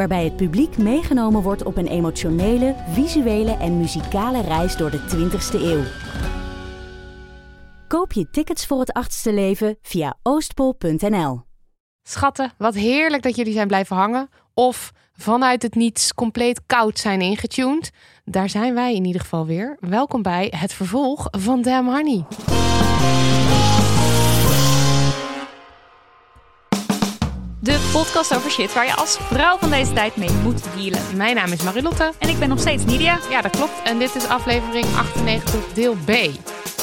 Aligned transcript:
waarbij 0.00 0.24
het 0.24 0.36
publiek 0.36 0.78
meegenomen 0.78 1.42
wordt 1.42 1.62
op 1.62 1.76
een 1.76 1.86
emotionele, 1.86 2.74
visuele 2.92 3.56
en 3.56 3.78
muzikale 3.78 4.40
reis 4.40 4.76
door 4.76 4.90
de 4.90 4.98
20ste 4.98 5.60
eeuw. 5.62 5.82
Koop 7.88 8.12
je 8.12 8.30
tickets 8.30 8.66
voor 8.66 8.80
het 8.80 8.92
achtste 8.92 9.32
leven 9.32 9.78
via 9.82 10.16
oostpol.nl. 10.22 11.40
Schatten, 12.02 12.52
wat 12.58 12.74
heerlijk 12.74 13.22
dat 13.22 13.36
jullie 13.36 13.52
zijn 13.52 13.66
blijven 13.66 13.96
hangen. 13.96 14.28
Of 14.54 14.92
vanuit 15.12 15.62
het 15.62 15.74
niets 15.74 16.14
compleet 16.14 16.60
koud 16.66 16.98
zijn 16.98 17.20
ingetuned. 17.20 17.90
Daar 18.24 18.48
zijn 18.48 18.74
wij 18.74 18.94
in 18.94 19.04
ieder 19.04 19.20
geval 19.20 19.46
weer. 19.46 19.76
Welkom 19.80 20.22
bij 20.22 20.52
het 20.56 20.72
vervolg 20.72 21.28
van 21.30 21.62
Damn 21.62 21.88
Honey. 21.88 22.24
De 27.62 27.90
podcast 27.92 28.34
over 28.34 28.50
shit 28.50 28.72
waar 28.72 28.86
je 28.86 28.94
als 28.94 29.18
vrouw 29.20 29.58
van 29.58 29.70
deze 29.70 29.92
tijd 29.92 30.16
mee 30.16 30.30
moet 30.42 30.62
dealen. 30.76 31.00
Mijn 31.16 31.34
naam 31.34 31.52
is 31.52 31.62
Marilotte. 31.62 32.12
En 32.18 32.28
ik 32.28 32.38
ben 32.38 32.48
nog 32.48 32.60
steeds 32.60 32.84
Nidia. 32.84 33.18
Ja, 33.30 33.40
dat 33.40 33.50
klopt. 33.50 33.82
En 33.84 33.98
dit 33.98 34.14
is 34.14 34.26
aflevering 34.26 34.86
98, 34.96 35.72
deel 35.74 35.96
B. 36.04 36.10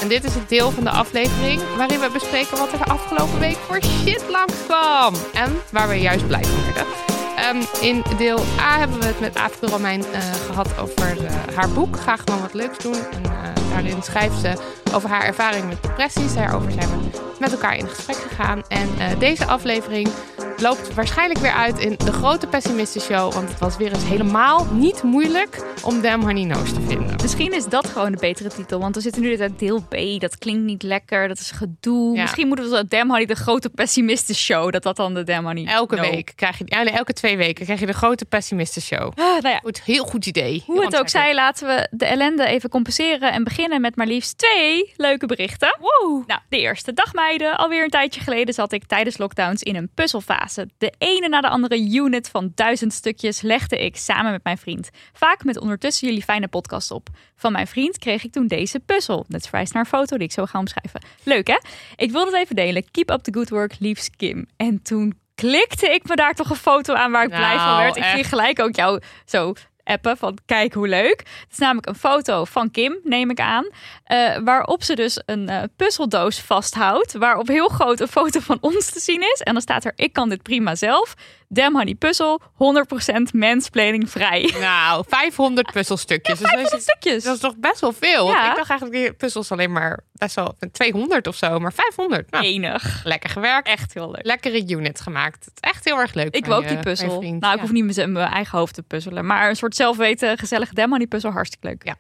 En 0.02 0.08
dit 0.08 0.24
is 0.24 0.34
het 0.34 0.50
deel 0.50 0.72
van 0.72 0.84
de 0.84 0.90
aflevering 0.90 1.62
waarin 1.78 2.00
we 2.00 2.10
bespreken 2.14 2.58
wat 2.58 2.72
er 2.72 2.78
de 2.78 2.84
afgelopen 2.84 3.40
week 3.40 3.58
voor 3.68 3.82
shit 3.84 4.24
langs 4.30 4.54
kwam. 4.66 5.14
En 5.34 5.62
waar 5.72 5.88
we 5.88 5.96
juist 5.96 6.28
blij 6.28 6.44
van 6.44 6.74
werden. 6.74 6.94
Ehm, 7.36 7.84
in 7.86 8.04
deel 8.18 8.40
A 8.60 8.78
hebben 8.78 9.00
we 9.00 9.06
het 9.06 9.20
met 9.20 9.36
Afrika 9.36 9.68
Romein 9.68 10.00
uh, 10.00 10.20
gehad 10.46 10.78
over 10.80 11.18
uh, 11.22 11.32
haar 11.56 11.70
boek. 11.70 12.00
Ga 12.00 12.16
gewoon 12.16 12.42
wat 12.42 12.54
leuks 12.54 12.78
doen. 12.78 12.94
En 12.94 13.22
uh, 13.24 13.70
daarin 13.72 14.04
schrijft 14.04 14.40
ze 14.40 14.54
over 14.94 15.10
haar 15.10 15.24
ervaring 15.24 15.68
met 15.68 15.84
depressies. 15.84 16.34
Daarover 16.34 16.72
zijn 16.72 16.90
we 16.90 16.96
met 17.40 17.52
elkaar 17.52 17.78
in 17.78 17.88
gesprek 17.88 18.16
gegaan. 18.16 18.64
En 18.68 19.20
deze 19.20 19.46
aflevering 19.46 20.10
loopt 20.58 20.94
waarschijnlijk 20.94 21.40
weer 21.40 21.52
uit 21.52 21.80
in 21.80 21.96
de 21.98 22.12
grote 22.12 22.48
pessimisten 22.48 23.02
show. 23.02 23.34
Want 23.34 23.50
het 23.50 23.60
was 23.60 23.78
weer 23.78 23.94
eens 23.94 24.04
helemaal 24.04 24.68
niet 24.72 25.04
moeilijk 25.04 25.66
om 25.84 26.02
Damn 26.02 26.24
Honey 26.24 26.44
Nose 26.44 26.74
te 26.74 26.82
vinden. 26.82 27.16
Misschien 27.22 27.54
is 27.54 27.66
dat 27.66 27.88
gewoon 27.88 28.12
de 28.12 28.18
betere 28.18 28.50
titel. 28.50 28.80
Want 28.80 28.96
we 28.96 29.02
zitten 29.02 29.22
nu 29.22 29.32
in 29.32 29.54
deel 29.58 29.82
B. 29.82 30.20
Dat 30.20 30.38
klinkt 30.38 30.64
niet 30.64 30.84
lekker. 30.84 31.28
Dat 31.28 31.40
is 31.40 31.52
gedoe. 31.52 32.16
Ja. 32.16 32.22
Misschien 32.22 32.48
moeten 32.48 32.70
we 32.70 32.76
zo 32.76 32.84
Damn 32.88 33.10
Honey 33.10 33.26
de 33.26 33.36
grote 33.36 33.70
pessimisten 33.70 34.36
show. 34.36 34.72
Dat 34.72 34.84
dat 34.84 34.96
dan 34.96 35.14
de 35.14 35.24
Damn 35.24 35.46
Honey 35.46 35.66
Elke 35.66 35.96
no. 35.96 36.02
week 36.02 36.32
krijg 36.36 36.58
je, 36.58 36.64
nee, 36.64 36.90
elke 36.90 37.14
twee 37.14 37.38
weken 37.38 37.66
krijg 37.66 37.80
je 37.80 37.86
de 37.86 37.94
grote 37.94 38.26
pessimisten 38.26 38.82
show. 38.82 39.12
Ah, 39.16 39.16
nou 39.16 39.48
ja. 39.48 39.60
Goed, 39.64 39.82
heel 39.82 40.04
goed 40.04 40.26
idee. 40.26 40.64
Hoe 40.66 40.86
het 40.86 40.98
ook 40.98 41.10
zij, 41.10 41.34
laten 41.34 41.68
we 41.68 41.88
de 41.92 42.06
ellende 42.06 42.46
even 42.46 42.70
compenseren. 42.70 43.32
En 43.32 43.44
beginnen 43.44 43.82
met 43.82 43.96
maar 43.96 44.08
liefst 44.08 44.38
twee 44.38 44.77
leuke 44.96 45.26
berichten. 45.26 45.78
Wow. 45.80 46.28
Nou, 46.28 46.40
de 46.50 46.60
eerste 46.60 46.94
dag 46.94 47.14
meiden. 47.14 47.58
Alweer 47.58 47.84
een 47.84 47.90
tijdje 47.90 48.22
geleden 48.22 48.54
zat 48.54 48.72
ik 48.72 48.86
tijdens 48.86 49.18
lockdowns 49.18 49.64
in 49.64 49.76
een 49.76 49.90
puzzelfase. 49.94 50.70
De 50.78 50.94
ene 50.98 51.28
na 51.28 51.42
de 51.42 51.50
andere 51.50 51.90
unit 51.92 52.30
van 52.30 52.52
duizend 52.56 52.94
stukjes 52.94 53.42
legde 53.42 53.78
ik 53.78 53.98
samen 53.98 54.32
met 54.32 54.44
mijn 54.44 54.58
vriend. 54.58 54.90
Vaak 55.14 55.44
met 55.44 55.60
ondertussen 55.60 56.08
jullie 56.08 56.24
fijne 56.24 56.48
podcast 56.48 56.92
op. 56.92 57.10
Van 57.36 57.52
mijn 57.52 57.68
vriend 57.68 57.98
kreeg 57.98 58.24
ik 58.24 58.32
toen 58.32 58.48
deze 58.48 58.80
puzzel. 58.80 59.26
Net 59.28 59.44
verwijst 59.44 59.74
naar 59.74 59.84
een 59.84 59.90
foto 59.90 60.18
die 60.18 60.28
ik 60.28 60.34
zo 60.34 60.46
ga 60.46 60.60
omschrijven. 60.60 61.02
Leuk 61.24 61.48
hè? 61.48 61.58
Ik 61.96 62.12
wilde 62.12 62.32
het 62.32 62.40
even 62.40 62.56
delen. 62.56 62.92
Keep 62.92 63.10
up 63.10 63.22
the 63.22 63.34
good 63.34 63.50
work, 63.50 63.76
liefs 63.80 64.10
Kim. 64.18 64.48
En 64.58 64.82
toen 64.82 65.20
klikte 65.36 65.94
ik 65.94 66.08
me 66.08 66.16
daar 66.16 66.34
toch 66.34 66.50
een 66.50 66.56
foto 66.56 66.94
aan 66.94 67.12
waar 67.12 67.24
ik 67.24 67.30
Nou, 67.30 67.42
blij 67.42 67.58
van 67.58 67.78
werd. 67.78 67.96
Ik 67.96 68.04
echt. 68.04 68.14
ging 68.14 68.28
gelijk 68.28 68.60
ook 68.60 68.76
jou 68.76 69.02
zo 69.26 69.54
appen 69.88 70.18
van 70.18 70.38
kijk 70.46 70.74
hoe 70.74 70.88
leuk. 70.88 71.20
Het 71.20 71.52
is 71.52 71.58
namelijk 71.58 71.88
een 71.88 71.96
foto 71.96 72.46
van 72.46 72.72
Kim, 72.72 73.00
neem 73.04 73.30
ik 73.30 73.40
aan. 73.40 73.68
eh, 74.04 74.38
waarop 74.44 74.84
ze 74.84 74.96
dus 74.96 75.22
een 75.26 75.50
eh, 75.50 75.64
puzzeldoos 75.76 76.40
vasthoudt. 76.40 77.14
Waarop 77.14 77.48
heel 77.48 77.68
groot 77.68 78.00
een 78.00 78.08
foto 78.08 78.40
van 78.40 78.58
ons 78.62 78.92
te 78.92 79.00
zien 79.00 79.22
is. 79.22 79.42
En 79.44 79.54
dan 79.54 79.62
staat 79.62 79.86
er 79.86 79.94
ik 79.96 80.14
kan 80.14 80.30
dit 80.30 80.42
prima 80.42 80.76
zelf. 80.76 81.14
Damn 81.50 81.76
honey 81.76 81.96
puzzel, 81.96 82.42
100% 82.42 83.22
mansplaining 83.34 84.10
vrij. 84.12 84.54
Nou, 84.60 85.04
500 85.08 85.72
puzzelstukjes. 85.78 86.40
Dus 86.40 86.50
500 86.50 86.82
stukjes. 86.82 87.24
Dat 87.24 87.34
is 87.36 87.40
toch 87.42 87.56
best 87.58 87.80
wel 87.82 87.94
veel. 87.94 88.28
Ja. 88.28 88.50
ik 88.50 88.56
dacht 88.56 88.70
eigenlijk 88.70 89.00
die 89.00 89.14
puzzels 89.14 89.52
alleen 89.52 89.72
maar 89.72 90.00
best 90.14 90.36
wel 90.36 90.56
200 90.72 91.28
of 91.28 91.36
zo. 91.36 91.60
Maar 91.60 91.74
500. 91.74 92.32
Nou, 92.32 92.44
Enig. 92.46 93.02
lekker 93.04 93.30
gewerkt. 93.30 93.68
Echt 93.68 93.94
heel 93.94 94.12
leuk. 94.12 94.26
Lekkere 94.26 94.68
unit 94.68 95.02
gemaakt. 95.02 95.46
Is 95.46 95.52
echt 95.60 95.86
heel 95.86 96.00
erg 96.00 96.14
leuk. 96.14 96.36
Ik 96.36 96.46
wil 96.46 96.56
ook 96.56 96.68
die 96.68 96.80
puzzel. 96.80 97.22
Nou, 97.22 97.36
ik 97.36 97.42
Ja. 97.42 97.58
hoef 97.60 97.72
niet 97.72 97.86
met 97.96 98.10
mijn 98.10 98.32
eigen 98.32 98.58
hoofd 98.58 98.74
te 98.74 98.84
puzzelen. 98.84 99.26
Maar 99.26 99.50
een 99.50 99.56
soort 99.56 99.76
zelfweten, 99.76 100.38
gezellige 100.38 100.74
damn 100.74 100.92
honey 100.92 101.08
puzzel, 101.08 101.32
hartstikke 101.32 101.68
leuk. 101.68 101.82
Ja. 101.86 101.96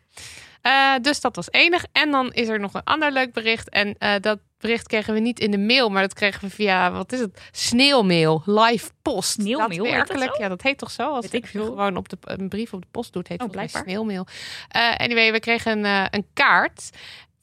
Eh, 0.67 0.93
dus 1.01 1.21
dat 1.21 1.35
was 1.35 1.51
enig. 1.51 1.85
En 1.91 2.11
dan 2.11 2.31
is 2.31 2.47
er 2.47 2.59
nog 2.59 2.73
een 2.73 2.83
ander 2.83 3.11
leuk 3.11 3.33
bericht. 3.33 3.69
En 3.69 3.95
eh, 3.97 4.13
dat 4.21 4.39
bericht 4.59 4.87
kregen 4.87 5.13
we 5.13 5.19
niet 5.19 5.39
in 5.39 5.51
de 5.51 5.57
mail, 5.57 5.89
maar 5.89 6.01
dat 6.01 6.13
kregen 6.13 6.41
we 6.41 6.49
via, 6.49 6.91
wat 6.91 7.11
is 7.11 7.19
het? 7.19 7.49
Sneeuwmail, 7.51 8.41
live 8.45 8.89
post. 9.01 9.29
Sneeuwmail, 9.29 9.85
zo? 9.85 10.33
ja, 10.37 10.47
dat 10.47 10.61
heet 10.61 10.77
toch 10.77 10.91
zo? 10.91 11.09
Als 11.09 11.29
ik 11.29 11.47
veel. 11.47 11.65
gewoon 11.65 11.97
op 11.97 12.09
de, 12.09 12.17
een 12.21 12.49
brief 12.49 12.73
op 12.73 12.81
de 12.81 12.87
post 12.91 13.13
doet, 13.13 13.27
heet 13.27 13.41
Oh, 13.41 13.51
het 13.51 13.71
sneeuwmail. 13.71 14.27
Eh, 14.69 14.95
anyway, 14.95 15.31
we 15.31 15.39
kregen 15.39 15.85
een, 15.85 16.07
een 16.11 16.25
kaart 16.33 16.89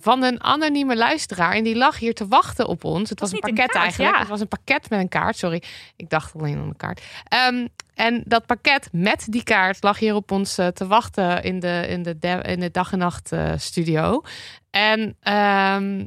van 0.04 0.22
een 0.22 0.42
anonieme 0.42 0.96
luisteraar. 0.96 1.52
En 1.52 1.64
die 1.64 1.76
lag 1.76 1.98
hier 1.98 2.14
te 2.14 2.26
wachten 2.28 2.66
op 2.66 2.84
ons. 2.84 3.10
Het 3.10 3.20
was, 3.20 3.30
was 3.30 3.40
een 3.40 3.54
pakket 3.54 3.74
eigenlijk. 3.74 4.12
ja. 4.12 4.18
Het 4.18 4.28
was 4.28 4.40
een 4.40 4.48
pakket 4.48 4.90
met 4.90 5.00
een 5.00 5.08
kaart, 5.08 5.36
sorry. 5.36 5.62
Ik 5.96 6.10
dacht 6.10 6.34
alleen 6.34 6.56
aan 6.58 6.62
een 6.68 6.76
kaart. 6.76 7.02
Ehm, 7.28 7.66
en 7.94 8.22
dat 8.26 8.46
pakket 8.46 8.88
met 8.92 9.26
die 9.28 9.42
kaart 9.42 9.82
lag 9.82 9.98
hier 9.98 10.14
op 10.14 10.30
ons 10.30 10.58
eh, 10.58 10.66
te 10.66 10.86
wachten 10.86 11.42
in 11.42 11.60
de, 11.60 11.84
in 11.88 12.02
de, 12.02 12.18
de- 12.18 12.42
in 12.46 12.60
de 12.60 12.70
dag 12.70 12.92
en 12.92 12.98
nacht 12.98 13.32
eh, 13.32 13.52
studio. 13.56 14.22
En 14.70 15.16
ehm, 15.20 16.04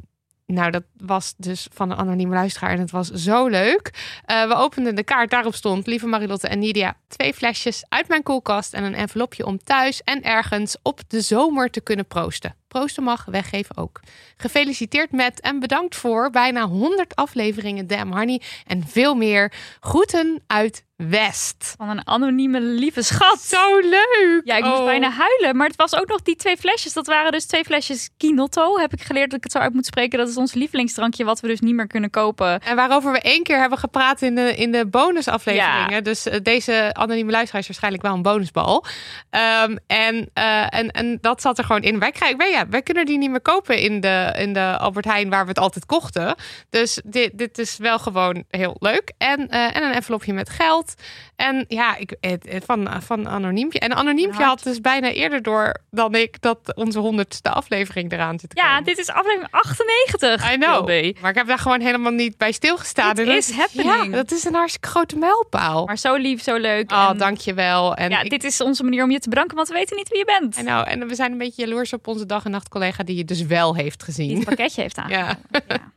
nou, 0.52 0.70
dat 0.70 0.82
was 0.96 1.34
dus 1.36 1.68
van 1.72 1.90
een 1.90 1.96
anonieme 1.96 2.34
luisteraar 2.34 2.70
en 2.70 2.78
het 2.78 2.90
was 2.90 3.10
zo 3.10 3.46
leuk. 3.46 3.90
Eh, 4.24 4.46
we 4.46 4.54
openden 4.54 4.94
de 4.94 5.04
kaart, 5.04 5.30
daarop 5.30 5.54
stond, 5.54 5.86
lieve 5.86 6.06
Marilotte 6.06 6.48
en 6.48 6.58
Nidia, 6.58 6.96
twee 7.08 7.34
flesjes 7.34 7.84
uit 7.88 8.08
mijn 8.08 8.22
koelkast 8.22 8.74
en 8.74 8.84
een 8.84 8.94
envelopje 8.94 9.46
om 9.46 9.58
thuis 9.58 10.02
en 10.02 10.22
ergens 10.22 10.76
op 10.82 11.00
de 11.08 11.20
zomer 11.20 11.70
te 11.70 11.80
kunnen 11.80 12.06
proosten. 12.06 12.54
Proosten 12.68 13.02
mag, 13.02 13.24
weggeven 13.24 13.76
ook. 13.76 14.00
Gefeliciteerd 14.36 15.12
met 15.12 15.40
en 15.40 15.60
bedankt 15.60 15.96
voor 15.96 16.30
bijna 16.30 16.66
100 16.66 17.16
afleveringen 17.16 17.86
Damn 17.86 18.16
Honey 18.16 18.42
en 18.66 18.86
veel 18.86 19.14
meer. 19.14 19.52
Groeten 19.80 20.42
uit 20.46 20.84
West. 21.06 21.74
Van 21.76 21.88
een 21.88 22.06
anonieme 22.06 22.60
lieve 22.60 23.02
schat. 23.02 23.40
Zo 23.40 23.78
leuk! 23.78 24.40
Ja, 24.44 24.56
ik 24.56 24.64
moest 24.64 24.78
Oh. 24.78 24.84
bijna 24.84 25.10
huilen. 25.10 25.56
Maar 25.56 25.66
het 25.66 25.76
was 25.76 25.94
ook 25.94 26.08
nog 26.08 26.22
die 26.22 26.36
twee 26.36 26.56
flesjes. 26.56 26.92
Dat 26.92 27.06
waren 27.06 27.32
dus 27.32 27.46
twee 27.46 27.64
flesjes 27.64 28.10
Kinotto. 28.16 28.78
Heb 28.78 28.92
ik 28.92 29.02
geleerd 29.02 29.30
dat 29.30 29.38
ik 29.38 29.44
het 29.44 29.52
zo 29.52 29.58
uit 29.58 29.72
moet 29.74 29.86
spreken. 29.86 30.18
Dat 30.18 30.28
is 30.28 30.36
ons 30.36 30.54
lievelingsdrankje 30.54 31.24
wat 31.24 31.40
we 31.40 31.48
dus 31.48 31.60
niet 31.60 31.74
meer 31.74 31.86
kunnen 31.86 32.10
kopen. 32.10 32.60
En 32.60 32.76
waarover 32.76 33.12
we 33.12 33.20
één 33.20 33.42
keer 33.42 33.58
hebben 33.58 33.78
gepraat 33.78 34.22
in 34.22 34.34
de, 34.34 34.56
in 34.56 34.72
de 34.72 34.86
bonusafleveringen. 34.86 35.90
Ja. 35.90 36.00
Dus 36.00 36.26
eh, 36.26 36.40
deze 36.42 36.90
anonieme 36.92 37.30
luisteraar 37.30 37.60
is 37.60 37.66
waarschijnlijk 37.68 38.02
wel 38.02 38.14
een 38.14 38.22
bonusbal. 38.22 38.84
Ehm, 39.30 39.76
en, 39.86 40.30
eh, 40.32 40.74
en, 40.74 40.90
en 40.90 41.18
dat 41.20 41.40
zat 41.42 41.58
er 41.58 41.64
gewoon 41.64 41.82
in. 41.82 41.98
Wij, 41.98 42.10
krijgen, 42.10 42.38
wij, 42.38 42.50
ja, 42.50 42.68
wij 42.68 42.82
kunnen 42.82 43.06
die 43.06 43.18
niet 43.18 43.30
meer 43.30 43.40
kopen 43.40 43.78
in 43.78 44.00
de, 44.00 44.34
in 44.38 44.52
de 44.52 44.76
Albert 44.78 45.04
Heijn 45.04 45.30
waar 45.30 45.42
we 45.42 45.48
het 45.48 45.58
altijd 45.58 45.86
kochten. 45.86 46.34
Dus 46.70 47.00
dit, 47.04 47.38
dit 47.38 47.58
is 47.58 47.76
wel 47.76 47.98
gewoon 47.98 48.44
heel 48.50 48.76
leuk. 48.78 49.12
En, 49.18 49.48
eh, 49.48 49.76
en 49.76 49.82
een 49.82 49.92
envelopje 49.92 50.32
met 50.32 50.50
geld. 50.50 50.87
En 51.36 51.64
ja, 51.68 51.96
ik, 51.96 52.16
het- 52.20 52.62
van, 52.66 52.88
van 53.02 53.28
Anoniempje. 53.28 53.78
En 53.78 53.94
Anoniempje 53.94 54.44
had 54.44 54.62
dus 54.62 54.80
bijna 54.80 55.10
eerder 55.10 55.42
door 55.42 55.76
dan 55.90 56.14
ik 56.14 56.40
dat 56.40 56.58
onze 56.74 56.98
honderdste 56.98 57.50
aflevering 57.50 58.12
eraan 58.12 58.38
zit 58.38 58.50
te 58.50 58.60
Ja, 58.60 58.68
komen. 58.68 58.84
dit 58.84 58.98
is 58.98 59.08
aflevering 59.08 59.48
98. 59.50 60.52
I 60.52 60.56
know. 60.56 60.86
Maar 61.20 61.30
ik 61.30 61.36
heb 61.36 61.46
daar 61.46 61.58
gewoon 61.58 61.80
helemaal 61.80 62.12
niet 62.12 62.36
bij 62.36 62.52
stilgestaan. 62.52 63.14
Dit 63.14 63.26
En 63.28 63.36
is 63.36 63.50
happening. 63.50 64.04
Ja, 64.04 64.16
dat 64.16 64.30
is 64.30 64.44
een 64.44 64.54
hartstikke 64.54 64.88
grote 64.88 65.16
mijlpaal. 65.18 65.84
Maar 65.86 65.98
zo 65.98 66.14
lief, 66.14 66.42
zo 66.42 66.56
leuk. 66.56 66.92
oh, 66.92 67.08
en, 67.10 67.18
dankjewel. 67.18 67.94
En 67.94 68.10
ja, 68.10 68.20
ik- 68.20 68.30
dit 68.30 68.44
is 68.44 68.60
onze 68.60 68.82
manier 68.84 69.02
om 69.04 69.10
je 69.10 69.18
te 69.18 69.28
bedanken, 69.28 69.56
want 69.56 69.68
we 69.68 69.74
weten 69.74 69.96
niet 69.96 70.08
wie 70.08 70.18
je 70.18 70.24
bent. 70.24 70.54
Know. 70.56 70.84
En 70.88 71.08
we 71.08 71.14
zijn 71.14 71.32
een 71.32 71.38
beetje 71.38 71.66
jaloers 71.66 71.92
op 71.92 72.06
onze 72.06 72.26
dag 72.26 72.44
en 72.44 72.50
nacht 72.50 72.68
collega 72.68 73.02
die 73.02 73.16
je 73.16 73.24
dus 73.24 73.42
wel 73.42 73.74
heeft 73.74 73.96
Die 74.04 74.14
gezien. 74.14 74.36
het 74.36 74.44
pakketje 74.44 74.82
heeft 74.82 74.96
aangenomen. 74.96 75.36
Ja. 75.68 75.92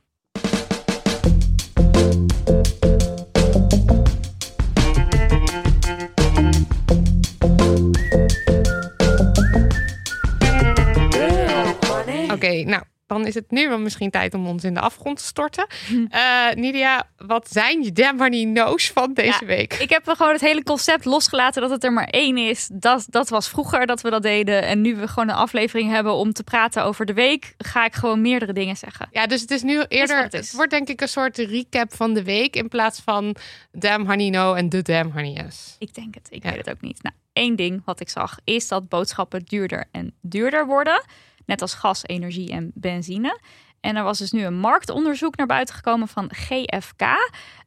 Nou, 12.60 12.84
dan 13.08 13.26
is 13.26 13.34
het 13.34 13.52
nu 13.52 13.68
wel 13.70 13.80
misschien 13.80 14.10
tijd 14.10 14.34
om 14.34 14.48
ons 14.48 14.64
in 14.64 14.74
de 14.74 14.80
afgrond 14.80 15.18
te 15.18 15.24
storten. 15.24 15.68
Eh 16.10 16.50
Nidia, 16.54 17.10
wat 17.18 17.48
zijn 17.52 17.84
je 17.84 17.92
damn 17.92 18.18
money 18.18 18.44
no's 18.44 18.92
van 18.92 19.14
deze 19.14 19.38
Ja, 19.40 19.46
week? 19.46 19.74
Ik 19.74 19.90
heb 19.90 20.08
gewoon 20.10 20.32
het 20.32 20.42
hele 20.42 20.64
concept 20.64 21.06
losgelaten 21.06 21.62
dat 21.62 21.72
het 21.72 21.84
er 21.84 21.94
maar 21.94 22.08
één 22.08 22.38
is. 22.38 22.70
Dat, 22.74 23.06
dat 23.10 23.30
was 23.30 23.50
vroeger 23.50 23.86
dat 23.86 24.02
we 24.02 24.10
dat 24.10 24.22
deden. 24.22 24.64
En 24.64 24.82
nu 24.82 24.96
we 24.96 25.08
gewoon 25.08 25.30
een 25.30 25.36
aflevering 25.36 25.92
hebben 25.92 26.14
om 26.14 26.34
te 26.34 26.44
praten 26.44 26.84
over 26.84 27.06
de 27.06 27.14
week, 27.14 27.54
ga 27.58 27.86
ik 27.86 27.94
gewoon 27.96 28.22
meerdere 28.22 28.54
dingen 28.54 28.78
zeggen. 28.78 29.08
Ja, 29.12 29.28
dus 29.28 29.42
het 29.42 29.52
is 29.52 29.62
nu 29.62 29.82
eerder. 29.88 30.28
het 30.30 30.52
wordt 30.56 30.72
denk 30.72 30.88
ik 30.90 31.02
een 31.02 31.08
soort 31.10 31.38
recap 31.38 31.94
van 31.96 32.14
de 32.14 32.24
week 32.24 32.56
in 32.56 32.68
plaats 32.68 33.02
van 33.02 33.36
Damn 33.72 34.06
Honey 34.08 34.30
No 34.30 34.54
en 34.54 34.70
de 34.70 34.82
Damn 34.82 35.12
Honey 35.12 35.32
Yes. 35.32 35.76
Ik 35.80 35.94
denk 35.94 36.16
het, 36.16 36.28
ik 36.30 36.44
Ja. 36.44 36.50
weet 36.50 36.58
het 36.66 36.70
ook 36.76 36.82
niet. 36.82 37.04
Nou, 37.04 37.16
één 37.34 37.56
ding 37.56 37.82
wat 37.86 38.00
ik 38.00 38.10
zag 38.10 38.38
is 38.44 38.68
dat 38.68 38.90
boodschappen 38.90 39.42
duurder 39.46 39.86
en 39.92 40.14
duurder 40.22 40.66
worden. 40.66 41.04
Net 41.52 41.62
als 41.62 41.74
gas, 41.74 42.02
energie 42.06 42.52
en 42.52 42.72
benzine. 42.74 43.40
En 43.80 43.96
er 43.96 44.04
was 44.04 44.18
dus 44.18 44.32
nu 44.32 44.44
een 44.44 44.60
marktonderzoek 44.60 45.36
naar 45.36 45.48
buiten 45.48 45.76
gekomen 45.76 46.08
van 46.08 46.30
GFK. 46.34 47.02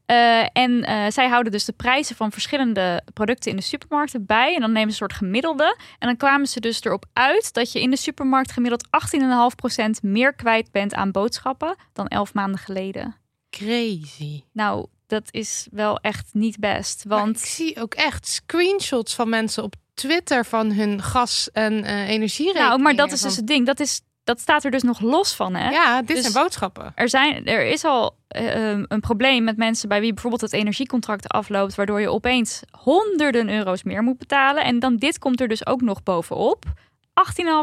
Eh, 0.06 0.40
en 0.52 0.84
eh, 0.84 1.10
zij 1.10 1.28
houden 1.28 1.52
dus 1.52 1.64
de 1.64 1.72
prijzen 1.72 2.16
van 2.16 2.32
verschillende 2.32 3.02
producten 3.12 3.50
in 3.50 3.56
de 3.56 3.62
supermarkten 3.62 4.26
bij. 4.26 4.54
En 4.54 4.60
dan 4.60 4.72
nemen 4.72 4.92
ze 4.92 5.02
een 5.02 5.08
soort 5.08 5.22
gemiddelde. 5.22 5.76
En 5.98 6.06
dan 6.06 6.16
kwamen 6.16 6.46
ze 6.46 6.60
dus 6.60 6.84
erop 6.84 7.04
uit 7.12 7.52
dat 7.52 7.72
je 7.72 7.80
in 7.80 7.90
de 7.90 7.96
supermarkt 7.96 8.52
gemiddeld 8.52 8.86
18,5% 8.86 10.02
meer 10.02 10.34
kwijt 10.34 10.70
bent 10.70 10.94
aan 10.94 11.10
boodschappen 11.10 11.76
dan 11.92 12.08
11 12.08 12.34
maanden 12.34 12.60
geleden. 12.60 13.16
Crazy. 13.50 14.42
Nou, 14.52 14.86
dat 15.06 15.28
is 15.30 15.68
wel 15.70 15.98
echt 15.98 16.28
niet 16.32 16.58
best. 16.58 17.04
Want 17.04 17.22
Want 17.22 17.38
ik 17.38 17.44
zie 17.44 17.80
ook 17.80 17.94
echt 17.94 18.26
screenshots 18.26 19.14
van 19.14 19.28
mensen 19.28 19.62
op 19.62 19.74
Twitter 19.94 20.44
van 20.44 20.72
hun 20.72 21.02
gas- 21.02 21.50
en 21.52 21.84
energierekeningen. 21.84 22.68
Nou, 22.68 22.82
maar 22.82 22.94
dat 22.94 23.12
is 23.12 23.20
dus 23.20 23.36
het 23.36 23.46
ding. 23.46 23.66
Dat, 23.66 23.80
is, 23.80 24.00
dat 24.24 24.40
staat 24.40 24.64
er 24.64 24.70
dus 24.70 24.82
nog 24.82 25.00
los 25.00 25.34
van, 25.34 25.54
hè? 25.54 25.70
Ja, 25.70 25.98
dit 26.02 26.08
Dus- 26.08 26.20
zijn 26.20 26.32
boodschappen. 26.32 26.92
Er, 26.94 27.08
zijn, 27.08 27.46
er 27.46 27.66
is 27.66 27.84
al 27.84 28.16
eh, 28.28 28.70
um, 28.70 28.84
een 28.88 29.00
probleem 29.00 29.44
met 29.44 29.56
mensen 29.56 29.88
bij 29.88 30.00
wie 30.00 30.12
bijvoorbeeld 30.12 30.42
het 30.42 30.52
energiecontract 30.52 31.28
afloopt, 31.28 31.74
waardoor 31.74 32.00
je 32.00 32.10
opeens 32.10 32.62
honderden 32.70 33.48
euro's 33.48 33.82
meer 33.82 34.02
moet 34.02 34.18
betalen. 34.18 34.64
En 34.64 34.78
dan 34.78 34.96
dit 34.96 35.18
komt 35.18 35.40
er 35.40 35.48
dus 35.48 35.66
ook 35.66 35.80
nog 35.80 36.02
bovenop. 36.02 36.64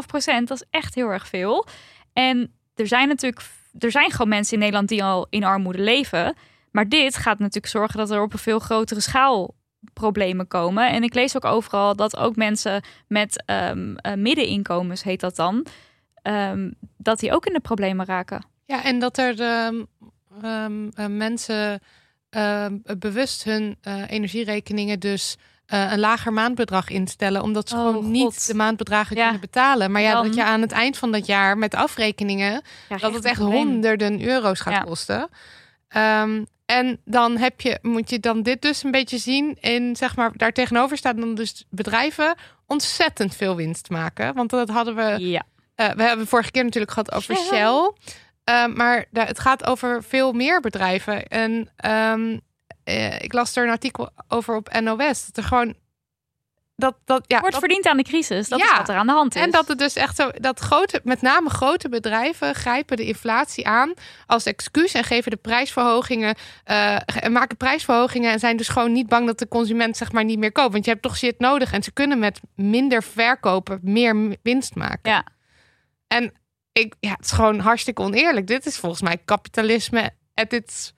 18,5 0.02 0.06
procent, 0.06 0.48
dat 0.48 0.60
is 0.60 0.66
echt 0.70 0.94
heel 0.94 1.08
erg 1.08 1.26
veel. 1.28 1.66
En 2.12 2.54
er 2.74 2.86
zijn 2.86 3.08
natuurlijk, 3.08 3.42
er 3.78 3.90
zijn 3.90 4.10
gewoon 4.10 4.28
mensen 4.28 4.52
in 4.52 4.58
Nederland 4.58 4.88
die 4.88 5.04
al 5.04 5.26
in 5.30 5.44
armoede 5.44 5.82
leven. 5.82 6.36
Maar 6.70 6.88
dit 6.88 7.16
gaat 7.16 7.38
natuurlijk 7.38 7.72
zorgen 7.72 7.98
dat 7.98 8.10
er 8.10 8.22
op 8.22 8.32
een 8.32 8.38
veel 8.38 8.58
grotere 8.58 9.00
schaal 9.00 9.54
problemen 9.92 10.48
komen. 10.48 10.90
En 10.90 11.02
ik 11.02 11.14
lees 11.14 11.36
ook 11.36 11.44
overal 11.44 11.96
dat 11.96 12.16
ook 12.16 12.36
mensen 12.36 12.82
met 13.08 13.42
ehm, 13.46 13.94
eh, 13.96 14.14
middeninkomens, 14.14 15.02
heet 15.02 15.20
dat 15.20 15.36
dan, 15.36 15.66
ehm, 16.22 16.70
dat 16.96 17.18
die 17.18 17.32
ook 17.32 17.46
in 17.46 17.52
de 17.52 17.60
problemen 17.60 18.06
raken. 18.06 18.44
Ja, 18.64 18.84
en 18.84 18.98
dat 18.98 19.18
er 19.18 19.40
eh, 19.40 21.06
mensen 21.08 21.80
bewust 22.98 23.44
hun 23.44 23.76
eh, 23.80 24.10
energierekeningen 24.10 25.00
dus 25.00 25.36
een 25.66 25.98
lager 25.98 26.32
maandbedrag 26.32 26.88
instellen, 26.88 27.42
omdat 27.42 27.68
ze 27.68 27.76
Oh, 27.76 27.86
gewoon 27.86 28.10
niet 28.10 28.46
de 28.46 28.54
maandbedragen 28.54 29.16
Ja. 29.16 29.22
kunnen 29.22 29.40
betalen. 29.40 29.90
Maar 29.90 30.02
ja, 30.02 30.12
Dan- 30.12 30.26
dat 30.26 30.34
je 30.34 30.44
aan 30.44 30.60
het 30.60 30.72
eind 30.72 30.98
van 30.98 31.12
dat 31.12 31.26
jaar 31.26 31.58
met 31.58 31.74
afrekeningen 31.74 32.62
Ja, 32.88 32.96
dat 32.96 33.14
het 33.14 33.24
echt 33.24 33.38
honderden 33.40 34.26
euro's 34.26 34.60
gaat 34.60 34.84
kosten. 34.84 35.28
En 36.72 37.00
dan 37.04 37.36
heb 37.36 37.60
je, 37.60 37.78
moet 37.82 38.10
je 38.10 38.20
dan 38.20 38.42
dit 38.42 38.62
dus 38.62 38.82
een 38.82 38.90
beetje 38.90 39.18
zien 39.18 39.56
in, 39.60 39.96
zeg 39.96 40.16
maar, 40.16 40.30
daar 40.36 40.52
tegenover 40.52 40.96
staan 40.96 41.16
dan 41.16 41.34
dus 41.34 41.64
bedrijven 41.70 42.34
ontzettend 42.66 43.36
veel 43.36 43.56
winst 43.56 43.90
maken. 43.90 44.34
Want 44.34 44.50
dat 44.50 44.68
hadden 44.68 44.94
we 44.94 45.16
Ja. 45.18 45.42
eh, 45.74 45.90
we 45.90 46.02
hebben 46.02 46.26
vorige 46.26 46.50
keer 46.50 46.64
natuurlijk 46.64 46.92
gehad 46.92 47.12
over 47.12 47.36
Shell. 47.36 47.46
Shell. 47.46 47.92
Eh, 48.44 48.66
maar 48.66 49.04
het 49.12 49.38
gaat 49.38 49.64
over 49.66 50.02
veel 50.04 50.32
meer 50.32 50.60
bedrijven. 50.60 51.26
En 51.26 51.68
ehm, 51.76 52.38
eh, 52.84 53.20
ik 53.20 53.32
las 53.32 53.56
er 53.56 53.64
een 53.64 53.70
artikel 53.70 54.10
over 54.28 54.56
op 54.56 54.80
NOS. 54.80 55.26
Dat 55.26 55.36
er 55.36 55.44
gewoon. 55.44 55.74
Dat, 56.82 56.96
dat, 57.04 57.24
ja, 57.26 57.36
Wordt 57.40 57.52
dat- 57.54 57.60
verdiend 57.64 57.86
aan 57.86 57.96
de 57.96 58.02
crisis. 58.02 58.48
Dat 58.48 58.58
is 58.58 58.64
Ja. 58.70 58.76
wat 58.76 58.88
er 58.88 58.96
aan 58.96 59.06
de 59.06 59.12
hand 59.12 59.34
is. 59.34 59.42
en 59.42 59.50
dat 59.50 59.68
het 59.68 59.78
dus 59.78 59.94
echt 59.94 60.16
zo. 60.16 60.30
Dat 60.30 60.58
grote, 60.58 61.00
met 61.04 61.22
name 61.22 61.50
grote 61.50 61.88
bedrijven 61.88 62.54
grijpen 62.54 62.96
de 62.96 63.04
inflatie 63.06 63.66
aan 63.66 63.92
als 64.26 64.44
excuus. 64.44 64.92
En 64.94 65.04
geven 65.04 65.30
de 65.30 65.36
prijsverhogingen. 65.36 66.34
en 66.64 67.32
maken 67.32 67.56
prijsverhogingen. 67.56 68.32
En 68.32 68.38
zijn 68.38 68.56
dus 68.56 68.68
gewoon 68.68 68.92
niet 68.92 69.06
bang 69.08 69.26
dat 69.26 69.38
de 69.38 69.48
consument 69.48 69.96
zeg 69.96 70.12
maar 70.12 70.24
niet 70.24 70.38
meer 70.38 70.52
koopt. 70.52 70.72
Want 70.72 70.84
je 70.84 70.90
hebt 70.90 71.02
toch 71.02 71.16
shit 71.16 71.38
nodig. 71.38 71.72
En 71.72 71.82
ze 71.82 71.92
kunnen 71.92 72.18
met 72.18 72.40
minder 72.54 73.02
verkopen 73.02 73.78
meer 73.82 74.36
winst 74.42 74.74
maken. 74.74 75.10
Ja. 75.10 75.24
En 76.08 76.32
ik, 76.72 76.94
ja, 77.00 77.10
het 77.10 77.24
is 77.24 77.30
gewoon 77.30 77.58
hartstikke 77.58 78.02
oneerlijk. 78.02 78.46
Dit 78.46 78.66
is 78.66 78.76
volgens 78.78 79.02
mij 79.02 79.18
kapitalisme 79.24 80.10
at 80.34 80.52
its, 80.52 80.92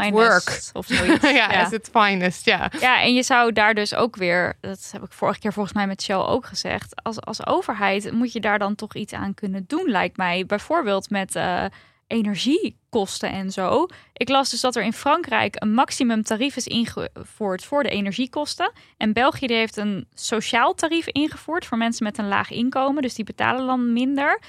Finest 0.00 0.12
work. 0.12 0.70
of 0.72 0.86
zoiets. 0.86 1.30
ja, 1.40 1.52
ja. 1.52 1.64
at 1.64 1.72
its 1.72 1.88
finest. 1.92 2.44
Ja. 2.44 2.70
Ja, 2.80 3.02
en 3.02 3.14
je 3.14 3.22
zou 3.22 3.52
daar 3.52 3.74
dus 3.74 3.94
ook 3.94 4.16
weer, 4.16 4.56
dat 4.60 4.88
heb 4.92 5.02
ik 5.02 5.12
vorige 5.12 5.38
keer 5.38 5.52
volgens 5.52 5.74
mij 5.74 5.86
met 5.86 6.02
Shell 6.02 6.16
ook 6.16 6.46
gezegd, 6.46 7.02
als, 7.02 7.20
als 7.20 7.46
overheid 7.46 8.12
moet 8.12 8.32
je 8.32 8.40
daar 8.40 8.58
dan 8.58 8.74
toch 8.74 8.94
iets 8.94 9.12
aan 9.12 9.34
kunnen 9.34 9.64
doen, 9.66 9.90
lijkt 9.90 10.16
mij. 10.16 10.46
Bijvoorbeeld 10.46 11.10
met 11.10 11.36
eh, 11.36 11.64
energiekosten 12.12 13.30
en 13.30 13.50
zo. 13.50 13.86
Ik 14.12 14.28
las 14.28 14.50
dus 14.50 14.60
dat 14.60 14.76
er 14.76 14.82
in 14.82 14.92
Frankrijk 14.92 15.56
een 15.58 15.74
maximum 15.74 16.22
tarief 16.22 16.56
is 16.56 16.66
ingevoerd 16.66 17.64
voor 17.64 17.82
de 17.82 17.88
energiekosten. 17.88 18.72
En 18.96 19.12
België 19.12 19.46
die 19.46 19.56
heeft 19.56 19.76
een 19.76 20.06
sociaal 20.14 20.74
tarief 20.74 21.06
ingevoerd 21.06 21.66
voor 21.66 21.78
mensen 21.78 22.04
met 22.04 22.18
een 22.18 22.28
laag 22.28 22.50
inkomen, 22.50 23.02
dus 23.02 23.14
die 23.14 23.24
betalen 23.24 23.66
dan 23.66 23.92
minder. 23.92 24.40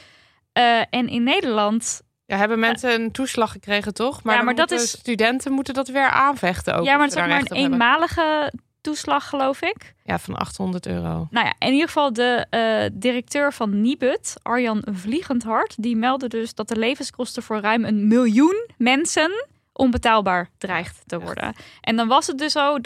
Eh, 0.54 0.80
en 0.90 1.08
in 1.08 1.24
Nederland 1.24 2.02
Ja, 2.26 2.38
hebben 2.38 2.60
mensen 2.60 2.94
een 3.02 3.12
toeslag 3.12 3.52
gekregen, 3.52 3.94
toch? 3.94 4.24
Maar, 4.24 4.36
Ja, 4.36 4.42
maar 4.42 4.56
dat 4.56 4.72
is- 4.72 4.90
studenten 4.90 5.52
moeten 5.52 5.74
dat 5.74 5.88
weer 5.88 6.10
aanvechten 6.10 6.76
ook. 6.76 6.86
ja, 6.86 6.94
maar 6.96 7.04
het 7.08 7.16
is 7.16 7.22
ook 7.22 7.28
maar 7.28 7.40
een 7.40 7.46
hebben. 7.48 7.72
eenmalige 7.72 8.54
toeslag, 8.82 9.30
geloof 9.30 9.62
ik. 9.62 9.94
Ja, 10.04 10.20
van 10.20 10.36
800 10.36 10.86
euro. 10.88 11.28
Nou 11.30 11.46
ja, 11.46 11.54
in 11.60 11.72
ieder 11.72 11.88
geval 11.88 12.14
de 12.14 12.46
eh, 12.50 12.90
directeur 12.94 13.54
van 13.54 13.82
Nibud, 13.82 14.34
Arjan 14.42 14.84
Vliegendhart, 14.92 15.76
die 15.84 15.96
meldde 15.96 16.28
dus 16.28 16.54
dat 16.54 16.68
de 16.68 16.76
levenskosten 16.78 17.44
voor 17.44 17.60
ruim 17.60 17.86
een 17.86 18.08
miljoen 18.08 18.70
mensen 18.78 19.46
onbetaalbaar 19.74 20.50
dreigt 20.58 21.02
te 21.06 21.20
worden. 21.20 21.54
En 21.82 21.96
dan 21.96 22.08
was 22.08 22.28
het 22.28 22.38
dus 22.38 22.52
zo, 22.52 22.80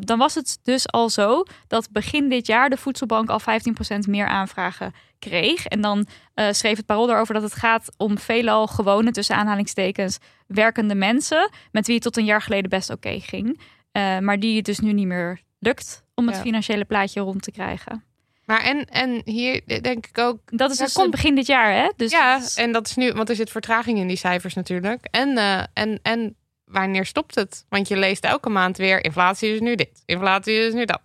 dan 0.00 0.18
was 0.18 0.34
het 0.34 0.58
dus 0.62 0.88
al 0.90 1.08
zo 1.10 1.42
dat 1.66 1.88
begin 1.90 2.28
dit 2.28 2.46
jaar 2.46 2.70
de 2.70 2.76
voedselbank 2.76 3.28
al 3.28 3.40
15% 3.40 4.06
meer 4.08 4.26
aanvragen 4.26 4.92
kreeg. 5.20 5.66
En 5.66 5.80
dan 5.80 6.06
eh, 6.34 6.52
schreef 6.52 6.76
het 6.76 6.86
parool 6.86 7.10
erover 7.10 7.34
dat 7.34 7.42
het 7.42 7.54
gaat 7.54 7.92
om 7.96 8.18
veelal 8.18 8.66
gewone, 8.66 9.10
tussen 9.10 9.36
aanhalingstekens, 9.36 10.18
werkende 10.46 10.94
mensen, 10.94 11.50
met 11.72 11.86
wie 11.86 11.94
het 11.94 12.04
tot 12.04 12.16
een 12.16 12.24
jaar 12.24 12.42
geleden 12.42 12.70
best 12.70 12.90
oké 12.90 13.20
ging. 13.20 13.60
Eh, 13.92 14.18
maar 14.18 14.40
die 14.40 14.56
het 14.56 14.64
dus 14.64 14.78
nu 14.78 14.92
niet 14.92 15.06
meer 15.06 15.40
lukt 15.58 16.04
om 16.14 16.26
het 16.26 16.36
Ja. 16.36 16.42
financiële 16.42 16.84
plaatje 16.84 17.20
rond 17.20 17.42
te 17.42 17.50
krijgen. 17.50 18.04
Maar 18.44 18.62
en, 18.62 18.84
en 18.84 19.22
hier 19.24 19.62
denk 19.82 20.06
ik 20.06 20.18
ook... 20.18 20.38
Dat 20.46 20.70
is 20.70 20.76
dus 20.76 20.92
komt- 20.92 21.10
begin 21.10 21.34
dit 21.34 21.46
jaar, 21.46 21.72
hè? 21.74 21.90
Dus 21.96 22.10
ja, 22.10 22.40
en 22.54 22.72
dat 22.72 22.86
is 22.86 22.96
nu... 22.96 23.12
Want 23.12 23.28
er 23.28 23.34
zit 23.36 23.50
vertraging 23.50 23.98
in 23.98 24.06
die 24.06 24.16
cijfers 24.16 24.54
natuurlijk. 24.54 25.06
En, 25.10 25.36
eh, 25.38 25.62
en, 25.72 25.98
en 26.02 26.36
wanneer 26.64 27.06
stopt 27.06 27.34
het? 27.34 27.64
Want 27.68 27.88
je 27.88 27.96
leest 27.96 28.24
elke 28.24 28.48
maand 28.48 28.76
weer... 28.76 29.04
Inflatie 29.04 29.52
is 29.54 29.60
nu 29.60 29.74
dit. 29.74 30.02
Inflatie 30.06 30.54
is 30.54 30.72
nu 30.72 30.84
dat. 30.84 31.00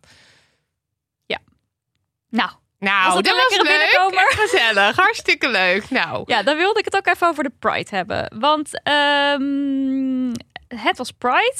nou, 2.29 2.49
Nou, 2.79 3.13
Was 3.13 3.23
dat 3.23 3.33
was 3.35 3.57
leuk. 3.57 3.67
binnenkomer? 3.67 4.27
en 4.31 4.37
Gezellig. 4.37 4.95
Hartstikke 4.95 5.49
leuk. 5.49 5.89
Nou, 5.89 6.23
ja, 6.25 6.43
dan 6.43 6.57
wilde 6.57 6.79
ik 6.79 6.85
het 6.85 6.95
ook 6.95 7.07
even 7.07 7.27
over 7.27 7.43
de 7.43 7.51
Pride 7.59 7.95
hebben. 7.95 8.31
Want 8.39 8.81
ehm, 8.83 10.33
het 10.81 10.97
was 10.97 11.11
Pride. 11.11 11.55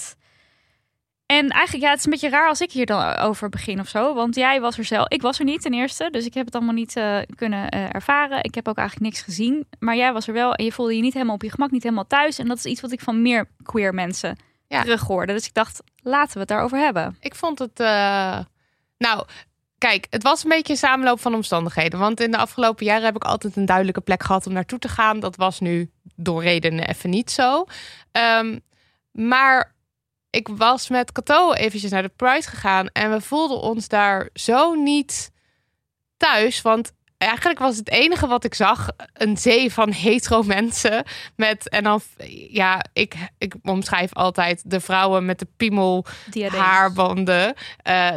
En 1.26 1.50
eigenlijk, 1.50 1.84
ja, 1.84 1.90
het 1.90 2.00
is 2.00 2.06
een 2.06 2.12
beetje 2.12 2.30
raar 2.30 2.48
als 2.48 2.62
ik 2.62 2.72
hier 2.72 2.86
dan 2.86 3.16
over 3.18 3.50
begin 3.50 3.80
of 3.80 3.88
zo. 3.88 4.14
Want 4.14 4.36
jij 4.36 4.62
was 4.62 4.78
er 4.78 4.84
zelf. 4.84 5.08
Ik 5.08 5.22
was 5.22 5.40
er 5.40 5.46
niet 5.46 5.62
ten 5.62 5.74
eerste. 5.74 6.08
Dus 6.12 6.26
ik 6.26 6.34
heb 6.34 6.46
het 6.46 6.56
allemaal 6.56 6.74
niet 6.74 6.96
eh, 6.96 7.18
kunnen 7.36 7.70
eh, 7.70 7.96
ervaren. 7.96 8.44
Ik 8.44 8.56
heb 8.56 8.68
ook 8.68 8.78
eigenlijk 8.78 9.10
niks 9.12 9.24
gezien. 9.24 9.68
Maar 9.80 9.96
jij 9.96 10.14
was 10.14 10.28
er 10.28 10.34
wel. 10.34 10.54
En 10.54 10.66
je 10.66 10.72
voelde 10.72 10.96
je 10.96 11.02
niet 11.02 11.14
helemaal 11.14 11.36
op 11.36 11.42
je 11.44 11.52
gemak, 11.52 11.72
niet 11.72 11.84
helemaal 11.84 12.08
thuis. 12.08 12.40
En 12.40 12.48
dat 12.48 12.58
is 12.58 12.66
iets 12.66 12.82
wat 12.82 12.92
ik 12.92 13.00
van 13.02 13.22
meer 13.22 13.48
queer 13.64 13.94
mensen 13.94 14.38
Ja. 14.68 14.82
terug 14.82 15.02
hoorde. 15.02 15.34
Dus 15.34 15.48
ik 15.48 15.54
dacht, 15.54 15.82
laten 16.04 16.34
we 16.34 16.40
het 16.40 16.48
daarover 16.48 16.78
hebben. 16.78 17.18
Ik 17.20 17.36
vond 17.36 17.60
het. 17.60 17.80
eh, 17.80 18.40
Nou, 18.98 19.26
kijk, 19.86 20.08
het 20.10 20.24
was 20.24 20.44
een 20.44 20.50
beetje 20.50 20.74
een 20.74 20.80
samenloop 20.80 21.20
van 21.20 21.34
omstandigheden. 21.34 22.00
Want 22.00 22.20
in 22.20 22.32
de 22.32 22.38
afgelopen 22.38 22.86
jaren 22.86 23.06
heb 23.06 23.16
ik 23.16 23.24
altijd 23.24 23.56
een 23.56 23.66
duidelijke 23.66 24.02
plek 24.02 24.24
gehad 24.24 24.48
om 24.48 24.54
naartoe 24.54 24.80
te 24.80 24.88
gaan. 24.88 25.20
Dat 25.20 25.36
was 25.36 25.60
nu 25.60 25.92
door 26.16 26.44
redenen 26.44 26.88
even 26.88 27.10
niet 27.10 27.32
zo. 27.32 27.66
Ehm, 28.12 28.60
maar 29.12 29.76
ik 30.30 30.48
was 30.48 30.90
met 30.90 31.12
Cato 31.12 31.54
eventjes 31.54 31.92
naar 31.92 32.02
de 32.02 32.12
Pride 32.16 32.48
gegaan. 32.48 32.88
En 32.88 33.12
we 33.12 33.22
voelden 33.22 33.62
ons 33.62 33.88
daar 33.88 34.30
zo 34.34 34.74
niet 34.74 35.32
thuis. 36.18 36.62
Want 36.62 36.92
eigenlijk 37.26 37.60
was 37.60 37.78
het 37.78 37.90
enige 37.90 38.28
wat 38.28 38.44
ik 38.44 38.54
zag 38.54 38.88
een 39.14 39.38
zee 39.38 39.74
van 39.74 39.92
hetero 40.06 40.44
mensen. 40.44 41.04
Met, 41.36 41.70
en 41.70 41.84
dan, 41.84 42.02
ja, 42.50 42.86
ik, 42.94 43.16
ik 43.38 43.54
omschrijf 43.64 44.14
altijd 44.14 44.62
de 44.66 44.80
vrouwen 44.80 45.26
met 45.26 45.40
de 45.40 45.48
piemel 45.58 46.06
haarbanden. 46.58 47.54
Eh, 47.82 48.08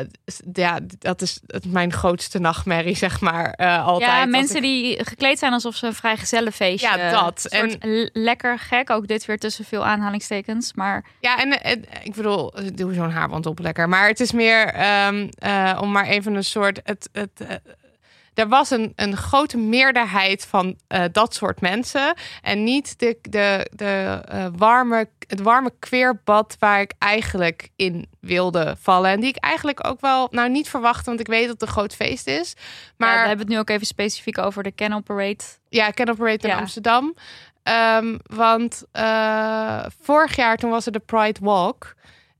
ja, 0.52 0.78
dat 0.98 1.22
is 1.22 1.40
mijn 1.66 1.92
grootste 1.92 2.38
nachtmerrie, 2.38 2.96
zeg 2.96 3.20
maar. 3.20 3.50
eh, 3.52 3.86
altijd. 3.86 4.10
Ja, 4.10 4.24
mensen 4.26 4.56
ik- 4.56 4.62
die 4.62 5.04
gekleed 5.04 5.38
zijn 5.38 5.52
alsof 5.52 5.74
ze 5.76 5.86
een 5.86 5.94
vrijgezellenfeestje. 5.94 6.96
Ja, 6.98 7.10
dat. 7.10 7.46
L- 7.80 8.08
lekker 8.12 8.58
gek. 8.58 8.90
Ook 8.90 9.06
dit 9.08 9.24
weer 9.24 9.38
tussen 9.38 9.64
veel 9.64 9.84
aanhalingstekens. 9.86 10.72
Maar 10.74 11.04
Ja, 11.20 11.38
en, 11.38 11.62
en 11.62 11.84
ik 12.02 12.14
bedoel, 12.14 12.52
doe 12.74 12.94
zo'n 12.94 13.10
haarband 13.10 13.46
op 13.46 13.58
lekker. 13.58 13.88
Maar 13.88 14.08
het 14.08 14.20
is 14.20 14.32
meer 14.32 14.66
ehm, 14.66 15.28
eh, 15.38 15.78
om 15.80 15.90
maar 15.92 16.06
even 16.06 16.34
een 16.34 16.44
soort. 16.44 16.80
Het, 16.84 17.08
het, 17.12 17.60
er 18.38 18.48
was 18.48 18.70
een, 18.70 18.92
een 18.96 19.16
grote 19.16 19.56
meerderheid 19.56 20.46
van 20.46 20.76
eh, 20.86 21.04
dat 21.12 21.34
soort 21.34 21.60
mensen. 21.60 22.14
En 22.42 22.64
niet 22.64 22.98
de, 22.98 23.18
de, 23.22 23.70
de, 23.72 24.22
eh, 24.28 24.46
warme, 24.56 25.08
het 25.26 25.40
warme 25.40 25.72
queerbad 25.78 26.56
waar 26.58 26.80
ik 26.80 26.92
eigenlijk 26.98 27.70
in 27.76 28.08
wilde 28.20 28.76
vallen. 28.80 29.10
En 29.10 29.20
die 29.20 29.28
ik 29.28 29.36
eigenlijk 29.36 29.86
ook 29.86 30.00
wel, 30.00 30.28
nou 30.30 30.48
niet 30.48 30.68
verwachtte, 30.68 31.04
want 31.04 31.20
ik 31.20 31.26
weet 31.26 31.42
dat 31.42 31.50
het 31.50 31.62
een 31.62 31.74
groot 31.74 31.94
feest 31.94 32.26
is. 32.26 32.54
maar 32.56 33.08
Maar 33.08 33.22
we 33.22 33.28
hebben 33.28 33.46
het 33.46 33.54
nu 33.54 33.58
ook 33.58 33.70
even 33.70 33.86
specifiek 33.86 34.38
over 34.38 34.62
de 34.62 34.74
Canal 34.74 35.00
Parade. 35.00 35.44
Ja, 35.68 35.90
Can 35.90 36.08
Operate 36.10 36.46
in 36.46 36.54
Ja. 36.54 36.58
Amsterdam. 36.58 37.14
Ehm, 37.62 38.16
want 38.26 38.84
eh, 38.92 39.84
vorig 40.00 40.36
jaar 40.36 40.56
toen 40.56 40.70
was 40.70 40.86
er 40.86 40.92
de 40.92 40.98
Pride 40.98 41.40
Walk. 41.42 41.94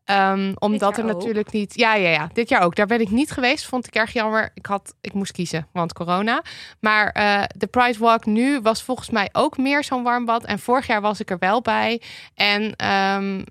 Ehm, 0.08 0.52
omdat 0.58 0.98
er 0.98 1.04
natuurlijk 1.04 1.52
niet. 1.52 1.74
Ja, 1.78 1.94
ja, 1.94 2.08
ja. 2.08 2.28
Dit 2.32 2.48
jaar 2.48 2.62
ook. 2.62 2.74
Daar 2.74 2.86
ben 2.86 3.00
ik 3.00 3.10
niet 3.10 3.30
geweest. 3.30 3.66
Vond 3.66 3.86
ik 3.86 3.94
erg 3.94 4.12
jammer. 4.12 4.50
Ik 4.54 4.66
had, 4.66 4.94
ik 5.00 5.12
moest 5.12 5.32
kiezen, 5.32 5.68
want 5.72 5.92
corona. 5.92 6.42
Maar 6.80 7.10
eh, 7.10 7.42
de 7.56 7.66
Pride 7.66 7.98
Walk 7.98 8.24
nu 8.26 8.60
was 8.60 8.82
volgens 8.82 9.10
mij 9.10 9.28
ook 9.32 9.56
meer 9.56 9.84
zo'n 9.84 10.02
warm 10.02 10.24
bad. 10.24 10.44
En 10.44 10.58
vorig 10.58 10.86
jaar 10.86 11.00
was 11.00 11.20
ik 11.20 11.30
er 11.30 11.38
wel 11.38 11.60
bij. 11.62 12.02
En 12.34 12.76
ehm, 12.76 13.42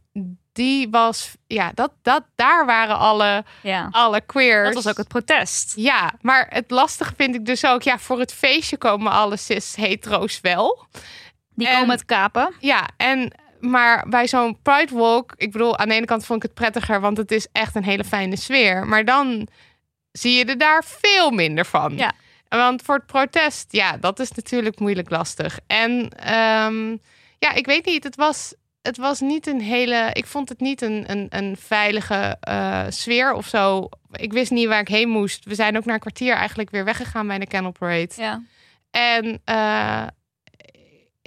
die 0.53 0.89
was, 0.89 1.33
ja, 1.47 1.71
dat, 1.73 1.91
dat, 2.01 2.23
daar 2.35 2.65
waren 2.65 2.97
alle, 2.97 3.43
Ja. 3.61 3.87
alle 3.91 4.21
queers. 4.21 4.65
Dat 4.73 4.83
was 4.83 4.87
ook 4.91 4.97
het 4.97 5.07
protest. 5.07 5.73
Ja, 5.75 6.13
maar 6.21 6.47
het 6.49 6.71
lastige 6.71 7.13
vind 7.17 7.35
ik 7.35 7.45
dus 7.45 7.65
ook, 7.65 7.81
ja, 7.81 7.97
voor 7.99 8.19
het 8.19 8.33
feestje 8.33 8.77
komen 8.77 9.11
alle 9.11 9.37
cis-hetero's 9.37 10.41
wel. 10.41 10.85
Die 11.55 11.67
En- 11.67 11.75
komen 11.79 11.89
het 11.95 12.05
kapen. 12.05 12.53
Ja, 12.59 12.87
en 12.97 13.31
maar 13.59 14.09
bij 14.09 14.27
zo'n 14.27 14.61
Pride 14.61 14.95
Walk, 14.95 15.33
ik 15.35 15.51
bedoel, 15.51 15.77
aan 15.77 15.87
de 15.87 15.95
ene 15.95 16.05
kant 16.05 16.25
vond 16.25 16.43
ik 16.43 16.49
het 16.49 16.59
prettiger, 16.59 17.01
want 17.01 17.17
het 17.17 17.31
is 17.31 17.47
echt 17.51 17.75
een 17.75 17.83
hele 17.83 18.03
fijne 18.03 18.35
sfeer. 18.35 18.87
Maar 18.87 19.05
dan 19.05 19.47
zie 20.11 20.37
je 20.37 20.45
er 20.45 20.57
daar 20.57 20.83
veel 20.83 21.31
minder 21.31 21.65
van. 21.65 21.97
Ja. 21.97 22.13
Want 22.49 22.81
voor 22.81 22.95
het 22.95 23.05
protest, 23.05 23.65
ja, 23.71 23.97
dat 23.97 24.19
is 24.19 24.31
natuurlijk 24.31 24.79
moeilijk 24.79 25.09
lastig. 25.09 25.59
En 25.67 26.09
ehm, 26.09 26.89
ja, 27.39 27.53
ik 27.53 27.65
weet 27.65 27.85
niet, 27.85 28.03
het 28.03 28.15
was, 28.15 28.53
het 28.81 28.97
was 28.97 29.19
niet 29.19 29.47
een 29.47 29.61
hele, 29.61 30.09
ik 30.13 30.25
vond 30.25 30.49
het 30.49 30.59
niet 30.59 30.81
een, 30.81 31.11
een, 31.11 31.27
een 31.29 31.57
veilige 31.59 32.37
eh, 32.39 32.85
sfeer 32.89 33.33
of 33.33 33.47
zo. 33.47 33.89
Ik 34.11 34.33
wist 34.33 34.51
niet 34.51 34.67
waar 34.67 34.79
ik 34.79 34.87
heen 34.87 35.09
moest. 35.09 35.45
We 35.45 35.55
zijn 35.55 35.77
ook 35.77 35.85
na 35.85 35.93
een 35.93 35.99
kwartier 35.99 36.33
eigenlijk 36.33 36.69
weer 36.69 36.85
weggegaan 36.85 37.27
bij 37.27 37.39
de 37.39 37.47
Canal 37.47 37.71
Parade. 37.71 38.11
Ja. 38.15 38.41
En 38.91 39.41
eh, 39.45 40.07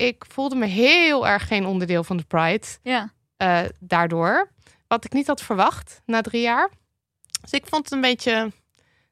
ik 0.00 0.24
voelde 0.28 0.54
me 0.56 0.66
heel 0.66 1.28
erg 1.28 1.46
geen 1.46 1.66
onderdeel 1.66 2.04
van 2.04 2.16
de 2.16 2.24
Pride 2.24 2.66
Ja. 2.82 3.12
eh, 3.36 3.60
daardoor. 3.78 4.50
Wat 4.88 5.04
ik 5.04 5.12
niet 5.12 5.26
had 5.26 5.42
verwacht 5.42 6.00
na 6.06 6.20
drie 6.20 6.42
jaar. 6.42 6.70
Dus 7.40 7.50
ik 7.52 7.66
vond 7.66 7.84
het 7.84 7.92
een 7.92 8.00
beetje... 8.00 8.52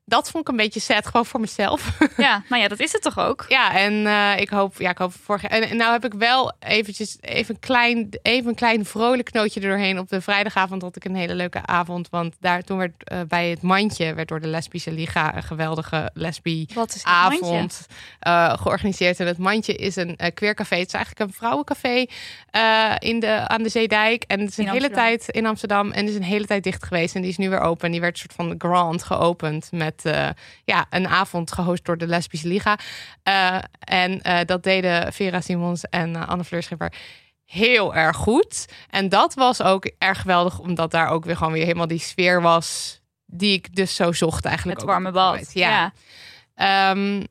Dat 0.09 0.31
vond 0.31 0.43
ik 0.45 0.51
een 0.51 0.57
beetje 0.57 0.81
sad, 0.81 1.07
gewoon 1.07 1.27
voor 1.27 1.41
mezelf. 1.41 1.99
ja, 2.17 2.43
nou 2.49 2.63
ja, 2.63 2.69
dat 2.69 2.81
is 2.81 2.93
het 2.93 3.03
toch 3.03 3.19
ook? 3.19 3.45
ja, 3.49 3.75
en 3.75 4.07
eh, 4.07 4.41
ik 4.41 4.49
hoop... 4.49 4.75
Ja, 4.79 4.91
ik 4.91 4.99
hoop 4.99 5.13
vorig 5.23 5.43
jaar... 5.43 5.51
En, 5.51 5.69
en 5.69 5.77
nou 5.77 5.93
heb 5.93 6.05
ik 6.05 6.15
wel 6.15 6.53
eventjes 6.59 7.17
even 7.21 7.55
een, 7.55 7.61
klein, 7.61 8.09
even 8.23 8.49
een 8.49 8.55
klein 8.55 8.85
vrolijk 8.85 9.31
knootje 9.31 9.61
er 9.61 9.69
doorheen. 9.69 9.99
Op 9.99 10.09
de 10.09 10.21
vrijdagavond 10.21 10.83
had 10.83 10.97
ik 10.97 11.05
een 11.05 11.15
hele 11.15 11.35
leuke 11.35 11.67
avond. 11.67 12.09
Want 12.11 12.35
daar 12.41 12.63
toen 12.63 12.79
werd 12.79 13.05
eh, 13.05 13.19
bij 13.29 13.51
het 13.51 13.63
mandje... 13.63 14.15
werd 14.15 14.29
door 14.29 14.41
de 14.41 14.47
Lesbische 14.47 14.93
Liga 14.93 15.37
een 15.37 15.43
geweldige 15.43 16.11
lesbie 16.15 16.69
Wat 16.75 16.89
is 16.95 17.03
het 17.03 17.13
mandje? 17.13 17.45
avond 17.45 17.87
eh, 18.21 18.53
georganiseerd. 18.59 19.21
En 19.21 19.27
het 19.27 19.39
mandje 19.39 19.75
is 19.75 19.97
een 19.97 20.19
queercafé. 20.35 20.77
Het 20.77 20.87
is 20.87 20.93
eigenlijk 20.93 21.31
een 21.31 21.37
vrouwencafé 21.37 22.07
in 22.99 23.21
de, 23.21 23.49
aan 23.49 23.63
de 23.63 23.69
Zeedijk. 23.69 24.25
En 24.27 24.41
het 24.41 24.49
is 24.49 24.57
een 24.57 24.65
In 24.65 24.71
hele 24.71 24.85
Amsterdam. 24.87 25.17
tijd 25.19 25.29
in 25.29 25.47
Amsterdam. 25.47 25.91
En 25.91 26.01
het 26.01 26.09
is 26.11 26.17
een 26.17 26.23
hele 26.23 26.47
tijd 26.47 26.65
dicht 26.65 26.85
geweest. 26.85 27.15
En 27.15 27.21
die 27.21 27.31
is 27.31 27.37
nu 27.37 27.51
weer 27.51 27.61
open. 27.61 27.91
Die 27.91 28.01
werd 28.01 28.13
een 28.13 28.19
soort 28.21 28.33
van 28.33 28.55
grand 28.59 29.03
geopend. 29.03 29.69
Met 29.73 29.98
eh, 30.05 30.29
ja, 30.65 30.87
een 30.91 31.09
avond 31.09 31.53
gehost 31.53 31.85
door 31.85 31.99
de 31.99 32.07
Lesbische 32.07 32.49
Liga. 32.49 32.79
Eh, 33.23 33.59
en 33.79 34.23
eh, 34.23 34.45
dat 34.45 34.63
deden 34.63 35.13
Vera 35.13 35.41
Simons 35.41 35.85
en 35.85 36.27
Anne 36.27 36.45
Fleur 36.45 36.63
Schipper 36.63 36.93
heel 37.45 37.95
erg 37.95 38.17
goed. 38.17 38.67
En 38.91 39.09
dat 39.09 39.35
was 39.35 39.63
ook 39.63 39.91
erg 39.99 40.21
geweldig. 40.21 40.59
Omdat 40.59 40.91
daar 40.91 41.09
ook 41.09 41.25
weer 41.25 41.37
gewoon 41.37 41.53
weer 41.53 41.65
helemaal 41.65 41.87
die 41.87 41.99
sfeer 41.99 42.43
was. 42.43 43.01
Die 43.27 43.53
ik 43.53 43.77
dus 43.77 43.95
zo 43.95 44.13
zocht 44.13 44.45
eigenlijk. 44.45 44.79
Het 44.79 44.89
warme 44.89 45.11
bad. 45.11 45.35
Pride. 45.35 45.59
ja. 45.59 45.93
Ehm, 46.55 47.25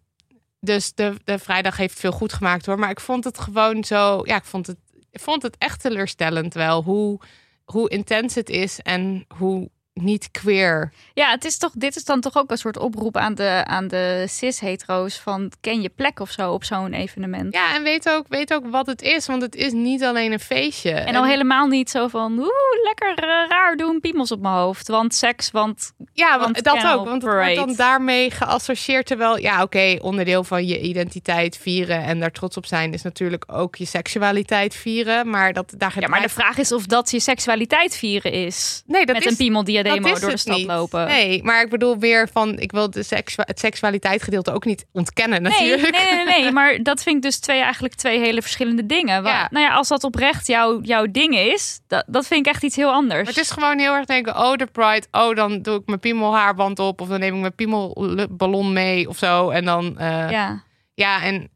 dus 0.60 0.94
de, 0.94 1.16
de 1.24 1.40
vrijdag 1.40 1.78
heeft 1.78 2.00
veel 2.00 2.12
goed 2.12 2.34
gemaakt 2.34 2.66
hoor. 2.66 2.80
Maar 2.80 2.90
ik 2.90 3.00
vond 3.00 3.24
het 3.24 3.40
gewoon 3.40 3.84
zo. 3.84 4.22
Ja, 4.24 4.36
ik 4.36 4.44
vond 4.44 4.68
het, 4.68 4.78
ik 5.12 5.20
vond 5.20 5.42
het 5.42 5.58
echt 5.58 5.82
teleurstellend 5.82 6.54
wel. 6.54 6.84
Hoe, 6.84 7.20
hoe 7.66 7.90
intens 7.90 8.36
het 8.36 8.50
is 8.50 8.80
en 8.80 9.26
hoe 9.38 9.70
niet 10.02 10.32
queer. 10.32 10.92
Ja, 11.14 11.30
het 11.30 11.46
is 11.46 11.58
toch, 11.58 11.72
dit 11.74 11.96
is 11.96 12.04
dan 12.04 12.22
toch 12.22 12.38
ook 12.38 12.52
een 12.52 12.58
soort 12.58 12.78
oproep 12.78 13.18
aan 13.18 13.36
de, 13.36 13.64
aan 13.66 13.88
de 13.88 14.26
cis-hetero's 14.30 15.16
van 15.18 15.52
ken 15.62 15.82
je 15.82 15.90
plek 15.90 16.20
of 16.20 16.32
zo 16.32 16.52
op 16.52 16.64
zo'n 16.64 16.94
evenement. 16.94 17.54
Ja, 17.54 17.76
en 17.76 17.84
weet 17.84 18.10
ook, 18.10 18.26
weet 18.28 18.54
ook 18.54 18.68
wat 18.68 18.86
het 18.86 19.02
is. 19.02 19.26
Want 19.26 19.42
het 19.42 19.56
is 19.56 19.72
niet 19.72 20.04
alleen 20.04 20.32
een 20.32 20.40
feestje. 20.40 20.92
En 20.92 21.16
al 21.16 21.26
helemaal 21.26 21.68
niet 21.68 21.90
zo 21.90 22.08
van, 22.08 22.40
oeh, 22.40 22.84
lekker 22.84 23.24
eh, 23.24 23.50
raar 23.50 23.76
doen, 23.76 24.00
piemels 24.00 24.32
op 24.32 24.42
mijn 24.42 24.54
hoofd. 24.54 24.88
Want 24.88 25.14
seks, 25.14 25.52
want 25.52 25.94
Ja, 26.14 26.40
Want 26.40 26.42
want 26.42 26.64
dat 26.64 26.94
ook. 26.94 27.06
Want 27.06 27.22
het 27.22 27.34
wordt 27.34 27.56
dan 27.56 27.74
daarmee 27.76 28.32
geassocieerd. 28.32 29.06
Terwijl, 29.06 29.38
ja, 29.38 29.64
oké, 29.64 29.98
onderdeel 30.02 30.44
van 30.44 30.66
je 30.66 30.82
identiteit 30.82 31.58
vieren 31.58 32.04
en 32.04 32.20
daar 32.20 32.32
trots 32.32 32.58
op 32.58 32.66
zijn 32.66 32.94
is 32.94 33.02
natuurlijk 33.02 33.44
ook 33.48 33.76
je 33.76 33.86
seksualiteit 33.86 34.76
vieren. 34.76 35.30
Maar 35.30 35.54
dat 35.54 35.74
daar 35.78 35.96
ja, 36.00 36.08
maar 36.08 36.22
de 36.22 36.30
vraag 36.30 36.58
is 36.58 36.72
of 36.72 36.86
dat 36.86 37.12
je 37.12 37.20
seksualiteit 37.20 37.96
vieren 37.96 38.32
is. 38.32 38.84
nee, 38.86 39.06
dat 39.06 39.16
Met 39.16 39.26
is 39.26 39.32
een 39.32 39.38
piemeldiademo 39.38 39.86
dat 39.87 39.87
is 39.96 40.04
door 40.12 40.20
de 40.20 40.26
het 40.26 40.40
stad 40.40 40.58
niet. 40.58 40.66
lopen. 40.68 41.06
Nee, 41.08 41.44
maar 41.44 41.62
ik 41.64 41.70
bedoel 41.70 41.98
weer 41.98 42.30
van, 42.32 42.60
ik 42.60 42.72
wil 42.72 42.90
de 42.90 43.04
seksu 43.04 43.42
het 43.46 43.60
seksualiteit 43.60 44.24
gedeelte 44.24 44.52
ook 44.54 44.66
niet 44.66 44.86
ontkennen 44.92 45.42
natuurlijk. 45.42 45.92
nee, 45.92 46.14
nee, 46.26 46.42
nee, 46.42 46.52
maar 46.52 46.78
dat 46.84 47.04
vind 47.04 47.16
ik 47.16 47.22
dus 47.22 47.40
twee, 47.40 47.62
eigenlijk 47.62 47.94
twee 47.94 48.20
hele 48.20 48.42
verschillende 48.42 48.86
dingen. 48.86 49.24
Wa- 49.24 49.30
Ja. 49.30 49.48
Nou 49.52 49.66
ja, 49.66 49.74
als 49.74 49.88
dat 49.88 50.04
oprecht 50.04 50.48
jouw, 50.48 50.82
jouw 50.82 51.06
ding 51.12 51.36
is, 51.38 51.80
dat, 51.88 52.04
dat 52.08 52.28
vind 52.28 52.46
ik 52.48 52.54
echt 52.54 52.64
iets 52.64 52.76
heel 52.76 52.92
anders. 52.92 53.20
Maar 53.24 53.34
het 53.34 53.44
is 53.44 53.52
gewoon 53.52 53.80
heel 53.80 53.94
erg 53.94 54.06
denken, 54.06 54.38
oh, 54.38 54.54
de 54.56 54.66
Pride, 54.66 55.06
oh, 55.12 55.36
dan 55.36 55.62
doe 55.62 55.76
ik 55.80 55.86
mijn 55.86 56.00
piemelhaarband 56.00 56.80
op 56.80 57.02
of 57.02 57.08
dan 57.08 57.20
neem 57.20 57.34
ik 57.36 57.40
mijn 57.42 57.56
piemelballon 57.56 58.74
mee 58.74 59.10
of 59.10 59.18
zo. 59.18 59.50
En 59.50 59.66
dan, 59.66 59.98
eh, 60.00 60.30
ja. 60.32 60.64
ja. 60.94 61.22
en 61.24 61.50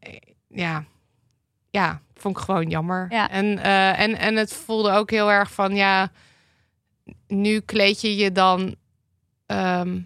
ja, 0.48 0.84
ja, 1.70 2.00
vond 2.14 2.36
ik 2.38 2.42
gewoon 2.44 2.68
jammer. 2.68 3.06
Ja. 3.10 3.30
En, 3.30 3.58
eh, 3.62 4.00
en, 4.00 4.18
en 4.18 4.36
het 4.36 4.52
voelde 4.64 4.90
ook 4.92 5.10
heel 5.10 5.30
erg 5.30 5.50
van, 5.52 5.74
ja, 5.76 6.10
nu 7.40 7.60
kleed 7.60 8.00
je 8.00 8.16
je 8.16 8.32
dan 8.32 8.74
ehm, 9.46 10.00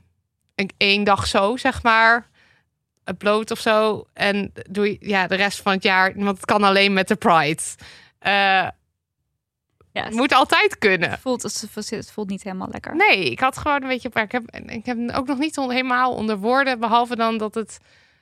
een, 0.54 0.71
één 0.76 1.04
dag 1.04 1.26
zo, 1.26 1.56
zeg 1.56 1.83
maar, 1.83 2.28
bloot 3.18 3.50
of 3.50 3.59
zo. 3.59 4.06
En 4.12 4.52
doe 4.71 4.87
je 4.87 4.97
ja, 5.00 5.26
de 5.26 5.35
rest 5.35 5.62
van 5.62 5.73
het 5.73 5.83
jaar, 5.83 6.12
want 6.16 6.37
het 6.37 6.47
kan 6.47 6.62
alleen 6.62 6.92
met 6.92 7.09
de 7.09 7.16
Pride. 7.16 7.62
Eh, 8.18 8.68
ja, 9.92 10.04
het 10.04 10.12
moet 10.12 10.33
altijd 10.33 10.78
kunnen. 10.78 11.11
het, 11.11 11.21
voelt, 11.21 11.42
het, 11.42 12.11
voelt- 12.12 12.28
niet 12.28 12.42
helemaal 12.42 12.68
lekker. 12.71 12.97
Nee, 12.97 13.30
ik 13.30 13.40
had 13.40 13.59
gewoon 13.59 13.83
een 13.83 13.88
beetje. 13.88 14.11
Ik 14.14 14.33
heb, 14.33 14.50
ik 14.66 14.87
heb 14.87 14.99
ook 15.14 15.26
nog 15.26 15.38
niet 15.38 15.59
on- 15.59 15.71
helemaal 15.71 16.14
onder 16.14 16.38
woorden. 16.38 16.80
Behalve 16.80 17.16
dan 17.16 17.38
dat 17.38 17.54
het. 17.54 17.78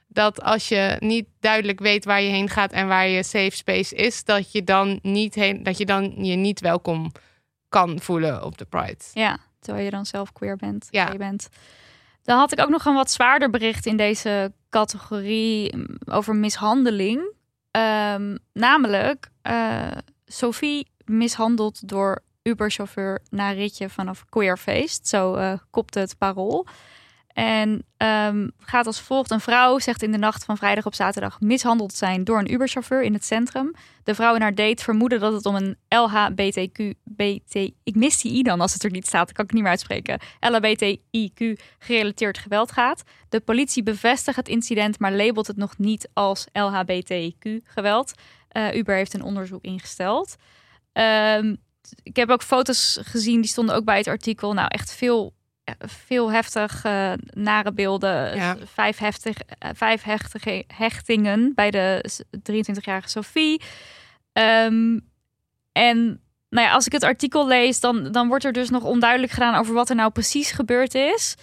Dat 0.08 0.42
als 0.42 0.68
je 0.68 0.96
niet 0.98 1.26
duidelijk 1.40 1.80
weet 1.80 2.04
waar 2.04 2.20
je 2.22 2.30
heen 2.30 2.48
gaat 2.48 2.72
en 2.72 2.88
waar 2.88 3.08
je 3.08 3.22
safe 3.22 3.50
space 3.50 3.94
is, 3.94 4.24
dat 4.24 4.52
je 4.52 4.64
dan 4.64 4.98
niet 5.02 5.34
heen, 5.34 5.62
dat 5.62 5.78
je 5.78 5.86
dan 5.86 6.24
je 6.24 6.36
niet 6.36 6.60
welkom 6.60 7.12
kan 7.74 8.00
voelen 8.00 8.44
op 8.44 8.58
de 8.58 8.64
Pride. 8.64 9.04
Ja, 9.12 9.38
terwijl 9.60 9.84
je 9.84 9.90
dan 9.90 10.06
zelf 10.06 10.32
queer 10.32 10.56
bent. 10.56 10.88
Ja. 10.90 11.06
gay 11.06 11.16
bent. 11.16 11.48
Dan 12.22 12.38
had 12.38 12.52
ik 12.52 12.60
ook 12.60 12.68
nog 12.68 12.84
een 12.84 12.94
wat 12.94 13.10
zwaarder 13.10 13.50
bericht 13.50 13.86
in 13.86 13.96
deze 13.96 14.52
categorie 14.70 15.76
mm, 15.76 15.86
over 16.04 16.36
mishandeling. 16.36 17.32
Ehm, 17.70 18.36
namelijk, 18.52 19.30
eh, 19.42 19.90
Sophie 20.26 20.86
mishandeld 21.04 21.88
door 21.88 22.22
Uber-chauffeur 22.42 23.22
na 23.30 23.50
ritje 23.50 23.88
vanaf 23.88 24.24
Queerfeest. 24.28 25.08
Zo 25.08 25.36
uh, 25.36 25.52
kopte 25.70 25.98
het 25.98 26.18
parool. 26.18 26.66
En 27.34 27.84
um, 27.96 28.52
gaat 28.58 28.86
als 28.86 29.00
volgt. 29.00 29.30
Een 29.30 29.40
vrouw 29.40 29.78
zegt 29.78 30.02
in 30.02 30.12
de 30.12 30.18
nacht 30.18 30.44
van 30.44 30.56
vrijdag 30.56 30.86
op 30.86 30.94
zaterdag 30.94 31.40
mishandeld 31.40 31.94
zijn 31.94 32.24
door 32.24 32.38
een 32.38 32.52
Uber-chauffeur 32.52 33.02
in 33.02 33.12
het 33.12 33.24
centrum. 33.24 33.74
De 34.04 34.14
vrouw 34.14 34.34
en 34.34 34.42
haar 34.42 34.54
date 34.54 34.82
vermoeden 34.82 35.20
dat 35.20 35.32
het 35.32 35.46
om 35.46 35.54
een 35.54 35.76
LHBTQ, 35.88 36.90
BT, 37.04 37.54
ik 37.82 37.94
mis 37.94 38.20
die 38.20 38.32
I 38.32 38.42
dan 38.42 38.60
als 38.60 38.72
het 38.72 38.84
er 38.84 38.90
niet 38.90 39.06
staat, 39.06 39.32
kan 39.32 39.44
ik 39.44 39.52
niet 39.52 39.62
meer 39.62 39.70
uitspreken. 39.70 40.20
LHBTIQ 40.40 41.60
gerelateerd 41.78 42.38
geweld 42.38 42.72
gaat. 42.72 43.02
De 43.28 43.40
politie 43.40 43.82
bevestigt 43.82 44.36
het 44.36 44.48
incident, 44.48 44.98
maar 44.98 45.12
labelt 45.12 45.46
het 45.46 45.56
nog 45.56 45.78
niet 45.78 46.08
als 46.12 46.46
LHBTIQ 46.52 47.62
geweld. 47.64 48.12
Uh, 48.52 48.74
Uber 48.74 48.96
heeft 48.96 49.14
een 49.14 49.22
onderzoek 49.22 49.62
ingesteld. 49.62 50.36
Um, 50.92 51.56
ik 52.02 52.16
heb 52.16 52.30
ook 52.30 52.42
foto's 52.42 52.98
gezien, 53.02 53.40
die 53.40 53.50
stonden 53.50 53.74
ook 53.74 53.84
bij 53.84 53.98
het 53.98 54.08
artikel. 54.08 54.52
Nou, 54.52 54.68
echt 54.68 54.94
veel 54.94 55.34
veel 55.78 56.32
heftig 56.32 56.84
uh, 56.84 57.12
nare 57.30 57.72
beelden. 57.72 58.36
Ja. 58.36 58.56
Vijf, 58.64 58.98
heftig, 58.98 59.36
uh, 59.36 59.70
vijf 59.74 60.02
hechtige, 60.02 60.64
hechtingen 60.66 61.52
bij 61.54 61.70
de 61.70 62.10
23-jarige 62.52 63.08
Sophie. 63.08 63.62
Um, 64.32 65.08
en 65.72 66.20
nou 66.48 66.66
ja, 66.66 66.72
als 66.72 66.86
ik 66.86 66.92
het 66.92 67.02
artikel 67.02 67.46
lees, 67.46 67.80
dan, 67.80 68.12
dan 68.12 68.28
wordt 68.28 68.44
er 68.44 68.52
dus 68.52 68.70
nog 68.70 68.82
onduidelijk 68.82 69.32
gedaan 69.32 69.54
over 69.54 69.74
wat 69.74 69.88
er 69.88 69.96
nou 69.96 70.10
precies 70.10 70.50
gebeurd 70.50 70.94
is. 70.94 71.34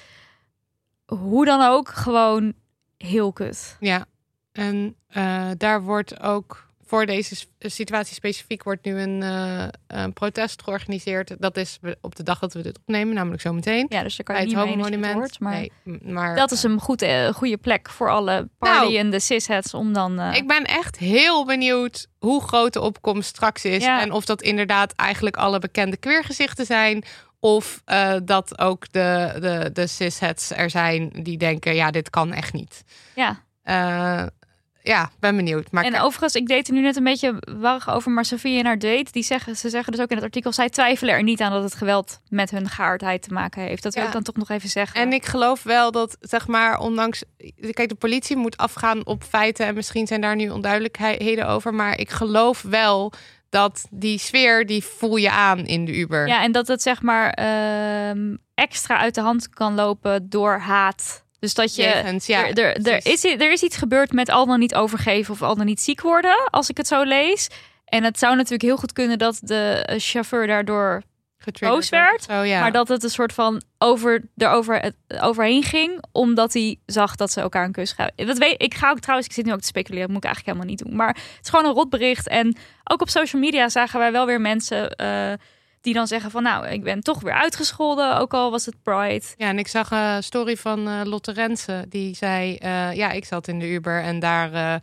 Hoe 1.05 1.45
dan 1.45 1.61
ook, 1.61 1.89
gewoon 1.89 2.53
heel 2.97 3.33
kut. 3.33 3.77
Ja, 3.79 4.05
en 4.51 4.95
uh, 5.17 5.49
daar 5.57 5.81
wordt 5.81 6.21
ook 6.21 6.70
voor 6.91 7.05
deze 7.05 7.35
situatie 7.59 8.13
specifiek 8.13 8.63
wordt 8.63 8.85
nu 8.85 8.99
een, 8.99 9.21
uh, 9.21 9.67
een, 9.87 10.13
protest 10.13 10.63
georganiseerd. 10.63 11.35
Dat 11.39 11.57
is 11.57 11.79
op 12.01 12.15
de 12.15 12.23
dag 12.23 12.39
dat 12.39 12.53
we 12.53 12.61
dit 12.61 12.79
opnemen, 12.79 13.13
namelijk 13.13 13.41
zometeen. 13.41 13.85
Ja, 13.89 14.03
dus 14.03 14.15
je 14.15 14.23
kan 14.23 14.35
bij 14.35 14.45
niet 14.45 14.55
het 14.55 14.75
monument. 14.75 15.39
Maar, 15.39 15.53
nee, 15.53 15.71
maar 16.03 16.35
dat 16.35 16.51
is 16.51 16.63
een 16.63 16.79
goed, 16.79 17.03
uh, 17.03 17.27
goede 17.27 17.57
plek 17.57 17.89
voor 17.89 18.09
alle 18.09 18.49
nou, 18.59 19.19
cisheads 19.19 19.73
om 19.73 19.93
dan. 19.93 20.19
Uh... 20.19 20.35
Ik 20.35 20.47
ben 20.47 20.63
echt 20.63 20.97
heel 20.97 21.45
benieuwd 21.45 22.07
hoe 22.19 22.43
groot 22.43 22.73
de 22.73 22.81
opkomst 22.81 23.29
straks 23.29 23.65
is 23.65 23.83
ja. 23.83 24.01
en 24.01 24.11
of 24.11 24.25
dat 24.25 24.41
inderdaad 24.41 24.93
eigenlijk 24.95 25.35
alle 25.35 25.59
bekende 25.59 25.97
queergezichten 25.97 26.65
zijn. 26.65 27.03
Of 27.39 27.81
dat 28.23 28.59
ook 28.59 28.91
de, 28.91 29.37
de, 29.39 29.69
de 29.73 29.87
cisheads 29.87 30.51
er 30.51 30.69
zijn 30.69 31.09
die 31.23 31.37
denken, 31.37 31.75
ja, 31.75 31.91
dit 31.91 32.09
kan 32.09 32.33
echt 32.33 32.53
niet. 32.53 32.83
Ja 33.15 33.43
ja, 34.83 35.11
ben 35.19 35.35
benieuwd. 35.35 35.71
Maar 35.71 35.83
en 35.83 35.99
overigens, 35.99 36.35
ik 36.35 36.47
deed 36.47 36.67
er 36.67 36.73
nu 36.73 36.81
net 36.81 36.95
een 36.95 37.03
beetje 37.03 37.41
warrig 37.59 37.89
over, 37.89 38.11
maar 38.11 38.25
Sofie 38.25 38.59
en 38.59 38.65
haar 38.65 38.79
date, 38.79 39.11
die 39.11 39.23
zeggen, 39.23 39.55
ze 39.55 39.69
zeggen 39.69 39.91
dus 39.91 40.01
ook 40.01 40.09
in 40.09 40.15
het 40.15 40.25
artikel, 40.25 40.51
zij 40.51 40.69
twijfelen 40.69 41.13
er 41.13 41.23
niet 41.23 41.41
aan 41.41 41.51
dat 41.51 41.63
het 41.63 41.75
geweld 41.75 42.19
met 42.29 42.51
hun 42.51 42.69
geaardheid 42.69 43.21
te 43.21 43.33
maken 43.33 43.61
heeft. 43.61 43.83
Dat 43.83 43.93
wil 43.93 44.03
ik 44.03 44.11
dan 44.11 44.23
toch 44.23 44.35
nog 44.35 44.49
even 44.49 44.69
zeggen. 44.69 45.01
En 45.01 45.13
ik 45.13 45.25
geloof 45.25 45.63
wel 45.63 45.91
dat, 45.91 46.17
zeg 46.19 46.47
maar, 46.47 46.79
ondanks, 46.79 47.23
kijk, 47.71 47.89
de 47.89 47.95
politie 47.95 48.35
moet 48.35 48.57
afgaan 48.57 49.05
op 49.05 49.23
feiten 49.23 49.65
en 49.65 49.75
misschien 49.75 50.07
zijn 50.07 50.21
daar 50.21 50.35
nu 50.35 50.49
onduidelijkheden 50.49 51.47
over, 51.47 51.73
maar 51.73 51.99
ik 51.99 52.09
geloof 52.09 52.61
wel 52.61 53.13
dat 53.49 53.85
die 53.89 54.17
sfeer, 54.17 54.65
die 54.65 54.83
voel 54.83 55.15
je 55.15 55.31
aan 55.31 55.65
in 55.65 55.85
de 55.85 55.97
Uber. 55.97 56.27
Ja, 56.27 56.43
en 56.43 56.51
dat 56.51 56.67
het 56.67 56.81
zeg 56.81 57.01
maar 57.01 57.29
ehm, 57.29 58.35
extra 58.53 58.97
uit 58.97 59.15
de 59.15 59.21
hand 59.21 59.49
kan 59.49 59.75
lopen 59.75 60.29
door 60.29 60.59
haat 60.59 61.23
dus 61.41 61.53
dat 61.53 61.75
je. 61.75 62.19
ja, 62.25 62.47
er, 62.47 62.57
er, 62.57 62.87
er, 62.87 63.05
is, 63.05 63.23
er 63.23 63.51
is 63.51 63.63
iets 63.63 63.77
gebeurd 63.77 64.11
met 64.11 64.29
al 64.29 64.45
dan 64.45 64.59
niet 64.59 64.75
overgeven 64.75 65.33
of 65.33 65.41
al 65.41 65.55
dan 65.55 65.65
niet 65.65 65.81
ziek 65.81 66.01
worden, 66.01 66.49
als 66.49 66.69
ik 66.69 66.77
het 66.77 66.87
zo 66.87 67.03
lees. 67.03 67.47
En 67.85 68.03
het 68.03 68.19
zou 68.19 68.35
natuurlijk 68.35 68.61
heel 68.61 68.77
goed 68.77 68.93
kunnen 68.93 69.17
dat 69.17 69.39
de 69.41 69.83
eh, 69.85 69.95
chauffeur 69.99 70.47
daardoor 70.47 71.03
boos 71.59 71.89
werd. 71.89 72.23
Zo, 72.23 72.41
ja. 72.41 72.59
Maar 72.59 72.71
dat 72.71 72.87
het 72.87 73.03
een 73.03 73.09
soort 73.09 73.33
van 73.33 73.61
over, 73.77 74.21
erover, 74.37 74.91
overheen 75.21 75.63
ging. 75.63 76.03
Omdat 76.11 76.53
hij 76.53 76.79
zag 76.85 77.15
dat 77.15 77.31
ze 77.31 77.41
elkaar 77.41 77.65
een 77.65 77.71
kus 77.71 77.91
gaven. 77.91 78.13
Dat 78.15 78.37
weet, 78.37 78.61
ik 78.61 78.73
ga 78.73 78.89
ook 78.89 78.99
trouwens, 78.99 79.27
ik 79.27 79.33
zit 79.33 79.45
nu 79.45 79.53
ook 79.53 79.59
te 79.59 79.67
speculeren. 79.67 80.07
moet 80.07 80.23
ik 80.23 80.23
eigenlijk 80.23 80.57
helemaal 80.57 80.75
niet 80.75 80.85
doen. 80.87 80.95
Maar 80.95 81.15
het 81.15 81.39
is 81.43 81.49
gewoon 81.49 81.65
een 81.65 81.73
rotbericht. 81.73 82.27
En 82.27 82.57
ook 82.83 83.01
op 83.01 83.09
social 83.09 83.41
media 83.41 83.69
zagen 83.69 83.99
wij 83.99 84.11
wel 84.11 84.25
weer 84.25 84.41
mensen. 84.41 84.93
Uh, 85.01 85.33
die 85.81 85.93
dan 85.93 86.07
zeggen 86.07 86.31
van 86.31 86.43
nou, 86.43 86.67
ik 86.67 86.83
ben 86.83 87.01
toch 87.01 87.21
weer 87.21 87.33
uitgescholden, 87.33 88.17
ook 88.17 88.33
al 88.33 88.51
was 88.51 88.65
het 88.65 88.83
Pride. 88.83 89.25
Ja, 89.37 89.47
en 89.47 89.59
ik 89.59 89.67
zag 89.67 89.91
een 89.91 90.23
story 90.23 90.57
van 90.57 90.87
uh, 90.87 91.01
Lotte 91.03 91.31
Rensen. 91.31 91.89
Die 91.89 92.15
zei, 92.15 92.57
uh, 92.63 92.93
ja, 92.93 93.11
ik 93.11 93.25
zat 93.25 93.47
in 93.47 93.59
de 93.59 93.69
Uber 93.69 94.01
en 94.01 94.19
daar... 94.19 94.53
Uh, 94.53 94.75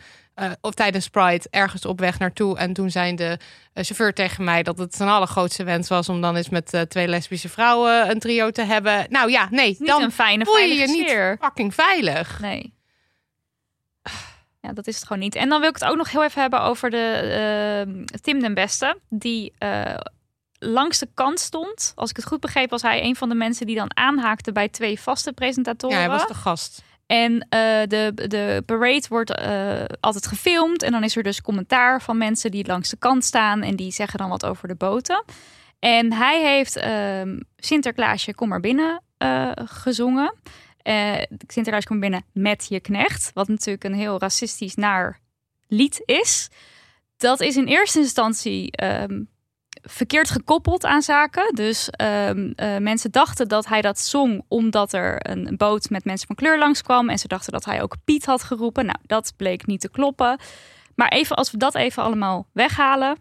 of 0.60 0.74
tijdens 0.74 1.08
Pride 1.08 1.46
ergens 1.50 1.84
op 1.84 2.00
weg 2.00 2.18
naartoe. 2.18 2.58
En 2.58 2.72
toen 2.72 2.90
zei 2.90 3.14
de 3.14 3.38
chauffeur 3.74 4.14
tegen 4.14 4.44
mij 4.44 4.62
dat 4.62 4.78
het 4.78 4.94
zijn 4.94 5.08
allergrootste 5.08 5.64
wens 5.64 5.88
was 5.88 6.08
om 6.08 6.20
dan 6.20 6.36
eens 6.36 6.48
met 6.48 6.86
twee 6.88 7.08
lesbische 7.08 7.48
vrouwen 7.48 8.10
een 8.10 8.18
trio 8.18 8.50
te 8.50 8.62
hebben. 8.62 9.06
Nou 9.08 9.30
ja, 9.30 9.48
nee, 9.50 9.76
niet 9.78 9.88
dan 9.88 10.02
een 10.02 10.12
fijne, 10.12 10.44
voel 10.44 10.58
je 10.58 10.74
je 10.74 10.86
niet 10.86 11.38
fucking 11.40 11.74
veilig. 11.74 12.40
Nee. 12.40 12.74
Ja, 14.60 14.72
dat 14.72 14.86
is 14.86 14.94
het 14.94 15.06
gewoon 15.06 15.22
niet. 15.22 15.34
En 15.34 15.48
dan 15.48 15.60
wil 15.60 15.68
ik 15.68 15.74
het 15.74 15.84
ook 15.84 15.96
nog 15.96 16.10
heel 16.10 16.24
even 16.24 16.40
hebben 16.40 16.60
over 16.60 16.90
de 16.90 18.04
Tim 18.22 18.40
den 18.40 18.54
Beste. 18.54 18.98
Die 19.08 19.52
langs 20.58 20.98
de 20.98 21.08
kant 21.14 21.40
stond. 21.40 21.92
Als 21.94 22.10
ik 22.10 22.16
het 22.16 22.26
goed 22.26 22.40
begreep, 22.40 22.70
was 22.70 22.82
hij 22.82 23.02
een 23.02 23.16
van 23.16 23.28
de 23.28 23.34
mensen 23.34 23.66
die 23.66 23.76
dan 23.76 23.96
aanhaakte 23.96 24.52
bij 24.52 24.68
twee 24.68 25.00
vaste 25.00 25.32
presentatoren. 25.32 25.96
Ja, 25.96 26.02
hij 26.02 26.18
was 26.18 26.26
de 26.26 26.34
gast. 26.34 26.82
En 27.06 27.32
uh, 27.32 27.40
de, 27.86 28.12
de 28.14 28.62
parade 28.66 29.04
wordt 29.08 29.40
uh, 29.40 29.84
altijd 30.00 30.26
gefilmd. 30.26 30.82
En 30.82 30.92
dan 30.92 31.04
is 31.04 31.16
er 31.16 31.22
dus 31.22 31.40
commentaar 31.40 32.02
van 32.02 32.18
mensen 32.18 32.50
die 32.50 32.66
langs 32.66 32.90
de 32.90 32.96
kant 32.96 33.24
staan. 33.24 33.62
En 33.62 33.76
die 33.76 33.92
zeggen 33.92 34.18
dan 34.18 34.28
wat 34.28 34.46
over 34.46 34.68
de 34.68 34.74
boten. 34.74 35.24
En 35.78 36.12
hij 36.12 36.42
heeft 36.42 36.76
uh, 36.76 37.40
Sinterklaasje, 37.56 38.34
kom 38.34 38.48
maar 38.48 38.60
binnen 38.60 39.02
uh, 39.18 39.50
gezongen. 39.54 40.34
Sinterklaasje, 41.46 41.86
kom 41.86 41.98
maar 41.98 42.10
binnen 42.10 42.24
met 42.32 42.66
je 42.68 42.80
knecht. 42.80 43.30
Wat 43.34 43.48
natuurlijk 43.48 43.84
een 43.84 43.94
heel 43.94 44.18
racistisch 44.18 44.74
naar 44.74 45.20
lied 45.68 46.02
is. 46.04 46.48
Dat 47.16 47.40
is 47.40 47.56
in 47.56 47.66
eerste 47.66 47.98
instantie 47.98 48.70
ehm, 48.70 49.22
verkeerd 49.90 50.30
gekoppeld 50.30 50.84
aan 50.84 51.02
zaken. 51.02 51.54
Dus 51.54 51.88
um, 52.02 52.52
mensen 52.82 53.10
dachten 53.10 53.48
dat 53.48 53.66
hij 53.66 53.80
dat 53.80 53.98
zong 53.98 54.44
omdat 54.48 54.92
er 54.92 55.30
een 55.30 55.56
boot 55.56 55.90
met 55.90 56.04
mensen 56.04 56.26
van 56.26 56.36
kleur 56.36 56.58
langskwam. 56.58 57.08
En 57.08 57.18
ze 57.18 57.28
dachten 57.28 57.52
dat 57.52 57.64
hij 57.64 57.82
ook 57.82 57.96
Piet 58.04 58.24
had 58.24 58.42
geroepen. 58.42 58.86
Nou, 58.86 58.98
dat 59.02 59.32
bleek 59.36 59.66
niet 59.66 59.80
te 59.80 59.90
kloppen. 59.90 60.38
Maar 60.94 61.08
even 61.08 61.36
als 61.36 61.50
we 61.50 61.58
dat 61.58 61.74
even 61.74 62.02
allemaal 62.02 62.46
weghalen. 62.52 63.18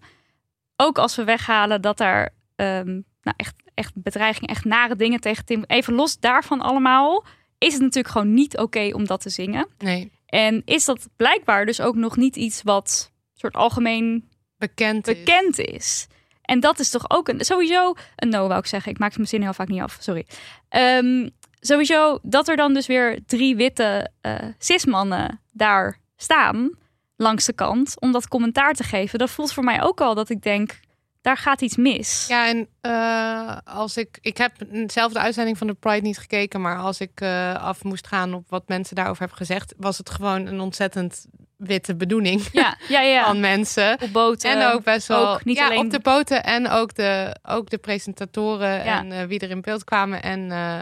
Ook 0.76 0.98
als 0.98 1.16
we 1.16 1.24
weghalen 1.24 1.82
dat 1.82 2.00
er 2.00 2.30
um, 2.56 3.06
nou 3.22 3.36
echt, 3.38 3.56
echt 3.74 3.92
bedreiging, 3.96 4.50
echt 4.50 4.66
nare 4.66 4.96
dingen 4.96 5.20
tegen 5.20 5.46
Tim. 5.46 5.64
Even 5.68 5.94
los 5.94 6.20
daarvan 6.20 6.62
allemaal. 6.62 7.26
Is 7.58 7.74
het 7.74 7.82
natuurlijk 7.82 8.14
gewoon 8.14 8.34
niet 8.34 8.58
oké 8.58 8.90
om 8.94 9.06
dat 9.06 9.22
te 9.22 9.30
zingen. 9.30 9.68
Nee. 9.78 10.12
En 10.26 10.62
is 10.66 10.86
dat 10.86 11.08
blijkbaar 11.16 11.66
dus 11.66 11.82
ook 11.82 11.96
nog 11.96 12.18
niet 12.18 12.36
iets 12.36 12.64
wat 12.64 13.12
soort 13.34 13.56
algemeen 13.56 14.30
bekend, 14.58 15.06
bekend 15.06 15.60
is. 15.60 16.08
En 16.48 16.60
dat 16.60 16.80
is 16.80 16.90
toch 16.90 17.10
ook 17.10 17.28
een, 17.28 17.46
sowieso 17.46 17.94
een 18.16 18.30
no, 18.30 18.48
wou 18.48 18.60
ik 18.60 18.66
zeggen. 18.66 18.92
Ik 18.92 19.00
maak 19.00 19.16
mijn 19.16 19.28
zin 19.28 19.42
heel 19.42 19.54
vaak 19.54 19.68
niet 19.68 19.82
af, 19.82 19.98
sorry. 20.00 20.26
Um, 20.70 21.30
sowieso 21.60 22.20
dat 22.22 22.48
er 22.48 22.56
dan 22.56 22.74
dus 22.74 22.88
weer 22.88 23.20
drie 23.26 23.56
witte 23.56 24.12
uh, 24.22 24.36
cismannen 24.58 25.42
daar 25.52 26.00
staan 26.16 26.72
langs 27.16 27.46
de 27.46 27.54
kant 27.54 28.00
om 28.00 28.12
dat 28.12 28.28
commentaar 28.28 28.74
te 28.74 28.84
geven. 28.84 29.20
Dat 29.20 29.30
voelt 29.30 29.54
voor 29.54 29.64
mij 29.64 29.84
ook 29.84 30.02
al 30.02 30.16
dat 30.16 30.30
ik 30.30 30.42
denk, 30.42 30.80
daar 31.22 31.38
gaat 31.38 31.62
iets 31.62 31.76
mis. 31.76 32.26
Ja, 32.28 32.48
en 32.48 32.68
uh, 32.82 33.58
als 33.76 33.98
ik, 33.98 34.18
ik 34.22 34.38
heb 34.38 34.52
zelf 34.86 35.14
de 35.14 35.20
uitzending 35.20 35.58
van 35.58 35.68
de 35.68 35.74
Pride 35.74 36.02
niet 36.02 36.18
gekeken, 36.18 36.62
maar 36.62 36.78
als 36.78 37.00
ik 37.00 37.22
uh, 37.22 37.56
af 37.56 37.84
moest 37.84 38.08
gaan 38.08 38.34
op 38.34 38.50
wat 38.50 38.68
mensen 38.68 38.96
daarover 38.96 39.20
hebben 39.20 39.38
gezegd, 39.38 39.74
was 39.78 39.98
het 39.98 40.10
gewoon 40.10 40.46
een 40.46 40.60
ontzettend 40.60 41.26
witte 41.58 41.96
bedoeling 41.96 42.48
ja, 42.52 42.78
ja, 42.88 43.02
ja. 43.02 43.26
van 43.28 43.40
mensen. 43.40 44.02
Op 44.02 44.12
boten. 44.12 44.52
En 44.52 44.74
ook 44.74 44.84
best 44.84 45.08
wel 45.08 45.34
ook, 45.34 45.46
niet 45.46 45.58
ja, 45.58 45.66
alleen... 45.66 45.80
op 45.80 45.90
de 45.92 46.00
boten 46.00 46.44
en 46.44 46.70
ook 46.70 46.96
de, 46.96 47.36
ook 47.44 47.70
de 47.70 47.78
presentatoren 47.78 48.84
en 48.84 49.12
uh, 49.12 49.24
wie 49.24 49.40
er 49.40 49.50
in 49.50 49.62
beeld 49.62 49.84
kwamen. 49.84 50.24
En 50.24 50.40
uh, 50.50 50.82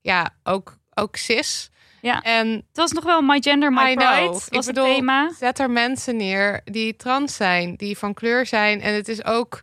ja, 0.00 0.30
ook, 0.44 0.76
ook 0.94 1.16
cis. 1.16 1.70
Ja, 2.00 2.22
en 2.22 2.48
het 2.48 2.76
was 2.76 2.92
nog 2.92 3.04
wel 3.04 3.22
My 3.22 3.40
Gender, 3.40 3.72
My 3.72 3.94
Pride 3.94 4.26
was 4.26 4.48
Ik 4.48 4.64
bedoel, 4.64 4.84
het 4.84 4.94
thema. 4.94 5.32
Zet 5.38 5.58
er 5.58 5.70
mensen 5.70 6.16
neer 6.16 6.60
die 6.64 6.96
trans 6.96 7.36
zijn, 7.36 7.76
die 7.76 7.98
van 7.98 8.14
kleur 8.14 8.46
zijn. 8.46 8.80
En 8.80 8.94
het 8.94 9.08
is 9.08 9.24
ook... 9.24 9.60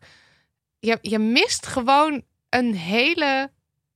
Je, 0.79 0.97
je 1.01 1.19
mist 1.19 1.65
gewoon 1.67 2.23
een 2.49 2.75
hele 2.75 3.51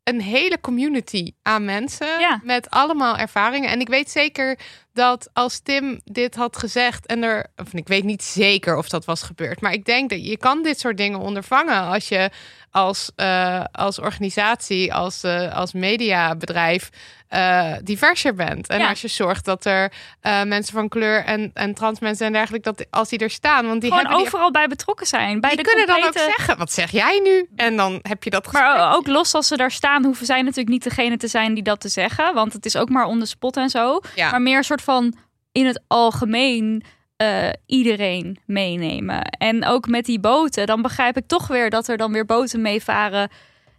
een 0.07 0.21
hele 0.21 0.59
community 0.59 1.31
aan 1.41 1.65
mensen 1.65 2.39
met 2.43 2.69
allemaal 2.69 3.17
ervaringen. 3.17 3.69
En 3.69 3.79
ik 3.79 3.87
weet 3.87 4.09
zeker 4.09 4.59
dat 4.97 5.29
als 5.33 5.59
Tim 5.59 5.99
dit 6.03 6.35
had 6.35 6.57
gezegd 6.57 7.05
en 7.05 7.23
er, 7.23 7.45
of 7.55 7.73
ik 7.73 7.87
weet 7.87 8.03
niet 8.03 8.23
zeker 8.23 8.77
of 8.77 8.89
dat 8.89 9.05
was 9.05 9.21
gebeurd, 9.21 9.61
maar 9.61 9.73
ik 9.73 9.85
denk 9.85 10.09
dat 10.09 10.25
je 10.25 10.37
kan 10.37 10.63
dit 10.63 10.79
soort 10.79 10.97
dingen 10.97 11.19
ondervangen 11.19 11.81
als 11.81 12.07
je 12.07 12.29
als, 12.71 13.11
uh, 13.17 13.63
als 13.71 13.99
organisatie, 13.99 14.93
als, 14.93 15.23
uh, 15.23 15.55
als 15.55 15.73
mediabedrijf 15.73 16.89
uh, 17.33 17.73
diverser 17.83 18.33
bent. 18.33 18.67
En 18.67 18.79
Ja. 18.79 18.89
als 18.89 19.01
je 19.01 19.07
zorgt 19.07 19.45
dat 19.45 19.65
er 19.65 19.91
mensen 20.21 20.73
van 20.73 20.89
kleur 20.89 21.23
en, 21.25 21.51
en 21.53 21.73
trans 21.73 21.99
mensen 21.99 22.25
en 22.25 22.31
dergelijke, 22.33 22.73
dat 22.73 22.85
als 22.89 23.09
die 23.09 23.19
er 23.19 23.29
staan, 23.29 23.67
want 23.67 23.81
die 23.81 23.91
Gewoon 23.93 24.17
die- 24.17 24.25
overal 24.25 24.51
bij 24.51 24.67
betrokken 24.67 25.07
zijn. 25.07 25.39
Bij 25.39 25.49
die, 25.49 25.63
de 25.63 25.69
kunnen 25.69 25.87
dan 25.87 26.03
ook 26.03 26.17
zeggen, 26.17 26.57
wat 26.57 26.71
zeg 26.71 26.91
jij 26.91 27.19
nu? 27.23 27.47
En 27.55 27.75
dan 27.77 27.99
heb 28.01 28.23
je 28.23 28.29
dat 28.29 28.47
gesprek. 28.47 28.63
Maar 28.75 28.95
ook 28.95 29.07
los 29.07 29.33
als 29.33 29.47
ze 29.47 29.57
daar 29.57 29.71
staan, 29.71 30.03
hoeven 30.05 30.25
zij 30.25 30.41
natuurlijk 30.41 30.69
niet 30.69 30.83
degene 30.83 31.17
te 31.17 31.27
zijn 31.27 31.53
die 31.53 31.63
dat 31.63 31.79
te 31.79 31.89
zeggen. 31.89 32.33
Want 32.33 32.53
het 32.53 32.65
is 32.65 32.75
ook 32.77 32.89
maar 32.89 33.05
on 33.05 33.19
the 33.19 33.25
spot 33.25 33.57
en 33.57 33.69
zo. 33.69 33.99
Ja. 34.15 34.31
Maar 34.31 34.41
meer 34.41 34.57
een 34.57 34.63
soort 34.63 34.81
van 34.87 35.13
in 35.51 35.65
het 35.65 35.83
algemeen 35.87 36.83
eh, 37.17 37.49
iedereen 37.65 38.37
meenemen. 38.45 39.21
En 39.23 39.65
ook 39.65 39.87
met 39.87 40.05
die 40.05 40.19
boten, 40.19 40.65
dan 40.67 40.81
begrijp 40.81 41.17
ik 41.17 41.27
toch 41.27 41.47
weer 41.47 41.69
dat 41.69 41.87
er 41.87 41.97
dan 41.97 42.11
weer 42.11 42.25
boten 42.25 42.61
meevaren. 42.61 43.29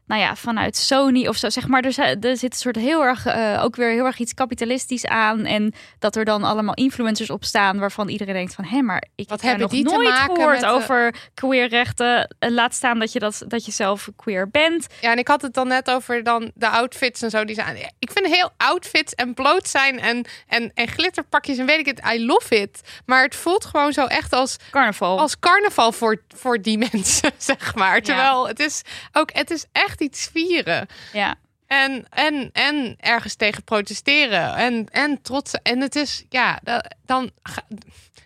Nou 0.08 0.20
ja, 0.20 0.36
vanuit 0.36 0.76
Sony 0.76 1.26
of 1.26 1.36
zo. 1.36 1.48
Zeg 1.48 1.66
maar, 1.68 1.82
er, 1.84 2.18
er 2.24 2.36
zit 2.36 2.52
een 2.52 2.58
soort 2.58 2.76
heel 2.76 3.02
erg, 3.02 3.26
eh, 3.26 3.60
ook 3.64 3.76
weer 3.76 3.90
heel 3.90 4.04
erg 4.04 4.18
iets 4.18 4.34
kapitalistisch 4.34 5.06
aan. 5.06 5.44
En 5.44 5.74
dat 5.98 6.16
er 6.16 6.24
dan 6.24 6.42
allemaal 6.44 6.74
influencers 6.74 7.30
op 7.30 7.44
staan 7.44 7.78
waarvan 7.78 8.08
iedereen 8.08 8.34
denkt 8.34 8.54
van... 8.54 8.64
hé, 8.64 8.80
maar 8.82 9.04
ik 9.14 9.28
Wat 9.28 9.40
heb 9.40 9.50
hebben 9.50 9.60
nog 9.60 9.70
die 9.70 9.84
te 9.84 9.94
nooit 9.94 10.08
maken 10.08 10.34
gehoord 10.36 10.60
de- 10.60 10.66
over 10.66 11.14
queerrechten. 11.34 12.34
Eh, 12.38 12.50
Laat 12.50 12.74
staan 12.74 12.98
dat 12.98 13.12
je, 13.12 13.18
dat, 13.18 13.42
dat 13.48 13.64
je 13.64 13.72
zelf 13.72 14.08
queer 14.16 14.50
bent. 14.50 14.86
Ja, 15.00 15.10
en 15.12 15.18
ik 15.18 15.28
had 15.28 15.42
het 15.42 15.54
dan 15.54 15.68
net 15.68 15.90
over 15.90 16.22
dan 16.22 16.50
de 16.54 16.68
outfits 16.68 17.22
en 17.22 17.30
zo. 17.30 17.44
Die 17.44 17.54
zijn, 17.54 17.76
ik 17.98 18.10
vind 18.12 18.26
heel 18.26 18.50
outfits 18.56 19.14
en 19.14 19.34
bloot 19.34 19.68
zijn 19.68 20.00
en, 20.00 20.24
en, 20.46 20.70
en 20.74 20.88
glitterpakjes 20.88 21.58
en 21.58 21.66
weet 21.66 21.78
ik 21.78 21.86
het. 21.86 22.00
I 22.14 22.26
love 22.26 22.56
it. 22.60 22.80
Maar 23.06 23.22
het 23.22 23.34
voelt 23.36 23.64
gewoon 23.64 23.92
zo 23.92 24.04
echt 24.06 24.32
als, 24.32 24.56
Carnaval. 24.70 25.18
als 25.20 25.38
carnaval 25.38 25.92
voor, 25.92 26.22
voor 26.36 26.62
die 26.62 26.78
mensen, 26.92 27.30
zeg 27.36 27.74
maar. 27.74 28.00
Terwijl 28.02 28.48
het 28.48 28.60
is 28.60 28.82
ook, 29.12 29.30
het 29.32 29.50
is 29.50 29.64
echt 29.72 29.97
iets 30.00 30.28
vieren. 30.32 30.86
Ja. 31.12 31.34
En, 31.66 32.06
en, 32.10 32.50
en 32.52 32.96
ergens 32.98 33.34
tegen 33.34 33.64
protesteren. 33.64 34.54
En, 34.54 34.86
en 34.88 35.22
trots. 35.22 35.52
En 35.62 35.80
het 35.80 35.96
is, 35.96 36.24
ja, 36.28 36.60
da- 36.62 36.84
dan 37.04 37.30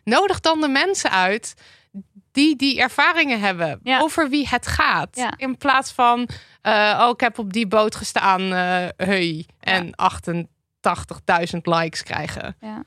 nodig 0.05 0.41
dan 0.41 0.61
de 0.61 0.69
mensen 0.69 1.11
uit 1.11 1.55
die 2.33 2.57
die 2.57 2.81
ervaringen 2.81 3.41
hebben. 3.41 3.81
Ja. 3.83 4.01
Over 4.01 4.29
wie 4.29 4.49
het 4.49 4.67
gaat. 4.67 5.17
Ja. 5.17 5.33
In 5.37 5.57
plaats 5.57 5.93
van, 5.93 6.29
eh, 6.63 7.01
oh, 7.03 7.11
ik 7.11 7.21
heb 7.21 7.39
op 7.39 7.53
die 7.53 7.67
boot 7.67 7.95
gestaan, 7.95 8.41
eh 8.41 8.89
hey, 8.97 9.47
en 9.61 9.95
88.000 9.97 11.59
likes 11.63 12.03
krijgen. 12.03 12.57
Ja. 12.61 12.83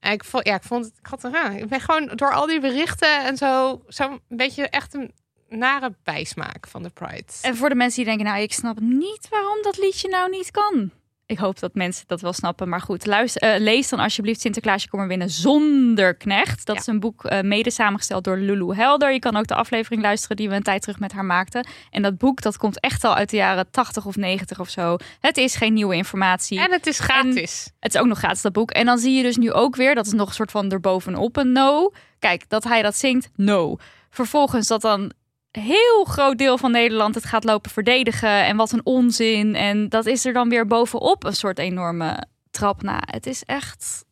En 0.00 0.12
ik 0.12 0.24
vond, 0.24 0.46
ja, 0.46 0.54
ik 0.54 0.62
vond 0.62 0.84
het, 0.84 0.94
ik 0.98 1.06
had 1.06 1.28
ja, 1.32 1.50
ik 1.50 1.68
ben 1.68 1.80
gewoon 1.80 2.06
door 2.14 2.32
al 2.34 2.46
die 2.46 2.60
berichten 2.60 3.24
en 3.24 3.36
zo, 3.36 3.82
zo'n 3.86 4.20
beetje 4.28 4.68
echt 4.68 4.94
een 4.94 5.12
nare 5.56 5.94
bijsmaak 6.02 6.66
van 6.68 6.82
de 6.82 6.90
Pride. 6.90 7.24
En 7.42 7.56
voor 7.56 7.68
de 7.68 7.74
mensen 7.74 7.96
die 7.96 8.14
denken, 8.14 8.32
nou, 8.32 8.42
ik 8.42 8.52
snap 8.52 8.80
niet 8.80 9.26
waarom 9.30 9.62
dat 9.62 9.78
liedje 9.78 10.08
nou 10.08 10.30
niet 10.30 10.50
kan. 10.50 10.90
Ik 11.26 11.38
hoop 11.38 11.58
dat 11.58 11.74
mensen 11.74 12.04
dat 12.06 12.20
wel 12.20 12.32
snappen. 12.32 12.68
Maar 12.68 12.80
goed, 12.80 13.06
luister, 13.06 13.42
eh, 13.42 13.60
lees 13.60 13.88
dan 13.88 13.98
alsjeblieft 13.98 14.40
Sinterklaasje 14.40 14.88
Kom 14.88 15.00
er 15.00 15.06
binnen 15.06 15.30
zonder 15.30 16.14
knecht. 16.14 16.66
Dat 16.66 16.74
Ja. 16.74 16.80
is 16.80 16.86
een 16.86 17.00
boek 17.00 17.24
eh, 17.24 17.40
mede 17.40 17.70
samengesteld 17.70 18.24
door 18.24 18.36
Lulu 18.36 18.74
Helder. 18.74 19.12
Je 19.12 19.18
kan 19.18 19.36
ook 19.36 19.46
de 19.46 19.54
aflevering 19.54 20.02
luisteren 20.02 20.36
die 20.36 20.48
we 20.48 20.54
een 20.54 20.62
tijd 20.62 20.82
terug 20.82 20.98
met 20.98 21.12
haar 21.12 21.24
maakten. 21.24 21.66
En 21.90 22.02
dat 22.02 22.18
boek, 22.18 22.40
dat 22.42 22.56
komt 22.56 22.80
echt 22.80 23.04
al 23.04 23.14
uit 23.14 23.30
de 23.30 23.36
jaren 23.36 23.70
80 23.70 24.06
of 24.06 24.16
90 24.16 24.60
of 24.60 24.68
zo. 24.68 24.96
Het 25.20 25.36
is 25.36 25.56
geen 25.56 25.72
nieuwe 25.72 25.94
informatie. 25.94 26.60
En 26.60 26.72
het 26.72 26.86
is 26.86 26.98
gratis. 26.98 27.70
Het 27.80 27.94
is 27.94 28.00
ook 28.00 28.06
nog 28.06 28.18
gratis, 28.18 28.42
dat 28.42 28.52
boek. 28.52 28.70
En 28.70 28.86
dan 28.86 28.98
zie 28.98 29.12
je 29.16 29.22
dus 29.22 29.36
nu 29.36 29.52
ook 29.52 29.76
weer, 29.76 29.94
dat 29.94 30.06
is 30.06 30.12
nog 30.12 30.28
een 30.28 30.34
soort 30.34 30.50
van 30.50 30.70
erbovenop 30.70 31.36
een 31.36 31.52
no. 31.52 31.92
Kijk, 32.18 32.48
dat 32.48 32.64
hij 32.64 32.82
dat 32.82 32.96
zingt, 32.96 33.28
no. 33.36 33.76
Vervolgens 34.10 34.66
dat 34.66 34.80
dan 34.80 35.12
heel 35.60 36.04
groot 36.04 36.38
deel 36.38 36.58
van 36.58 36.70
Nederland 36.70 37.14
het 37.14 37.24
gaat 37.24 37.44
lopen 37.44 37.70
verdedigen. 37.70 38.44
En 38.44 38.56
wat 38.56 38.72
een 38.72 38.86
onzin. 38.86 39.54
En 39.54 39.88
dat 39.88 40.06
is 40.06 40.24
er 40.24 40.32
dan 40.32 40.48
weer 40.48 40.66
bovenop 40.66 41.24
een 41.24 41.36
soort 41.36 41.58
enorme 41.58 42.24
trap 42.50 42.82
na. 42.82 43.02
Het 43.04 43.26
is 43.26 43.42
echt, 43.42 44.04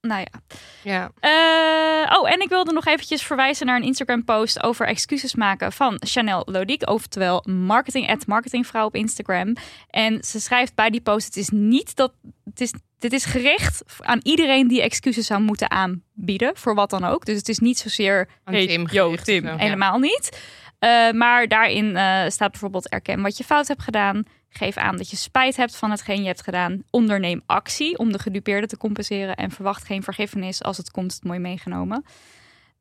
nou 0.00 0.20
ja. 0.20 0.40
Ja. 0.82 1.10
Eh, 1.20 2.18
oh, 2.18 2.32
en 2.32 2.40
ik 2.40 2.48
wilde 2.48 2.72
nog 2.72 2.86
eventjes 2.86 3.22
verwijzen 3.22 3.66
naar 3.66 3.76
een 3.76 3.86
Instagram-post 3.86 4.62
over 4.62 4.86
excuses 4.86 5.34
maken 5.34 5.72
van 5.72 5.96
Chanel 6.06 6.42
Lodiek, 6.44 6.88
oftewel 6.88 7.44
marketing 7.48 8.08
at 8.08 8.26
marketingvrouw 8.26 8.86
op 8.86 8.94
Instagram. 8.94 9.56
En 9.90 10.22
ze 10.24 10.40
schrijft 10.40 10.74
bij 10.74 10.90
die 10.90 11.00
post: 11.00 11.26
het 11.26 11.36
is 11.36 11.48
niet 11.48 11.96
dat 11.96 12.12
het 12.44 12.60
is. 12.60 12.72
Dit 12.98 13.12
is 13.12 13.24
gericht 13.24 13.82
aan 13.98 14.20
iedereen 14.22 14.68
die 14.68 14.82
excuses 14.82 15.26
zou 15.26 15.40
moeten 15.40 15.70
aanbieden, 15.70 16.56
voor 16.56 16.74
wat 16.74 16.90
dan 16.90 17.04
ook. 17.04 17.24
Dus 17.24 17.36
het 17.36 17.48
is 17.48 17.58
niet 17.58 17.78
zozeer 17.78 18.28
Aan 18.44 18.54
hey, 18.54 18.66
Tim 18.66 18.88
yo, 18.90 19.14
Tim, 19.14 19.44
ja. 19.44 19.56
helemaal 19.56 19.98
niet. 19.98 20.38
Eh, 20.80 21.10
maar 21.10 21.48
daarin 21.48 21.96
eh, 21.96 22.28
staat 22.28 22.50
bijvoorbeeld 22.50 22.88
erken 22.88 23.22
wat 23.22 23.36
je 23.36 23.44
fout 23.44 23.68
hebt 23.68 23.82
gedaan. 23.82 24.22
Geef 24.48 24.76
aan 24.76 24.96
dat 24.96 25.10
je 25.10 25.16
spijt 25.16 25.56
hebt 25.56 25.76
van 25.76 25.90
hetgeen 25.90 26.20
je 26.20 26.26
hebt 26.26 26.42
gedaan. 26.42 26.82
Onderneem 26.90 27.42
actie 27.46 27.98
om 27.98 28.12
de 28.12 28.18
gedupeerde 28.18 28.66
te 28.66 28.76
compenseren. 28.76 29.36
En 29.36 29.50
verwacht 29.50 29.84
geen 29.84 30.02
vergiffenis 30.02 30.62
als 30.62 30.76
het 30.76 30.90
komt, 30.90 31.12
het 31.14 31.24
mooi 31.24 31.38
meegenomen. 31.38 32.04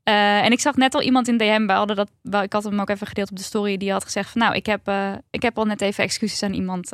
Eh, 0.04 0.44
en 0.46 0.52
ik 0.52 0.60
zag 0.60 0.76
net 0.76 0.96
al 0.96 1.02
iemand 1.02 1.28
in 1.28 1.38
DM, 1.38 1.66
we 1.66 1.72
hadden 1.74 1.96
dat, 1.96 2.10
wel, 2.22 2.42
ik 2.42 2.54
had 2.54 2.64
hem 2.64 2.80
ook 2.80 2.90
even 2.90 3.08
gedeeld 3.08 3.32
op 3.32 3.38
de 3.38 3.44
story, 3.44 3.78
die 3.78 3.92
had 3.92 4.04
gezegd 4.04 4.30
van 4.30 4.42
nou, 4.42 4.56
ik 4.56 4.66
heb, 4.66 4.92
ik 5.30 5.42
heb 5.42 5.58
al 5.58 5.66
net 5.66 5.82
even 5.82 6.04
excuses 6.04 6.44
aan 6.44 6.54
iemand 6.54 6.92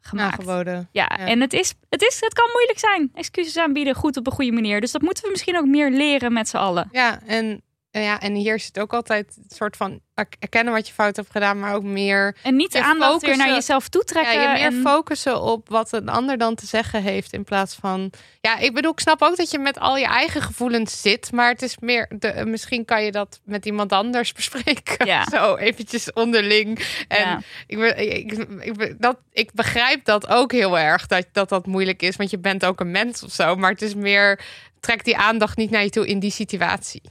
gemaakt. 0.00 0.32
Aangeboden. 0.38 0.88
Ja, 0.92 1.10
Ja. 1.18 1.26
en 1.26 1.40
het, 1.40 1.52
is, 1.52 1.74
het, 1.88 2.02
is, 2.02 2.20
het 2.20 2.34
kan 2.34 2.48
moeilijk 2.52 2.78
zijn. 2.78 3.10
Excuses 3.14 3.56
aanbieden, 3.58 3.94
goed 3.94 4.16
op 4.16 4.26
een 4.26 4.32
goede 4.32 4.52
manier. 4.52 4.80
Dus 4.80 4.92
dat 4.92 5.02
moeten 5.02 5.24
we 5.24 5.30
misschien 5.30 5.56
ook 5.58 5.66
meer 5.66 5.90
leren 5.90 6.32
met 6.32 6.48
z'n 6.48 6.56
allen. 6.56 6.88
Ja, 6.92 7.20
en 7.26 7.62
ja, 8.00 8.20
en 8.20 8.34
hier 8.34 8.60
zit 8.60 8.78
ook 8.78 8.92
altijd 8.92 9.26
een 9.36 9.44
soort 9.56 9.76
van 9.76 10.00
er- 10.14 10.26
erkennen 10.38 10.72
wat 10.72 10.86
je 10.88 10.92
fout 10.94 11.16
hebt 11.16 11.30
gedaan, 11.30 11.58
maar 11.60 11.74
ook 11.74 11.82
meer, 11.82 12.36
En 12.42 12.56
niet 12.56 12.72
de 12.72 12.82
aandacht 12.82 13.12
focussen. 13.12 13.38
naar 13.38 13.48
jezelf 13.54 13.82
ja, 13.82 13.88
toetrekken. 13.88 14.32
je 14.42 14.48
meer 14.48 14.56
en- 14.66 14.80
focussen 14.82 15.40
op 15.42 15.68
wat 15.68 15.92
een 15.92 16.08
ander 16.08 16.38
dan 16.38 16.54
te 16.54 16.66
zeggen 16.66 17.02
heeft 17.02 17.32
in 17.32 17.44
plaats 17.44 17.74
van. 17.74 18.12
Ja, 18.40 18.58
ik 18.58 18.74
bedoel, 18.74 18.92
ik 18.92 19.00
snap 19.00 19.22
ook 19.22 19.36
dat 19.36 19.50
je 19.50 19.58
met 19.58 19.78
al 19.78 19.96
je 19.96 20.06
eigen 20.06 20.42
gevoelens 20.42 21.00
zit, 21.00 21.32
maar 21.32 21.48
het 21.50 21.62
is 21.62 21.78
meer, 21.78 22.10
de, 22.18 22.42
misschien 22.46 22.84
kan 22.84 23.04
je 23.04 23.10
dat 23.12 23.40
met 23.44 23.66
iemand 23.66 23.92
anders 23.92 24.32
bespreken. 24.42 25.06
Ja. 25.06 25.24
Zo 25.30 25.56
eventjes 25.56 26.12
onderling. 26.12 26.78
En 27.08 27.28
Ja. 27.28 27.40
ik, 27.66 27.78
ik, 27.96 28.32
ik, 28.60 28.94
dat, 29.00 29.16
ik 29.32 29.52
begrijp 29.52 30.04
dat 30.04 30.28
ook 30.28 30.52
heel 30.52 30.78
erg, 30.78 31.06
dat, 31.06 31.26
dat 31.32 31.48
dat 31.48 31.66
moeilijk 31.66 32.02
is, 32.02 32.16
want 32.16 32.30
je 32.30 32.38
bent 32.38 32.64
ook 32.64 32.80
een 32.80 32.90
mens 32.90 33.22
of 33.22 33.30
zo, 33.32 33.56
maar 33.56 33.70
het 33.70 33.82
is 33.82 33.94
meer, 33.94 34.40
trek 34.80 35.04
die 35.04 35.16
aandacht 35.16 35.56
niet 35.56 35.70
naar 35.70 35.82
je 35.82 35.90
toe 35.90 36.06
in 36.06 36.18
die 36.18 36.30
situatie. 36.30 37.02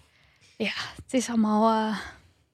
Ja, 0.64 0.72
het 1.04 1.14
is 1.14 1.30
allemaal, 1.30 1.70
eh, 1.90 1.98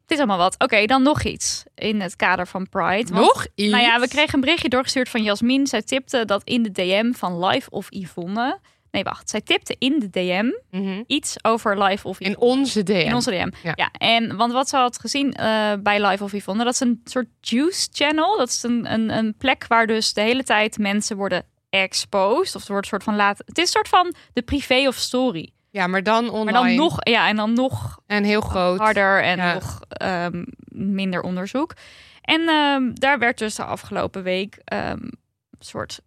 het 0.02 0.12
is 0.12 0.18
allemaal 0.18 0.38
wat. 0.38 0.56
Oké, 0.60 0.86
dan 0.86 1.04
nog 1.04 1.24
iets 1.24 1.64
in 1.76 2.02
het 2.02 2.16
kader 2.16 2.48
van 2.48 2.70
Pride. 2.70 3.14
Want, 3.14 3.26
Nog 3.26 3.48
iets? 3.56 3.72
Nou 3.72 3.84
ja, 3.84 4.00
we 4.00 4.08
kregen 4.08 4.34
een 4.34 4.40
berichtje 4.42 4.70
doorgestuurd 4.70 5.10
van 5.10 5.24
Jasmin. 5.24 5.68
Zij 5.68 5.82
tipte 5.82 6.26
dat 6.26 6.42
in 6.44 6.64
de 6.64 6.72
DM 6.72 7.12
van 7.14 7.46
Live 7.46 7.70
of 7.70 7.88
Yvonne. 7.90 8.60
Nee, 8.92 9.04
wacht. 9.04 9.30
Zij 9.30 9.42
tipte 9.42 9.76
in 9.80 10.00
de 10.00 10.10
DM 10.10 10.52
Mhm. 10.72 11.04
iets 11.08 11.36
over 11.42 11.84
Live 11.84 12.08
of 12.08 12.20
In 12.20 12.32
Yvonne. 12.32 12.54
onze 12.60 12.84
DM. 12.84 12.92
In 12.94 13.14
onze 13.14 13.30
DM. 13.32 13.50
Ja. 13.64 13.72
Ja. 13.76 13.90
en 13.92 14.36
want 14.36 14.52
wat 14.52 14.70
ze 14.70 14.78
had 14.78 15.00
gezien 15.00 15.34
eh, 15.34 15.74
bij 15.80 16.06
Live 16.06 16.24
of 16.24 16.32
Yvonne, 16.34 16.64
dat 16.64 16.74
is 16.74 16.80
een 16.80 17.02
soort 17.04 17.28
juice 17.42 17.88
channel. 17.92 18.38
Dat 18.38 18.48
is 18.50 18.64
een, 18.64 18.94
een, 18.94 19.10
een 19.18 19.36
plek 19.38 19.66
waar 19.68 19.88
dus 19.88 20.14
de 20.14 20.22
hele 20.22 20.44
tijd 20.44 20.78
mensen 20.78 21.18
worden 21.18 21.46
exposed. 21.70 22.56
Of 22.56 22.62
er 22.66 22.72
wordt 22.72 22.84
een 22.86 22.92
soort 22.92 23.04
van 23.04 23.16
laten. 23.16 23.46
Het 23.46 23.58
is 23.58 23.64
een 23.64 23.70
soort 23.70 23.88
van 23.88 24.14
de 24.34 24.42
privé 24.42 24.88
of 24.88 24.96
story. 24.96 25.52
Ja, 25.78 25.88
maar 25.88 26.04
dan 26.04 26.30
online. 26.30 26.52
Maar 26.52 26.68
dan 26.68 26.76
nog, 26.76 26.98
ja, 27.00 27.28
en 27.28 27.36
dan 27.36 27.54
nog 27.54 28.00
En 28.08 28.24
heel 28.24 28.42
groot. 28.42 28.80
harder 28.80 29.24
en 29.24 29.38
Ja. 29.38 29.54
nog 29.54 29.80
ehm, 29.88 30.44
minder 30.72 31.22
onderzoek. 31.22 31.74
En 32.22 32.48
ehm, 32.48 32.94
daar 32.94 33.20
werd 33.20 33.38
dus 33.38 33.56
de 33.56 33.64
afgelopen 33.64 34.24
week 34.24 34.58
een 34.66 35.14
soort 35.60 36.00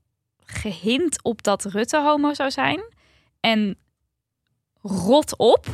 gehint 0.45 1.23
op 1.23 1.43
dat 1.43 1.65
Rutte 1.65 2.01
homo 2.03 2.35
zou 2.35 2.51
zijn. 2.51 2.83
En 3.41 3.79
rot 4.83 5.37
op. 5.37 5.67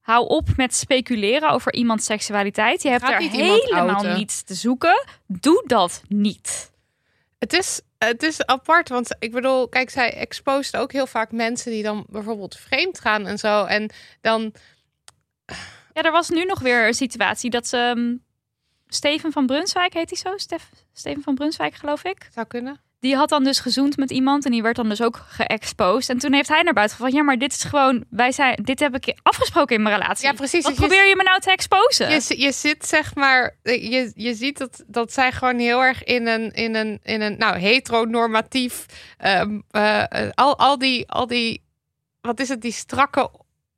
Hou 0.00 0.28
op 0.28 0.48
met 0.56 0.74
speculeren 0.74 1.50
over 1.50 1.72
iemands 1.74 2.04
seksualiteit. 2.04 2.82
Je 2.82 2.88
hebt 2.88 3.02
gaat 3.04 3.10
daar 3.12 3.22
iemand 3.22 3.62
helemaal 3.62 4.16
niets 4.16 4.42
te 4.42 4.54
zoeken. 4.54 5.04
Doe 5.26 5.64
dat 5.66 6.02
niet. 6.08 6.72
Het 7.38 7.52
is, 7.52 7.80
het 8.06 8.22
is 8.22 8.46
apart, 8.46 8.88
want 8.88 9.16
ik 9.18 9.32
bedoel, 9.32 9.68
kijk, 9.68 9.90
zij 9.90 10.14
exposeert 10.14 10.76
ook 10.82 10.92
heel 10.92 11.06
vaak 11.06 11.32
mensen 11.32 11.70
die 11.70 11.82
dan 11.82 12.06
bijvoorbeeld 12.08 12.56
vreemd 12.56 13.00
gaan 13.00 13.26
en 13.26 13.38
zo. 13.38 13.64
En 13.64 13.90
dan, 14.20 14.54
Ja, 15.92 16.02
er 16.02 16.12
was 16.12 16.28
nu 16.28 16.44
nog 16.44 16.60
weer 16.60 16.86
een 16.86 16.94
situatie 16.94 17.50
dat 17.50 17.66
ze... 17.66 17.76
ehm, 17.76 18.16
Steven 18.86 19.32
van 19.32 19.46
Brunswijk, 19.46 19.92
heet 19.94 20.10
hij 20.10 20.18
zo? 20.18 20.36
Stef, 20.36 20.70
Steven 20.92 21.22
van 21.22 21.34
Brunswijk, 21.34 21.74
geloof 21.74 22.04
ik. 22.04 22.28
zou 22.32 22.46
kunnen. 22.46 22.80
Die 23.04 23.16
had 23.16 23.28
dan 23.28 23.44
dus 23.44 23.58
gezoend 23.60 23.96
met 23.96 24.10
iemand 24.10 24.44
en 24.44 24.50
die 24.50 24.62
werd 24.62 24.76
dan 24.76 24.88
dus 24.88 25.02
ook 25.02 25.24
geëxposed. 25.28 26.08
En 26.10 26.18
toen 26.18 26.32
heeft 26.32 26.48
hij 26.48 26.62
naar 26.62 26.72
buiten 26.72 26.96
van 26.96 27.12
ja, 27.12 27.22
maar 27.22 27.38
dit 27.38 27.52
is 27.52 27.62
gewoon, 27.64 28.04
wij 28.10 28.32
zijn, 28.32 28.60
dit 28.62 28.80
heb 28.80 28.94
ik 28.96 29.18
afgesproken 29.22 29.76
in 29.76 29.82
mijn 29.82 29.94
relatie. 30.00 30.26
Ja, 30.26 30.32
precies. 30.32 30.62
Wat 30.62 30.72
Dus 30.72 30.80
je- 30.80 30.86
probeer 30.86 31.08
je 31.08 31.16
me 31.16 31.22
nou 31.22 31.40
te 31.40 31.50
exposen? 31.50 32.10
Je, 32.10 32.40
je 32.40 32.52
zit 32.52 32.86
zeg 32.86 33.14
maar, 33.14 33.56
je, 33.62 34.12
je 34.14 34.34
ziet 34.34 34.58
dat, 34.58 34.82
dat 34.86 35.12
zij 35.12 35.32
gewoon 35.32 35.58
heel 35.58 35.82
erg 35.82 36.04
in 36.04 36.26
een, 36.26 36.52
in 36.52 36.74
een, 36.74 37.00
in 37.02 37.20
een 37.20 37.38
nou, 37.38 37.56
heteronormatief, 37.58 38.86
ehm, 39.18 39.60
eh, 39.70 40.00
eh, 40.26 40.30
al, 40.34 40.58
al 40.58 40.78
die, 40.78 41.10
al 41.10 41.26
die 41.26 41.62
wat 42.20 42.40
is 42.40 42.48
het, 42.48 42.62
die 42.62 42.72
strakke 42.72 43.30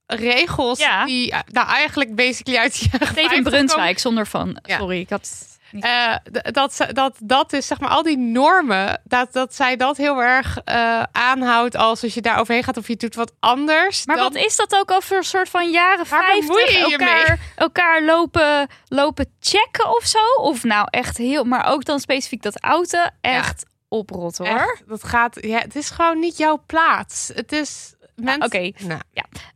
regels 0.07 0.79
Ja. 0.79 1.05
die 1.05 1.31
eh, 1.31 1.41
nou 1.53 1.67
eigenlijk 1.69 2.15
basically 2.15 2.59
uit 2.59 2.77
jaren 2.77 3.07
Steven 3.07 3.29
50 3.29 3.43
Brunswijk 3.43 3.99
zonder 3.99 4.27
van. 4.27 4.59
Ja. 4.63 4.79
Sorry, 4.79 5.01
ik 5.01 5.11
had. 5.11 5.55
Eh, 5.81 6.15
dat, 6.53 6.87
dat, 6.93 7.17
dat 7.23 7.53
is 7.53 7.67
zeg 7.67 7.81
maar 7.81 7.91
al 7.91 8.03
die 8.03 8.19
normen, 8.19 9.01
dat, 9.05 9.33
dat 9.33 9.55
zij 9.55 9.77
dat 9.77 9.97
heel 9.97 10.23
erg 10.23 10.59
eh, 10.65 11.03
aanhoudt 11.13 11.77
als 11.77 12.03
als 12.03 12.15
je 12.15 12.21
daar 12.21 12.39
overheen 12.39 12.63
gaat 12.65 12.77
of 12.77 12.89
je 12.89 12.97
doet 12.97 13.15
wat 13.15 13.33
anders. 13.41 14.07
Maar 14.07 14.17
dan- 14.17 14.33
wat 14.33 14.43
is 14.45 14.57
dat 14.57 14.77
ook 14.77 14.91
over 14.91 15.17
een 15.17 15.23
soort 15.25 15.49
van 15.49 15.71
jaren 15.71 16.07
Waar 16.09 16.35
bemoei 16.39 16.61
50 16.67 16.73
je 16.73 16.89
je 16.89 16.97
elkaar, 16.99 17.39
elkaar 17.57 18.03
lopen, 18.03 18.69
lopen 18.89 19.35
checken 19.41 19.97
of 19.97 20.05
zo? 20.05 20.19
Of 20.41 20.65
nou 20.65 20.87
echt 20.91 21.17
heel, 21.17 21.45
maar 21.45 21.67
ook 21.67 21.85
dan 21.85 22.01
specifiek 22.01 22.43
dat 22.43 22.61
auto 22.63 22.99
echt 23.21 23.65
oprot 23.89 24.39
hoor. 24.39 24.47
Echt, 24.47 24.83
dat 24.89 25.05
gaat, 25.05 25.37
ja, 25.41 25.59
het 25.59 25.77
is 25.77 25.91
gewoon 25.91 26.19
niet 26.19 26.37
jouw 26.37 26.63
plaats. 26.67 27.31
Het 27.35 27.53
is 27.53 27.95
mensen. 28.15 28.45
oké. 28.45 28.71
Nou, 28.79 29.01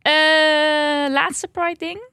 Eh, 0.03 1.13
laatste 1.13 1.49
Pride 1.49 1.79
ding. 1.79 2.09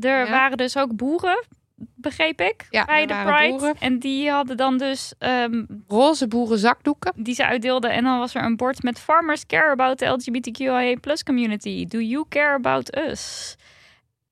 Er 0.00 0.24
Ja. 0.24 0.30
waren 0.30 0.56
dus 0.56 0.76
ook 0.76 0.96
boeren, 0.96 1.44
begreep 1.76 2.40
ik, 2.40 2.66
Ja, 2.70 2.84
bij 2.84 3.06
de 3.06 3.22
Pride. 3.24 3.48
boeren. 3.48 3.74
En 3.78 3.98
die 3.98 4.30
hadden 4.30 4.56
dan 4.56 4.78
dus 4.78 5.12
ehm, 5.18 5.64
roze 5.88 6.28
boeren 6.28 6.58
zakdoeken. 6.58 7.12
die 7.16 7.34
ze 7.34 7.44
uitdeelden. 7.46 7.90
En 7.92 8.04
dan 8.04 8.18
was 8.18 8.34
er 8.34 8.44
een 8.44 8.56
bord 8.56 8.82
met 8.82 8.98
Farmers 8.98 9.46
care 9.46 9.70
about 9.70 9.98
the 9.98 10.06
LGBTQIA 10.06 10.96
plus 11.00 11.22
community. 11.22 11.86
Do 11.86 11.98
you 12.00 12.24
care 12.28 12.54
about 12.54 12.96
us? 12.96 13.54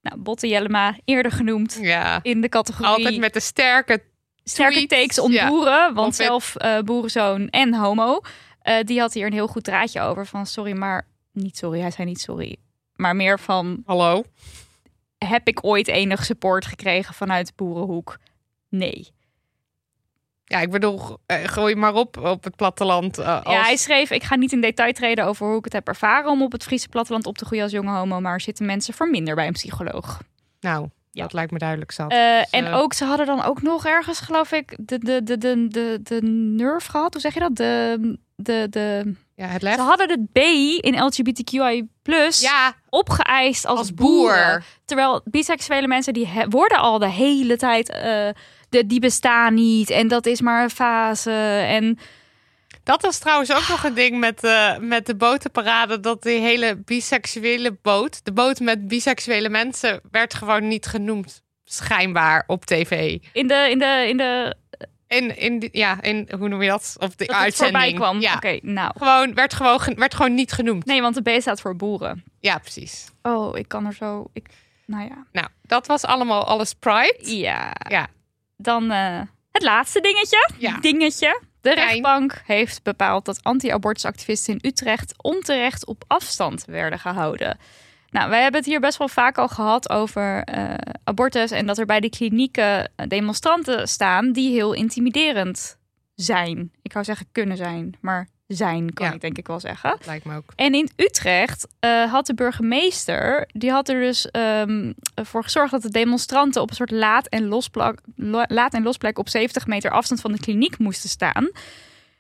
Nou, 0.01 0.19
Botte 0.21 0.49
Jellema, 0.49 0.97
eerder 1.05 1.33
genoemd 1.33 1.79
Ja. 1.81 2.19
in 2.23 2.41
de 2.41 2.49
categorie 2.49 2.91
Altijd 2.93 3.19
met 3.19 3.33
de 3.35 3.41
sterke. 3.41 4.03
sterke 4.45 4.73
tweets, 4.87 4.95
takes 4.95 5.19
om 5.19 5.33
ja. 5.33 5.49
boeren. 5.49 5.95
Want 5.95 6.15
zelf 6.15 6.57
eh, 6.57 6.79
boerenzoon 6.79 7.49
en 7.49 7.75
homo. 7.75 8.21
eh, 8.63 8.77
die 8.85 9.01
had 9.01 9.13
hier 9.13 9.27
een 9.27 9.33
heel 9.33 9.47
goed 9.47 9.65
draadje 9.65 10.01
over 10.01 10.27
van 10.27 10.47
sorry, 10.47 10.73
maar 10.73 11.07
niet 11.33 11.57
sorry. 11.57 11.81
Hij 11.81 11.91
zei 11.91 12.07
niet 12.09 12.21
sorry. 12.21 12.57
Maar 12.97 13.17
meer 13.17 13.39
van 13.41 13.83
Hallo. 13.87 14.23
Heb 15.27 15.49
ik 15.49 15.65
ooit 15.65 15.89
enig 15.89 16.25
support 16.25 16.67
gekregen 16.67 17.15
vanuit 17.15 17.53
boerenhoek? 17.57 18.19
Nee. 18.69 19.09
Ja, 20.45 20.61
ik 20.61 20.71
bedoel, 20.71 21.19
eh, 21.27 21.37
gooi 21.45 21.75
maar 21.75 21.95
op 21.95 22.17
op 22.19 22.45
het 22.45 22.57
platteland. 22.57 23.19
eh, 23.19 23.43
als... 23.45 23.55
Ja, 23.55 23.63
hij 23.63 23.77
schreef: 23.77 24.11
Ik 24.11 24.23
ga 24.23 24.37
niet 24.37 24.53
in 24.53 24.61
detail 24.61 24.93
treden 24.93 25.25
over 25.25 25.47
hoe 25.47 25.59
ik 25.59 25.65
het 25.65 25.73
heb 25.73 25.89
ervaren 25.89 26.31
om 26.31 26.43
op 26.43 26.53
het 26.53 26.63
Friese 26.63 26.89
platteland 26.89 27.27
op 27.27 27.39
te 27.39 27.45
groeien 27.45 27.65
als 27.65 27.73
jonge 27.73 27.91
homo. 27.99 28.21
Maar 28.21 28.41
zitten 28.41 28.67
mensen 28.67 28.95
voor 28.95 29.11
minder 29.11 29.35
bij 29.35 29.47
een 29.47 29.53
psycholoog. 29.53 30.21
Nou, 30.61 30.89
Ja. 31.11 31.23
dat 31.23 31.33
lijkt 31.33 31.53
me 31.53 31.59
duidelijk 31.59 31.93
zat. 31.93 32.11
Eh, 32.13 32.37
Dus, 32.39 32.51
en 32.51 32.67
ook, 32.67 32.93
ze 32.93 33.05
hadden 33.05 33.27
dan 33.27 33.43
ook 33.43 33.63
nog 33.63 33.87
ergens, 33.87 34.21
geloof 34.21 34.53
ik, 34.53 34.77
de, 34.81 34.99
de, 34.99 35.23
de, 35.23 35.39
de, 35.39 35.69
de, 35.69 36.01
de 36.03 36.23
nerve 36.57 36.91
gehad. 36.91 37.13
Hoe 37.13 37.23
zeg 37.23 37.35
je 37.35 37.41
dat? 37.41 37.57
De, 37.57 38.17
de, 38.37 38.67
de... 38.71 39.15
ja, 39.35 39.47
het 39.47 39.63
lef. 39.63 39.75
Ze 39.75 39.81
hadden 39.81 40.11
het 40.11 40.33
B 40.33 40.37
in 40.85 41.05
LGBTQI 41.05 41.89
Ja, 42.41 42.75
opgeëist 42.89 43.67
als, 43.67 43.95
boer. 43.95 44.65
Terwijl 44.85 45.21
biseksuele 45.25 45.87
mensen 45.87 46.13
die 46.13 46.31
worden 46.49 46.79
al 46.79 46.99
de 46.99 47.09
hele 47.09 47.57
tijd, 47.57 47.91
eh, 47.91 48.29
de, 48.69 48.87
die 48.87 49.01
bestaan 49.01 49.55
niet 49.55 49.91
en 49.91 50.09
dat 50.09 50.27
is 50.27 50.41
maar 50.41 50.63
een 50.63 50.71
fase. 50.71 51.31
En 51.67 51.99
Dat 52.85 53.03
was 53.03 53.19
trouwens 53.19 53.53
ook 53.53 53.69
nog 53.69 53.85
een 53.85 53.95
ding 53.95 54.19
met, 54.19 54.45
eh, 54.45 54.79
met 54.79 55.07
de 55.07 55.17
botenparade. 55.17 56.01
Dat 56.01 56.23
die 56.23 56.41
hele 56.41 56.77
biseksuele 56.77 57.79
boot, 57.83 58.25
de 58.25 58.33
boot 58.33 58.61
met 58.61 58.89
biseksuele 58.89 59.49
mensen, 59.49 60.01
werd 60.11 60.35
gewoon 60.35 60.69
niet 60.69 60.87
genoemd. 60.87 61.43
Schijnbaar 61.65 62.45
op 62.47 62.65
tv. 62.65 63.19
in 63.33 63.47
de, 63.47 63.69
in 63.71 63.79
de, 63.79 64.05
in 64.09 64.17
de 64.17 64.55
In, 65.13 65.37
in 65.39 65.59
die- 65.59 65.69
ja, 65.73 66.03
in, 66.03 66.29
hoe 66.39 66.49
noem 66.49 66.63
je 66.63 66.69
dat? 66.69 66.97
Op 66.99 67.17
de 67.19 67.25
dat 67.27 67.37
uitzending. 67.37 67.79
voorbij 67.79 67.93
kwam. 67.99 68.21
Ja, 68.21 68.35
Oké, 68.35 68.59
nou. 68.63 68.91
gewoon, 68.99 69.35
werd, 69.35 69.55
gewoon, 69.55 69.81
ge- 69.81 69.95
werd 69.95 70.15
gewoon 70.15 70.35
niet 70.35 70.53
genoemd. 70.53 70.85
Nee, 70.87 71.01
want 71.03 71.15
de 71.25 71.37
B 71.37 71.41
staat 71.41 71.61
voor 71.61 71.77
boeren. 71.77 72.25
Ja, 72.41 72.59
precies. 72.59 73.09
Oh, 73.23 73.59
ik 73.59 73.69
kan 73.69 73.87
er 73.87 73.95
zo. 73.95 74.27
Ik, 74.33 74.47
nou 74.87 75.03
ja. 75.09 75.27
Nou, 75.33 75.47
dat 75.63 75.87
was 75.87 76.05
allemaal 76.05 76.45
alles 76.45 76.73
Pride. 76.75 77.19
Ja. 77.21 77.73
Ja. 77.89 78.07
Dan 78.57 78.91
eh, 78.91 79.21
het 79.53 79.63
laatste 79.63 80.01
dingetje. 80.01 80.51
Ja. 80.59 80.79
Dingetje. 80.81 81.41
De 81.61 81.75
rechtbank 81.75 82.43
heeft 82.47 82.83
bepaald 82.83 83.25
dat 83.25 83.43
anti-abortusactivisten 83.43 84.53
in 84.55 84.69
Utrecht 84.69 85.15
onterecht 85.23 85.87
op 85.87 86.05
afstand 86.07 86.65
werden 86.67 86.99
gehouden. 86.99 87.59
Nou, 88.13 88.31
wij 88.31 88.43
hebben 88.43 88.61
het 88.61 88.69
hier 88.71 88.81
best 88.81 88.99
wel 88.99 89.09
vaak 89.09 89.39
al 89.39 89.49
gehad 89.49 89.91
over 89.91 90.45
eh, 90.45 90.75
abortus 91.05 91.51
en 91.51 91.67
dat 91.67 91.79
er 91.79 91.87
bij 91.87 92.01
de 92.01 92.11
klinieken 92.11 92.91
eh, 92.97 93.07
demonstranten 93.09 93.89
staan 93.89 94.33
die 94.33 94.53
heel 94.53 94.73
intimiderend 94.73 95.77
zijn. 96.15 96.73
Ik 96.83 96.93
wou 96.93 97.05
zeggen 97.05 97.27
kunnen 97.33 97.57
zijn, 97.57 97.95
maar 98.01 98.29
zijn 98.47 98.93
kan 98.93 99.07
Ja. 99.07 99.13
ik 99.13 99.21
denk 99.21 99.39
ik 99.39 99.47
wel 99.47 99.61
zeggen. 99.61 99.99
Lijkt 100.07 100.25
me 100.25 100.37
ook. 100.37 100.53
En 100.57 100.75
in 100.75 100.91
Utrecht 100.97 101.69
eh, 101.81 102.13
had 102.13 102.27
de 102.27 102.35
burgemeester, 102.35 103.49
die 103.53 103.71
had 103.71 103.89
er 103.89 104.01
dus 104.01 104.31
ehm, 104.31 104.93
voor 105.15 105.43
gezorgd 105.43 105.71
dat 105.71 105.83
de 105.83 105.91
demonstranten 105.91 106.63
op 106.63 106.71
een 106.71 106.77
soort 106.77 106.91
laad- 106.91 107.29
en, 107.29 107.47
losplek, 107.47 108.01
lo- 108.17 108.45
laad- 108.47 108.75
en 108.75 108.83
losplek 108.83 109.19
op 109.19 109.29
70 109.29 109.67
meter 109.67 109.91
afstand 109.91 110.21
van 110.21 110.33
de 110.33 110.39
kliniek 110.41 110.79
moesten 110.79 111.09
staan. 111.11 111.51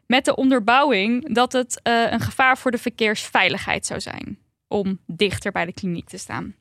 Met 0.06 0.24
de 0.24 0.36
onderbouwing 0.36 1.34
dat 1.34 1.52
het 1.52 1.80
een 1.82 2.20
gevaar 2.20 2.58
voor 2.58 2.70
de 2.70 2.78
verkeersveiligheid 2.78 3.86
zou 3.86 4.00
zijn 4.00 4.38
om 4.72 4.98
dichter 5.06 5.52
bij 5.52 5.64
de 5.64 5.72
kliniek 5.72 6.08
te 6.08 6.18
staan. 6.18 6.54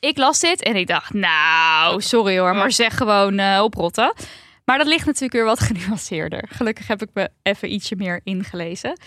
Ik 0.00 0.16
las 0.16 0.40
dit 0.40 0.62
en 0.62 0.76
ik 0.76 0.86
dacht, 0.86 1.12
nou, 1.12 2.00
sorry 2.00 2.38
hoor, 2.38 2.54
maar 2.54 2.72
zeg 2.72 2.96
gewoon 2.96 3.38
eh, 3.38 3.60
oprotten. 3.62 4.14
Maar 4.64 4.78
dat 4.78 4.86
ligt 4.86 5.06
natuurlijk 5.06 5.32
weer 5.32 5.44
wat 5.44 5.60
genuanceerder. 5.68 6.44
Gelukkig 6.48 6.86
heb 6.86 7.02
ik 7.02 7.08
me 7.12 7.30
even 7.42 7.72
ietsje 7.72 7.96
meer 7.96 8.20
ingelezen. 8.24 8.98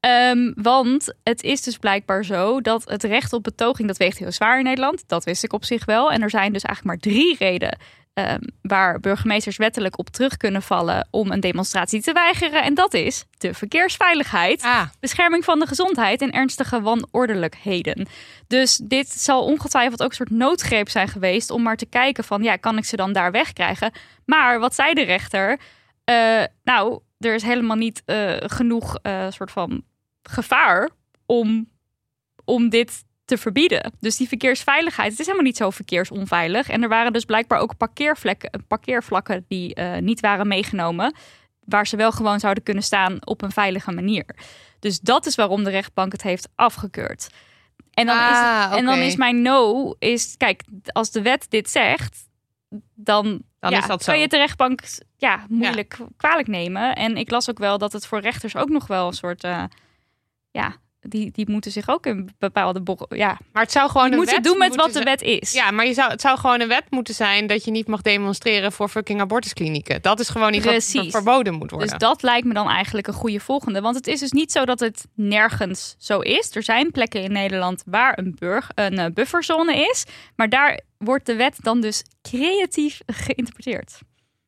Ehm, 0.00 0.52
want 0.54 1.14
het 1.22 1.42
is 1.42 1.62
dus 1.62 1.76
blijkbaar 1.76 2.24
zo 2.24 2.60
dat 2.60 2.90
het 2.90 3.04
recht 3.04 3.32
op 3.32 3.42
betoging, 3.42 3.88
dat 3.88 3.96
weegt 3.96 4.18
heel 4.18 4.32
zwaar 4.32 4.58
in 4.58 4.64
Nederland. 4.64 5.04
Dat 5.06 5.24
wist 5.24 5.44
ik 5.44 5.52
op 5.52 5.64
zich 5.64 5.84
wel. 5.84 6.10
En 6.12 6.22
er 6.22 6.30
zijn 6.30 6.52
dus 6.52 6.62
eigenlijk 6.62 7.02
maar 7.02 7.12
drie 7.12 7.36
redenen 7.38 7.78
ehm, 8.26 8.40
waar 8.62 9.00
burgemeesters 9.00 9.56
wettelijk 9.56 9.98
op 9.98 10.08
terug 10.08 10.36
kunnen 10.36 10.62
vallen 10.62 11.08
om 11.10 11.30
een 11.30 11.40
demonstratie 11.40 12.02
te 12.02 12.12
weigeren. 12.12 12.62
En 12.62 12.74
dat 12.74 12.94
is 12.94 13.24
de 13.38 13.54
verkeersveiligheid, 13.54 14.62
Ah, 14.62 14.88
bescherming 15.00 15.44
van 15.44 15.58
de 15.58 15.66
gezondheid 15.66 16.22
en 16.22 16.30
ernstige 16.30 16.80
wanordelijkheden. 16.80 18.06
Dus 18.46 18.76
dit 18.76 19.08
zal 19.08 19.44
ongetwijfeld 19.44 20.02
ook 20.02 20.08
een 20.08 20.16
soort 20.16 20.30
noodgreep 20.30 20.88
zijn 20.88 21.08
geweest 21.08 21.50
om 21.50 21.62
maar 21.62 21.76
te 21.76 21.86
kijken 21.86 22.24
van, 22.24 22.42
ja, 22.42 22.56
kan 22.56 22.78
ik 22.78 22.84
ze 22.84 22.96
dan 22.96 23.12
daar 23.12 23.30
wegkrijgen? 23.30 23.92
Maar 24.24 24.58
wat 24.58 24.74
zei 24.74 24.94
de 24.94 25.04
rechter? 25.04 25.58
Eh, 26.04 26.42
nou, 26.64 27.00
er 27.18 27.34
is 27.34 27.42
helemaal 27.42 27.76
niet 27.76 28.02
eh, 28.04 28.34
genoeg 28.38 28.98
eh, 29.02 29.26
soort 29.30 29.50
van 29.50 29.82
gevaar 30.22 30.90
om, 31.26 31.68
om 32.44 32.68
dit 32.68 33.04
te 33.28 33.38
verbieden. 33.38 33.92
Dus 34.00 34.16
die 34.16 34.28
verkeersveiligheid, 34.28 35.10
het 35.10 35.20
is 35.20 35.26
helemaal 35.26 35.46
niet 35.46 35.56
zo 35.56 35.70
verkeersonveilig. 35.70 36.68
En 36.68 36.82
er 36.82 36.88
waren 36.88 37.12
dus 37.12 37.24
blijkbaar 37.24 37.60
ook 37.60 37.76
parkeervlekken, 37.76 38.64
parkeervlakken 38.68 39.44
die 39.48 39.74
eh, 39.74 40.00
niet 40.00 40.20
waren 40.20 40.48
meegenomen, 40.48 41.14
waar 41.64 41.86
ze 41.86 41.96
wel 41.96 42.12
gewoon 42.12 42.40
zouden 42.40 42.62
kunnen 42.62 42.82
staan 42.82 43.18
op 43.26 43.42
een 43.42 43.50
veilige 43.50 43.92
manier. 43.92 44.24
Dus 44.78 45.00
dat 45.00 45.26
is 45.26 45.34
waarom 45.34 45.64
de 45.64 45.70
rechtbank 45.70 46.12
het 46.12 46.22
heeft 46.22 46.48
afgekeurd. 46.54 47.28
En 47.94 48.06
dan, 48.06 48.16
is, 48.16 48.22
Ah, 48.22 48.72
en 48.76 48.84
dan 48.84 48.98
is 48.98 49.16
mijn 49.16 49.42
no, 49.42 49.94
is, 49.98 50.34
kijk, 50.36 50.62
als 50.92 51.10
de 51.10 51.22
wet 51.22 51.46
dit 51.48 51.70
zegt, 51.70 52.28
dan, 52.94 53.42
Dan 53.60 53.70
ja, 53.70 53.78
is 53.78 53.86
dat 53.86 54.04
kan 54.04 54.04
zo. 54.04 54.12
je 54.12 54.20
het 54.20 54.30
de 54.30 54.36
rechtbank 54.36 54.80
ja, 55.16 55.44
moeilijk 55.48 55.98
kwalijk 56.16 56.48
nemen. 56.48 56.94
En 56.94 57.16
ik 57.16 57.30
las 57.30 57.50
ook 57.50 57.58
wel 57.58 57.78
dat 57.78 57.92
het 57.92 58.06
voor 58.06 58.20
rechters 58.20 58.56
ook 58.56 58.68
nog 58.68 58.86
wel 58.86 59.06
een 59.06 59.12
soort, 59.12 59.44
eh, 59.44 59.64
ja, 60.50 60.76
die, 61.08 61.30
die 61.30 61.50
moeten 61.50 61.70
zich 61.70 61.88
ook 61.88 62.06
in 62.06 62.30
bepaalde, 62.38 63.06
ja, 63.08 63.38
maar 63.52 63.62
het 63.62 63.72
zou 63.72 63.90
gewoon 63.90 64.08
die 64.08 64.16
moeten 64.16 64.42
doen 64.42 64.58
met 64.58 64.74
wat 64.74 64.92
de 64.92 65.02
wet 65.02 65.22
is. 65.22 65.52
Ja, 65.52 65.70
maar 65.70 65.86
je 65.86 65.94
zou, 65.94 66.10
het 66.10 66.20
zou 66.20 66.38
gewoon 66.38 66.60
een 66.60 66.68
wet 66.68 66.84
moeten 66.90 67.14
zijn 67.14 67.46
dat 67.46 67.64
je 67.64 67.70
niet 67.70 67.86
mag 67.86 68.02
demonstreren 68.02 68.72
voor 68.72 68.88
fucking 68.88 69.20
abortusklinieken. 69.20 70.02
Dat 70.02 70.20
is 70.20 70.28
gewoon 70.28 70.54
iets 70.54 70.92
wat 70.94 71.06
verboden 71.10 71.54
moet 71.54 71.70
worden. 71.70 71.88
Dus 71.88 71.98
dat 71.98 72.22
lijkt 72.22 72.46
me 72.46 72.54
dan 72.54 72.68
eigenlijk 72.68 73.06
een 73.06 73.14
goede 73.14 73.40
volgende. 73.40 73.80
Want 73.80 73.96
het 73.96 74.06
is 74.06 74.20
dus 74.20 74.32
niet 74.32 74.52
zo 74.52 74.64
dat 74.64 74.80
het 74.80 75.06
nergens 75.14 75.94
zo 75.98 76.20
is. 76.20 76.56
Er 76.56 76.62
zijn 76.62 76.90
plekken 76.90 77.22
in 77.22 77.32
Nederland 77.32 77.82
waar 77.86 78.18
een, 78.18 78.36
burg, 78.38 78.70
een 78.74 78.98
eh, 78.98 79.06
bufferzone 79.14 79.88
is. 79.90 80.04
Maar 80.36 80.48
daar 80.48 80.80
wordt 80.98 81.26
de 81.26 81.36
wet 81.36 81.56
dan 81.60 81.80
dus 81.80 82.02
creatief 82.22 83.00
geïnterpreteerd. 83.06 83.98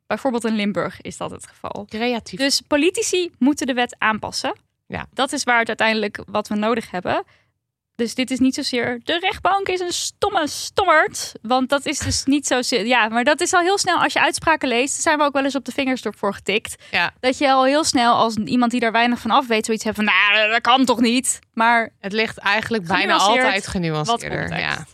Bijvoorbeeld 0.06 0.44
in 0.44 0.54
Limburg 0.54 1.00
is 1.00 1.16
dat 1.16 1.30
het 1.30 1.46
geval. 1.46 1.86
Creatief. 1.88 2.38
Dus 2.38 2.60
politici 2.60 3.30
moeten 3.38 3.66
de 3.66 3.74
wet 3.74 3.96
aanpassen. 3.98 4.52
Ja. 4.90 5.06
Dat 5.12 5.32
is 5.32 5.44
waar 5.44 5.58
het 5.58 5.68
uiteindelijk 5.68 6.22
wat 6.26 6.48
we 6.48 6.54
nodig 6.54 6.90
hebben. 6.90 7.24
Dus 7.96 8.14
dit 8.14 8.30
is 8.30 8.38
niet 8.38 8.54
zozeer 8.54 9.00
de 9.04 9.18
rechtbank 9.18 9.68
is 9.68 9.80
een 9.80 9.92
stomme 9.92 10.48
stommerd. 10.48 11.32
Want 11.42 11.68
dat 11.68 11.86
is 11.86 11.98
dus 11.98 12.24
niet 12.24 12.46
zo. 12.46 12.60
Ja, 12.68 13.08
maar 13.08 13.24
dat 13.24 13.40
is 13.40 13.52
al 13.52 13.60
heel 13.60 13.78
snel. 13.78 14.02
Als 14.02 14.12
je 14.12 14.20
uitspraken 14.20 14.68
leest, 14.68 15.02
zijn 15.02 15.18
we 15.18 15.24
ook 15.24 15.32
wel 15.32 15.44
eens 15.44 15.54
op 15.54 15.64
de 15.64 15.72
vingers 15.72 16.02
ervoor 16.02 16.34
getikt. 16.34 16.82
Ja, 16.90 17.12
Dat 17.20 17.38
je 17.38 17.52
al 17.52 17.64
heel 17.64 17.84
snel 17.84 18.14
als 18.14 18.36
iemand 18.36 18.70
die 18.70 18.80
daar 18.80 18.92
weinig 18.92 19.20
van 19.20 19.30
af 19.30 19.46
weet, 19.46 19.64
zoiets 19.64 19.84
hebt 19.84 19.96
van, 19.96 20.04
nou, 20.04 20.50
dat 20.50 20.60
kan 20.60 20.84
toch 20.84 21.00
niet. 21.00 21.38
Maar 21.54 21.92
het 21.98 22.12
ligt 22.12 22.38
eigenlijk 22.38 22.86
bijna 22.86 23.16
altijd 23.16 23.66
genuanceerder. 23.66 24.58
Ja. 24.58 24.86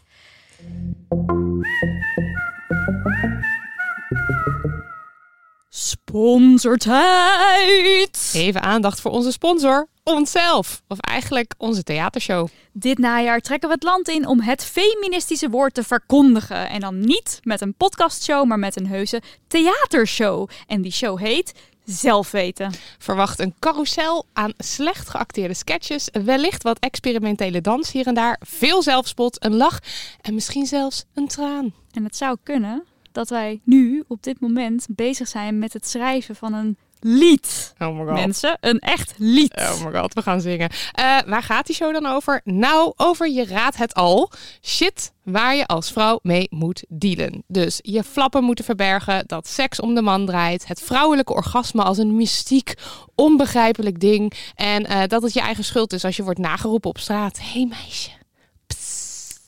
Sponsortijd! 5.86 8.30
Even 8.32 8.62
aandacht 8.62 9.00
voor 9.00 9.10
onze 9.10 9.32
sponsor, 9.32 9.88
onszelf. 10.02 10.82
Of 10.88 10.98
eigenlijk 10.98 11.54
onze 11.58 11.82
theatershow. 11.82 12.48
Dit 12.72 12.98
najaar 12.98 13.40
trekken 13.40 13.68
we 13.68 13.74
het 13.74 13.84
land 13.84 14.08
in 14.08 14.26
om 14.26 14.40
het 14.40 14.64
feministische 14.64 15.50
woord 15.50 15.74
te 15.74 15.82
verkondigen. 15.82 16.68
En 16.68 16.80
dan 16.80 17.00
niet 17.00 17.40
met 17.42 17.60
een 17.60 17.74
podcastshow, 17.74 18.46
maar 18.46 18.58
met 18.58 18.76
een 18.76 18.86
heuse 18.86 19.22
theatershow. 19.48 20.48
En 20.66 20.82
die 20.82 20.92
show 20.92 21.18
heet 21.18 21.52
Zelf 21.84 22.30
weten. 22.30 22.72
Verwacht 22.98 23.40
een 23.40 23.54
carousel 23.58 24.26
aan 24.32 24.52
slecht 24.58 25.08
geacteerde 25.08 25.54
sketches, 25.54 26.08
wellicht 26.24 26.62
wat 26.62 26.78
experimentele 26.78 27.60
dans 27.60 27.92
hier 27.92 28.06
en 28.06 28.14
daar, 28.14 28.40
veel 28.46 28.82
zelfspot, 28.82 29.44
een 29.44 29.56
lach 29.56 29.78
en 30.20 30.34
misschien 30.34 30.66
zelfs 30.66 31.04
een 31.14 31.28
traan. 31.28 31.74
En 31.92 32.04
het 32.04 32.16
zou 32.16 32.36
kunnen 32.42 32.84
dat 33.16 33.28
wij 33.28 33.60
nu 33.64 34.04
op 34.08 34.22
dit 34.22 34.40
moment 34.40 34.86
bezig 34.90 35.28
zijn 35.28 35.58
met 35.58 35.72
het 35.72 35.88
schrijven 35.88 36.36
van 36.36 36.54
een 36.54 36.76
lied. 37.00 37.74
Oh 37.78 37.98
my 37.98 38.04
god. 38.04 38.14
Mensen, 38.14 38.56
een 38.60 38.78
echt 38.78 39.14
lied. 39.16 39.56
Oh 39.56 39.84
my 39.84 39.98
god, 39.98 40.14
we 40.14 40.22
gaan 40.22 40.40
zingen. 40.40 40.70
Eh, 40.92 41.18
waar 41.26 41.42
gaat 41.42 41.66
die 41.66 41.74
show 41.74 41.92
dan 41.92 42.06
over? 42.06 42.40
Nou, 42.44 42.92
over 42.96 43.30
je 43.30 43.44
raadt 43.44 43.76
het 43.76 43.94
al. 43.94 44.30
Shit 44.62 45.12
waar 45.22 45.54
je 45.56 45.66
als 45.66 45.92
vrouw 45.92 46.18
mee 46.22 46.46
moet 46.50 46.84
dealen. 46.88 47.42
Dus 47.46 47.78
je 47.82 48.04
flappen 48.04 48.44
moeten 48.44 48.64
verbergen, 48.64 49.24
dat 49.26 49.48
seks 49.48 49.80
om 49.80 49.94
de 49.94 50.02
man 50.02 50.26
draait, 50.26 50.66
het 50.66 50.82
vrouwelijke 50.82 51.34
orgasme 51.34 51.82
als 51.82 51.98
een 51.98 52.16
mystiek, 52.16 52.74
onbegrijpelijk 53.14 54.00
ding 54.00 54.32
en 54.54 54.86
eh, 54.86 55.06
dat 55.06 55.22
het 55.22 55.32
je 55.32 55.40
eigen 55.40 55.64
schuld 55.64 55.92
is 55.92 56.04
als 56.04 56.16
je 56.16 56.22
wordt 56.22 56.38
nageroepen 56.38 56.90
op 56.90 56.98
straat. 56.98 57.38
Hé 57.38 57.44
hey 57.44 57.66
meisje. 57.66 58.15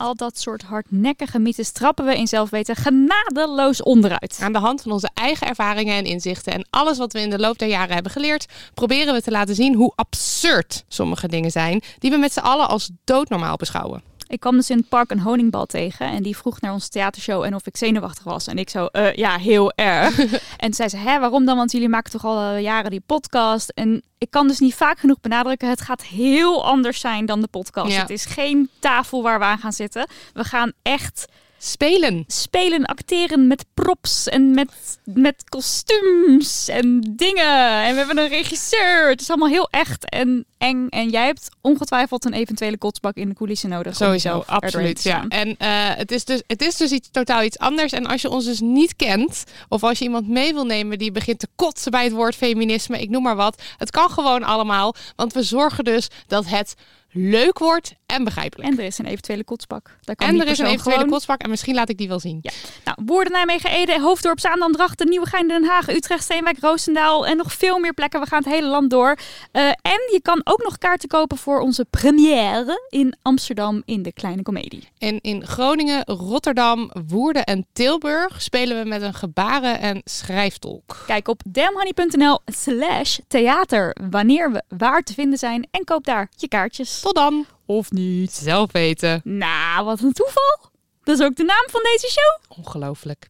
Al 0.01 0.15
dat 0.15 0.39
soort 0.39 0.63
hardnekkige 0.63 1.39
mythes 1.39 1.71
trappen 1.71 2.05
we 2.05 2.17
in 2.17 2.27
zelfweten 2.27 2.77
genadeloos 2.77 3.83
onderuit. 3.83 4.39
Aan 4.43 4.53
de 4.53 4.59
hand 4.59 4.83
van 4.83 4.93
onze 4.93 5.11
eigen 5.15 5.47
ervaringen 5.47 5.97
en 5.97 6.05
inzichten 6.05 6.53
en 6.53 6.67
alles 6.71 6.99
wat 6.99 7.13
we 7.13 7.21
in 7.21 7.31
de 7.31 7.39
loop 7.39 7.59
der 7.59 7.69
jaren 7.69 7.95
hebben 7.95 8.13
geleerd, 8.13 8.47
proberen 8.75 9.15
we 9.15 9.23
te 9.23 9.31
laten 9.31 9.55
zien 9.55 9.75
hoe 9.75 9.93
absurd 9.95 10.85
sommige 10.89 11.29
dingen 11.29 11.51
zijn 11.51 11.83
die 11.99 12.11
we 12.11 12.17
met 12.17 12.33
z'n 12.33 12.39
allen 12.39 12.69
als 12.69 12.91
doodnormaal 13.05 13.57
beschouwen. 13.57 14.08
Ik 14.29 14.41
kwam 14.41 14.57
dus 14.57 14.71
in 14.71 14.77
het 14.77 14.88
park 14.88 15.11
een 15.11 15.21
honingbal 15.21 15.67
tegen 15.67 16.07
en 16.07 16.23
die 16.23 16.37
vroeg 16.37 16.61
naar 16.61 16.73
onze 16.73 16.88
theatershow 16.88 17.43
en 17.43 17.55
of 17.55 17.67
ik 17.67 17.77
zenuwachtig 17.77 18.25
was. 18.25 18.47
En 18.47 18.59
ik 18.59 18.71
zo, 18.71 18.88
uh, 18.93 19.14
ja, 19.14 19.37
heel 19.37 19.73
erg. 19.73 20.19
en 20.57 20.75
zei 20.75 20.88
ze, 20.88 20.97
hè, 20.97 21.19
waarom 21.19 21.45
dan? 21.45 21.57
Want 21.57 21.73
jullie 21.73 21.88
maken 21.88 22.11
toch 22.11 22.25
al 22.25 22.55
uh, 22.55 22.61
jaren 22.61 22.91
die 22.91 23.03
podcast. 23.07 23.69
En 23.69 24.03
ik 24.19 24.31
kan 24.31 24.49
dus 24.49 24.59
niet 24.59 24.75
vaak 24.75 24.99
genoeg 24.99 25.21
benadrukken, 25.21 25.69
het 25.69 25.81
gaat 25.81 26.03
heel 26.03 26.64
anders 26.64 27.01
zijn 27.01 27.27
dan 27.27 27.41
de 27.41 27.49
podcast. 27.49 27.93
Ja. 27.93 28.01
Het 28.01 28.11
is 28.11 28.25
geen 28.25 28.71
tafel 28.79 29.23
waar 29.23 29.38
we 29.38 29.45
aan 29.45 29.59
gaan 29.59 29.73
zitten. 29.73 30.07
We 30.33 30.45
gaan 30.45 30.73
echt 30.83 31.27
Spelen. 31.61 32.25
spelen, 32.27 32.85
acteren 32.85 33.47
met 33.47 33.64
props 33.75 34.29
en 34.29 34.51
met, 34.51 34.99
met 35.05 35.44
kostuums 35.49 36.68
en 36.68 37.14
dingen. 37.16 37.83
En 37.85 37.92
we 37.92 37.99
hebben 37.99 38.18
een 38.18 38.29
regisseur. 38.29 39.09
Het 39.09 39.21
is 39.21 39.29
allemaal 39.29 39.49
heel 39.49 39.68
echt 39.71 40.11
en 40.11 40.44
eng. 40.59 40.87
En 40.88 41.09
jij 41.09 41.25
hebt 41.25 41.49
ongetwijfeld 41.61 42.25
een 42.25 42.33
eventuele 42.33 42.79
kotsbak 42.79 43.16
in 43.16 43.29
de 43.29 43.35
coulissen 43.35 43.68
nodig. 43.68 43.97
Sowieso, 43.97 44.42
absoluut. 44.47 45.03
Ja. 45.03 45.25
En 45.29 45.57
eh, 45.59 45.68
het, 45.97 46.11
is 46.11 46.25
dus, 46.25 46.42
het 46.47 46.62
is 46.62 46.77
dus 46.77 46.90
iets 46.90 47.09
totaal 47.11 47.42
iets 47.42 47.59
anders. 47.59 47.92
En 47.92 48.07
als 48.07 48.23
je 48.23 48.31
ons 48.31 48.44
dus 48.44 48.61
niet 48.61 48.97
kent, 48.97 49.44
of 49.68 49.83
als 49.83 49.99
je 49.99 50.05
iemand 50.05 50.29
mee 50.29 50.53
wil 50.53 50.64
nemen 50.64 50.99
die 50.99 51.12
begint 51.12 51.38
te 51.38 51.49
kotsen 51.57 51.90
bij 51.90 52.05
het 52.05 52.12
woord 52.12 52.35
feminisme, 52.35 53.01
ik 53.01 53.11
noem 53.11 53.23
maar 53.23 53.37
wat. 53.37 53.62
Het 53.77 53.90
kan 53.90 54.11
gewoon 54.11 54.42
allemaal, 54.42 54.94
want 55.16 55.33
we 55.33 55.42
zorgen 55.42 55.85
dus 55.85 56.09
dat 56.27 56.47
het 56.47 56.75
leuk 57.12 57.59
wordt 57.59 57.94
en 58.07 58.25
begrijpelijk. 58.25 58.71
En 58.71 58.79
er 58.79 58.85
is 58.85 58.99
een 58.99 59.07
eventuele 59.07 59.44
kotsbak. 59.44 59.97
Daar 60.01 60.16
kan 60.16 60.29
En 60.29 60.40
er 60.40 60.47
is 60.47 60.59
een 60.59 60.64
eventuele 60.66 60.97
gewoon- 60.99 61.12
kotsbak 61.12 61.40
en 61.42 61.51
misschien 61.51 61.75
laat 61.75 61.88
ik 61.88 61.99
die 61.99 62.09
wel 62.09 62.21
zien. 62.21 62.38
Ja. 62.42 62.51
Nou, 62.85 62.99
Woerden, 63.07 63.33
Nijmegen, 63.33 63.71
Ede, 63.71 64.01
Hoofddorp, 64.01 64.40
Zaandam, 64.40 64.73
Drachten, 64.73 65.09
Nieuwegein, 65.09 65.49
Den 65.49 65.64
Haag, 65.64 65.88
Utrecht, 65.88 66.23
Steenwijk, 66.23 66.57
Roosendaal 66.61 67.27
en 67.27 67.37
nog 67.37 67.53
veel 67.53 67.79
meer 67.79 67.94
plekken. 67.94 68.21
We 68.21 68.27
gaan 68.27 68.42
het 68.42 68.53
hele 68.53 68.66
land 68.68 68.90
door. 68.90 69.16
Eh, 69.53 69.62
en 69.68 70.01
je 70.12 70.18
kan 70.23 70.40
ook 70.44 70.62
nog 70.62 70.79
kaarten 70.79 71.09
kopen 71.09 71.37
voor 71.37 71.61
onze 71.61 71.85
première 71.90 72.87
in 72.88 73.14
Amsterdam 73.23 73.83
in 73.85 74.03
de 74.03 74.12
Kleine 74.12 74.42
Comedie. 74.42 74.88
En 74.99 75.21
in 75.21 75.47
Groningen, 75.47 76.05
Rotterdam, 76.05 76.90
Woerden 77.07 77.44
en 77.44 77.66
Tilburg 77.73 78.42
spelen 78.42 78.83
we 78.83 78.88
met 78.88 79.03
een 79.03 79.14
gebaren- 79.14 79.81
en 79.81 80.01
schrijftolk. 80.05 81.03
Kijk 81.07 81.29
op 81.29 81.40
damhoney.nl 81.49 82.38
slash 82.47 83.18
theater 83.29 83.97
wanneer 84.11 84.53
we 84.53 84.62
waar 84.68 85.03
te 85.03 85.14
vinden 85.14 85.38
zijn 85.38 85.68
en 85.71 85.85
koop 85.85 86.05
daar 86.05 86.29
je 86.37 86.49
kaartjes. 86.49 87.01
Tot 87.09 87.16
dan. 87.16 87.47
Of 87.66 87.90
niet. 87.90 88.33
Zelf 88.33 88.73
weten. 88.73 89.21
Nou, 89.25 89.85
wat 89.85 90.01
een 90.01 90.12
toeval. 90.12 90.71
Dat 91.03 91.18
is 91.18 91.25
ook 91.25 91.37
de 91.37 91.44
naam 91.44 91.64
van 91.71 91.81
deze 91.83 92.11
show. 92.11 92.59
Ongelooflijk. 92.59 93.29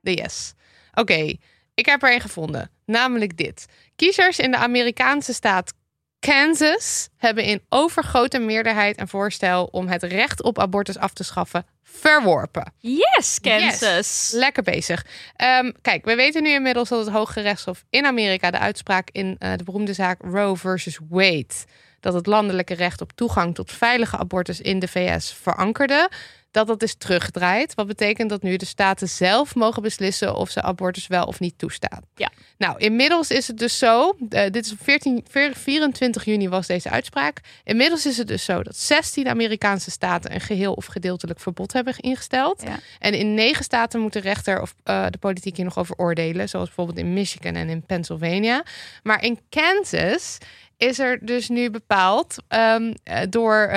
De 0.00 0.14
yes. 0.14 0.54
Oké, 0.94 1.36
ik 1.74 1.86
heb 1.86 2.02
er 2.02 2.14
een 2.14 2.20
gevonden. 2.20 2.70
Namelijk 2.84 3.36
dit. 3.36 3.66
Kiezers 3.96 4.38
in 4.38 4.50
de 4.50 4.56
Amerikaanse 4.56 5.32
staat 5.32 5.72
Kansas 6.20 7.08
hebben 7.16 7.44
in 7.44 7.62
overgrote 7.68 8.38
meerderheid 8.38 9.00
een 9.00 9.08
voorstel 9.08 9.64
om 9.64 9.88
het 9.88 10.02
recht 10.02 10.42
op 10.42 10.58
abortus 10.58 10.98
af 10.98 11.12
te 11.12 11.24
schaffen 11.24 11.66
verworpen. 11.96 12.72
Yes, 12.78 13.40
Kansas. 13.40 14.30
Lekker 14.34 14.62
bezig. 14.62 15.06
Ehm, 15.36 15.72
kijk, 15.82 16.04
we 16.04 16.14
weten 16.14 16.42
nu 16.42 16.50
inmiddels 16.50 16.88
dat 16.88 17.04
het 17.04 17.14
Hoge 17.14 17.40
Rechtshof 17.40 17.84
in 17.90 18.06
Amerika 18.06 18.50
de 18.50 18.58
uitspraak 18.58 19.08
in 19.12 19.36
eh, 19.38 19.52
de 19.56 19.64
beroemde 19.64 19.92
zaak 19.92 20.22
Roe 20.22 20.56
versus 20.56 20.98
Wade, 21.08 21.54
dat 22.00 22.14
het 22.14 22.26
landelijke 22.26 22.74
recht 22.74 23.00
op 23.00 23.12
toegang 23.12 23.54
tot 23.54 23.72
veilige 23.72 24.16
abortus 24.16 24.60
in 24.60 24.78
de 24.78 24.88
VS 24.88 25.36
verankerde, 25.42 26.10
dat 26.56 26.66
dat 26.66 26.82
is 26.82 26.94
teruggedraaid. 26.94 27.74
Wat 27.74 27.86
betekent 27.86 28.30
dat 28.30 28.42
nu 28.42 28.56
de 28.56 28.64
staten 28.64 29.08
zelf 29.08 29.54
mogen 29.54 29.82
beslissen 29.82 30.36
of 30.36 30.50
ze 30.50 30.62
abortus 30.62 31.06
wel 31.06 31.24
of 31.24 31.40
niet 31.40 31.58
toestaan. 31.58 32.00
Ja. 32.14 32.30
Nou, 32.58 32.78
inmiddels 32.78 33.30
is 33.30 33.46
het 33.46 33.58
dus 33.58 33.78
zo, 33.78 34.16
eh, 34.28 34.50
dit 34.50 34.64
is 34.64 34.72
op 34.72 34.78
14, 34.82 35.24
24 35.54 36.24
juni 36.24 36.48
was 36.48 36.66
deze 36.66 36.90
uitspraak. 36.90 37.40
Inmiddels 37.64 38.06
is 38.06 38.16
het 38.16 38.28
dus 38.28 38.44
zo 38.44 38.62
dat 38.62 38.76
16 38.76 39.28
Amerikaanse 39.28 39.90
staten 39.90 40.34
een 40.34 40.40
geheel 40.40 40.72
of 40.72 40.86
gedeeltelijk 40.86 41.40
verbod 41.40 41.72
hebben 41.72 41.96
ingesteld. 41.96 42.62
Ja. 42.62 42.78
En 42.98 43.14
in 43.14 43.34
negen 43.34 43.64
staten 43.64 44.00
moet 44.00 44.12
de 44.12 44.20
rechter 44.20 44.62
of 44.62 44.74
eh, 44.82 45.06
de 45.10 45.18
politiek 45.18 45.56
hier 45.56 45.64
nog 45.64 45.78
over 45.78 45.96
oordelen. 45.96 46.48
Zoals 46.48 46.66
bijvoorbeeld 46.66 46.98
in 46.98 47.12
Michigan 47.12 47.54
en 47.54 47.68
in 47.68 47.86
Pennsylvania. 47.86 48.64
Maar 49.02 49.24
in 49.24 49.38
Kansas 49.48 50.38
is 50.76 50.98
er 50.98 51.18
dus 51.26 51.48
nu 51.48 51.70
bepaald 51.70 52.36
ehm, 52.48 52.92
eh, 53.02 53.20
door 53.28 53.68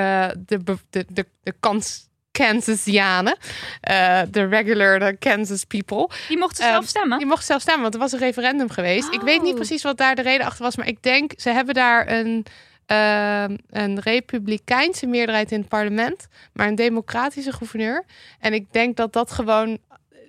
de, 0.46 0.78
de, 0.90 1.06
de 1.44 1.54
kans. 1.60 2.09
Kansasianen, 2.32 3.38
eh, 3.82 4.22
de 4.32 4.46
regular 4.48 5.00
de 5.00 5.16
Kansas 5.20 5.64
people. 5.64 6.10
Die 6.28 6.38
mochten 6.38 6.64
Ehm, 6.64 6.72
zelf 6.74 6.86
stemmen. 6.88 7.20
Je 7.20 7.26
mocht 7.26 7.46
zelf 7.46 7.62
stemmen, 7.62 7.82
want 7.82 7.94
er 7.94 8.00
was 8.00 8.12
een 8.12 8.20
referendum 8.20 8.70
geweest. 8.70 9.14
Ik 9.14 9.22
weet 9.22 9.42
niet 9.42 9.52
Oh. 9.52 9.56
precies 9.58 9.84
wat 9.84 9.98
daar 9.98 10.16
de 10.16 10.22
reden 10.22 10.46
achter 10.46 10.64
was, 10.64 10.76
maar 10.76 10.88
ik 10.88 11.04
denk 11.04 11.32
ze 11.38 11.50
hebben 11.50 11.74
daar 11.74 12.12
een, 12.12 12.46
ehm, 12.86 13.58
een 13.70 14.00
republikeinse 14.00 15.06
meerderheid 15.08 15.52
in 15.52 15.60
het 15.60 15.70
parlement, 15.70 16.28
maar 16.54 16.68
een 16.68 16.76
democratische 16.76 17.54
gouverneur. 17.54 18.06
En 18.40 18.54
ik 18.54 18.72
denk 18.72 18.96
dat 18.96 19.14
dat 19.14 19.32
gewoon, 19.32 19.78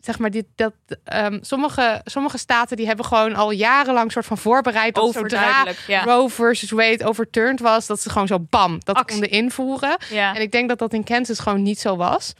zeg 0.00 0.18
maar, 0.18 0.30
dit, 0.30 0.44
dat 0.54 0.72
ehm, 1.04 1.38
sommige, 1.40 2.00
sommige 2.04 2.38
staten 2.38 2.76
die 2.76 2.86
hebben 2.86 3.04
gewoon 3.04 3.34
al 3.34 3.50
jarenlang 3.50 4.12
soort 4.12 4.26
van 4.26 4.38
voorbereid 4.38 4.94
dat 4.94 5.12
zodra. 5.12 5.66
Ja. 5.86 6.02
Roe 6.02 6.30
versus 6.30 6.70
Wade 6.70 7.04
overturned 7.04 7.60
was, 7.60 7.86
dat 7.86 8.00
ze 8.00 8.10
gewoon 8.10 8.26
zo 8.26 8.38
bam 8.50 8.78
dat 8.84 8.96
Actie. 8.96 9.18
konden 9.18 9.38
invoeren. 9.38 9.96
ja. 10.10 10.34
En 10.34 10.40
ik 10.40 10.52
denk 10.52 10.68
dat 10.68 10.78
dat 10.78 10.92
in 10.92 11.04
Kansas 11.04 11.38
gewoon 11.38 11.62
niet 11.62 11.80
zo 11.80 11.96
was. 11.96 12.32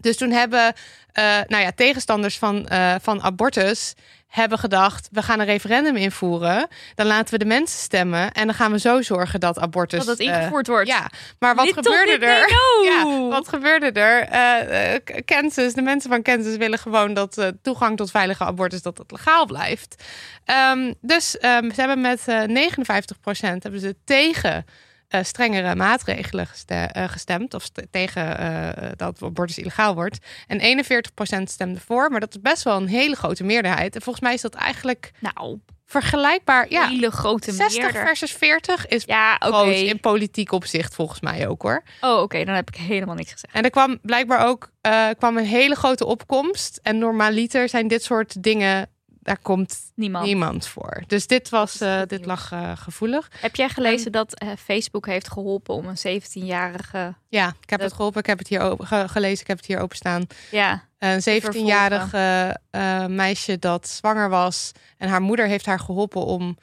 Dus 0.00 0.16
toen 0.16 0.30
hebben 0.30 0.74
eh, 1.18 1.38
nou 1.46 1.62
ja, 1.62 1.72
tegenstanders 1.72 2.38
van, 2.38 2.68
eh, 2.68 2.94
van 3.00 3.22
abortus 3.22 3.94
hebben 4.28 4.58
gedacht, 4.58 5.08
we 5.12 5.22
gaan 5.22 5.40
een 5.40 5.46
referendum 5.46 5.96
invoeren. 5.96 6.68
Dan 6.94 7.06
laten 7.06 7.32
we 7.32 7.38
de 7.38 7.44
mensen 7.44 7.78
stemmen 7.78 8.32
en 8.32 8.46
dan 8.46 8.54
gaan 8.54 8.72
we 8.72 8.78
zo 8.78 9.02
zorgen 9.02 9.40
dat 9.40 9.58
abortus... 9.58 9.98
dat 9.98 10.18
het 10.18 10.26
eh, 10.26 10.34
ingevoerd 10.34 10.66
wordt. 10.66 10.88
ja, 10.88 11.10
maar 11.38 11.54
wat 11.54 11.64
Little 11.64 11.82
gebeurde 11.82 12.26
er? 12.26 12.46
Ja, 12.84 13.28
wat 13.28 13.48
gebeurde 13.48 14.00
er? 14.00 14.22
Eh, 14.22 15.22
Kansas, 15.24 15.72
de 15.72 15.82
mensen 15.82 16.10
van 16.10 16.22
Kansas 16.22 16.56
willen 16.56 16.78
gewoon 16.78 17.14
dat 17.14 17.52
toegang 17.62 17.96
tot 17.96 18.10
veilige 18.10 18.44
abortus 18.44 18.82
dat 18.82 18.98
het 18.98 19.10
legaal 19.10 19.46
blijft. 19.46 20.04
Ehm, 20.44 20.92
dus 21.00 21.38
ehm, 21.38 21.70
ze 21.70 21.80
hebben 21.80 22.00
met 22.00 22.22
eh 22.26 22.42
59% 22.42 23.62
hebben 23.62 23.80
ze 23.80 23.96
tegen 24.04 24.64
eh, 25.08 25.22
strengere 25.24 25.74
maatregelen 25.74 26.46
geste- 26.46 26.74
eh, 26.74 27.08
gestemd. 27.08 27.54
Of 27.54 27.62
st- 27.62 27.86
tegen 27.90 28.38
eh, 28.38 28.88
dat 28.96 29.22
abortus 29.22 29.58
illegaal 29.58 29.94
wordt. 29.94 30.18
En 30.46 30.60
41% 30.60 31.50
stemde 31.50 31.80
voor. 31.80 32.10
Maar 32.10 32.20
dat 32.20 32.34
is 32.34 32.40
best 32.40 32.62
wel 32.62 32.76
een 32.76 32.88
hele 32.88 33.14
grote 33.16 33.44
meerderheid. 33.44 33.94
En 33.94 34.02
volgens 34.02 34.24
mij 34.24 34.34
is 34.34 34.40
dat 34.40 34.54
eigenlijk 34.54 35.10
Nou, 35.20 35.58
vergelijkbaar. 35.86 36.66
Ja, 36.70 36.88
hele 36.88 37.10
grote 37.10 37.52
60 37.52 37.82
meerder. 37.82 38.06
versus 38.06 38.32
40 38.32 38.86
is 38.86 39.02
Ja, 39.06 39.34
groot 39.36 39.74
in 39.74 40.00
politiek 40.00 40.52
opzicht 40.52 40.94
volgens 40.94 41.20
mij 41.20 41.48
ook 41.48 41.62
hoor. 41.62 41.82
Oh, 42.00 42.22
oké. 42.22 42.44
Dan 42.44 42.54
heb 42.54 42.68
ik 42.68 42.76
helemaal 42.76 43.14
niks 43.14 43.32
gezegd. 43.32 43.54
En 43.54 43.62
er 43.62 43.70
kwam 43.70 43.98
blijkbaar 44.02 44.46
ook 44.46 44.70
kwam 45.18 45.36
een 45.36 45.44
hele 45.44 45.74
grote 45.74 46.04
opkomst. 46.06 46.80
En 46.82 46.98
normaliter 46.98 47.68
zijn 47.68 47.88
dit 47.88 48.02
soort 48.02 48.42
dingen, 48.42 48.88
daar 49.28 49.38
komt 49.42 49.78
Niemand. 49.94 50.24
niemand 50.24 50.66
voor. 50.66 51.02
Dus 51.06 51.26
dit 51.26 51.48
was, 51.48 51.80
eh, 51.80 52.00
dit 52.06 52.26
lag 52.26 52.52
eh, 52.52 52.72
gevoelig. 52.76 53.30
Heb 53.40 53.56
jij 53.56 53.68
gelezen 53.68 54.12
dat 54.12 54.34
eh, 54.34 54.48
Facebook 54.58 55.06
heeft 55.06 55.30
geholpen 55.30 55.74
om 55.74 55.86
een 55.86 56.20
17-jarige... 56.22 57.14
Ja, 57.28 57.54
ik 57.62 57.70
heb 57.70 57.80
het 57.80 57.92
geholpen. 57.92 58.20
Ik 58.20 58.26
heb 58.26 58.38
het 58.38 58.48
hier 58.48 58.60
open, 58.60 58.86
ge- 58.86 59.08
gelezen. 59.08 59.40
Ik 59.40 59.46
heb 59.46 59.56
het 59.56 59.66
hier 59.66 59.78
openstaan. 59.80 60.26
Ja, 60.50 60.82
Een 60.98 61.20
17-jarige 61.42 62.56
uh, 62.70 63.06
meisje 63.06 63.58
dat 63.58 63.88
zwanger 63.88 64.28
was. 64.28 64.72
En 64.98 65.08
haar 65.08 65.20
moeder 65.22 65.46
heeft 65.46 65.66
haar 65.66 65.80
geholpen 65.80 66.24
om 66.24 66.58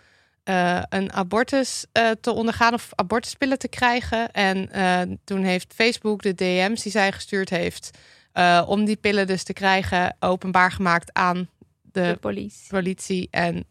uh, 0.45 0.81
een 0.89 1.13
abortus 1.13 1.85
uh, 1.93 2.09
te 2.21 2.31
ondergaan 2.31 2.73
of 2.73 2.89
abortuspillen 2.95 3.59
te 3.59 3.67
krijgen. 3.67 4.31
En 4.31 4.69
toen 5.23 5.43
heeft 5.43 5.73
Facebook 5.75 6.21
de 6.21 6.33
DM's 6.35 6.81
die 6.83 6.91
zij 6.91 7.11
gestuurd 7.11 7.49
heeft 7.49 7.89
om 8.65 8.85
die 8.85 8.95
pillen 8.95 9.27
dus 9.27 9.43
te 9.43 9.53
krijgen 9.53 10.15
openbaar 10.19 10.71
gemaakt 10.71 11.13
aan 11.13 11.49
de, 11.95 12.01
de 12.01 12.17
politie. 12.19 12.67
politie. 12.69 13.27
En 13.31 13.65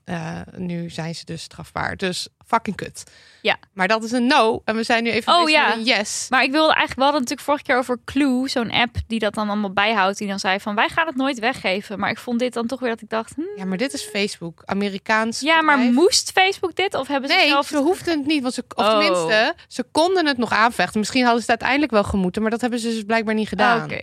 nu 0.57 0.91
zijn 0.91 1.15
ze 1.15 1.25
dus 1.25 1.43
strafbaar. 1.43 1.97
Dus 1.97 2.29
fucking 2.47 2.77
kut. 2.77 3.05
Ja. 3.43 3.57
Maar 3.73 3.89
dat 3.89 4.05
is 4.05 4.13
een 4.13 4.27
no. 4.27 4.63
En 4.65 4.77
we 4.77 4.83
zijn 4.83 5.03
nu 5.03 5.11
even 5.11 5.35
oh, 5.35 5.49
ja. 5.49 5.75
een 5.75 5.83
yes. 5.83 6.27
Maar 6.31 6.43
ik 6.43 6.51
wilde 6.51 6.73
eigenlijk, 6.73 6.97
we 6.97 7.03
hadden 7.03 7.21
natuurlijk 7.21 7.47
vorige 7.47 7.65
keer 7.65 7.77
over 7.77 7.99
Clue, 8.05 8.49
zo'n 8.49 8.71
app 8.71 8.97
die 9.07 9.19
dat 9.19 9.35
dan 9.35 9.49
allemaal 9.49 9.73
bijhoudt. 9.73 10.19
Die 10.19 10.29
dan 10.29 10.39
zei 10.39 10.61
van, 10.61 10.75
wij 10.75 10.89
gaan 10.89 11.07
het 11.07 11.17
nooit 11.17 11.39
weggeven. 11.39 11.99
Maar 11.99 12.11
ik 12.11 12.19
vond 12.19 12.39
dit 12.39 12.53
dan 12.53 12.67
toch 12.67 12.81
weer 12.81 12.91
dat 12.91 13.01
ik 13.01 13.09
dacht... 13.09 13.35
Hmm. 13.35 13.47
Ja, 13.57 13.65
maar 13.65 13.79
dit 13.79 13.93
is 13.93 14.03
Facebook. 14.03 14.63
Amerikaans 14.65 15.41
Ja, 15.41 15.63
maar 15.63 15.79
moest 15.79 16.31
Facebook 16.33 16.75
dit? 16.75 16.95
Of 16.95 17.09
hebben 17.09 17.31
ze 17.31 17.37
nee, 17.37 17.49
zelf... 17.49 17.67
ze 17.67 17.77
hoefden 17.77 18.19
het 18.19 18.27
niet. 18.27 18.43
Want 18.43 18.55
ze, 18.55 18.65
of 18.75 18.85
oh. 18.85 18.91
tenminste, 18.91 19.55
ze 19.69 19.85
konden 19.93 20.27
het 20.27 20.39
nog 20.39 20.53
aanvechten. 20.53 20.99
Misschien 20.99 21.25
hadden 21.25 21.43
ze 21.43 21.51
het 21.51 21.61
uiteindelijk 21.61 21.93
wel 22.03 22.11
gemoeten. 22.11 22.43
Maar 22.43 22.51
dat 22.51 22.61
hebben 22.61 22.79
ze 22.79 22.89
dus 22.89 23.03
blijkbaar 23.03 23.35
niet 23.35 23.49
gedaan. 23.49 23.85
Oké. 23.85 24.01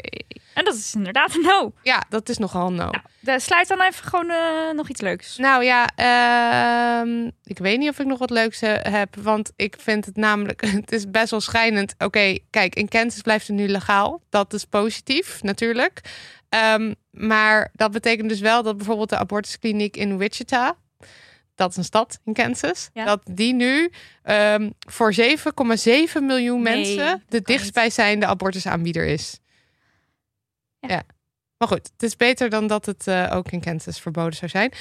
En 0.53 0.65
dat 0.65 0.75
is 0.75 0.95
inderdaad 0.95 1.35
een 1.35 1.41
no. 1.41 1.73
Ja, 1.83 2.03
dat 2.09 2.29
is 2.29 2.37
nogal 2.37 2.67
een 2.67 2.75
no. 2.75 2.89
Nou, 3.19 3.39
sluit 3.39 3.67
dan 3.67 3.81
even 3.81 4.07
gewoon 4.07 4.29
uh, 4.29 4.71
nog 4.73 4.89
iets 4.89 5.01
leuks. 5.01 5.37
Nou 5.37 5.63
ja, 5.63 5.89
uh, 7.05 7.27
ik 7.43 7.57
weet 7.57 7.79
niet 7.79 7.89
of 7.89 7.99
ik 7.99 8.05
nog 8.05 8.19
wat 8.19 8.29
leuks 8.31 8.59
heb. 8.81 9.15
Want 9.15 9.51
ik 9.55 9.75
vind 9.79 10.05
het 10.05 10.15
namelijk, 10.15 10.61
het 10.81 10.91
is 10.91 11.09
best 11.09 11.31
wel 11.31 11.41
schijnend. 11.41 11.95
Oké, 11.97 12.37
kijk, 12.49 12.75
in 12.75 12.87
Kansas 12.87 13.21
blijft 13.21 13.47
het 13.47 13.55
nu 13.55 13.67
legaal. 13.67 14.21
Dat 14.29 14.53
is 14.53 14.65
positief, 14.65 15.43
natuurlijk. 15.43 16.01
Um, 16.75 16.95
maar 17.11 17.69
dat 17.73 17.91
betekent 17.91 18.29
dus 18.29 18.39
wel 18.39 18.63
dat 18.63 18.77
bijvoorbeeld 18.77 19.09
de 19.09 19.17
abortuskliniek 19.17 19.97
in 19.97 20.17
Wichita, 20.17 20.77
dat 21.55 21.69
is 21.69 21.77
een 21.77 21.83
stad 21.83 22.19
in 22.25 22.33
Kansas, 22.33 22.89
ja. 22.93 23.05
dat 23.05 23.21
die 23.31 23.53
nu 23.53 23.91
um, 24.23 24.73
voor 24.79 25.13
7,7 25.15 25.23
miljoen 26.21 26.61
nee, 26.61 26.75
mensen 26.75 27.23
de 27.27 27.41
dichtstbijzijnde 27.41 28.25
abortusaanbieder 28.25 29.05
is. 29.05 29.39
ja. 30.79 30.89
ja. 30.89 31.03
Maar 31.61 31.69
goed, 31.69 31.89
het 31.93 32.03
is 32.03 32.15
beter 32.15 32.49
dan 32.49 32.67
dat 32.67 32.85
het 32.85 33.07
uh, 33.07 33.31
ook 33.33 33.51
in 33.51 33.61
Kansas 33.61 33.99
verboden 33.99 34.33
zou 34.33 34.51
zijn. 34.51 34.71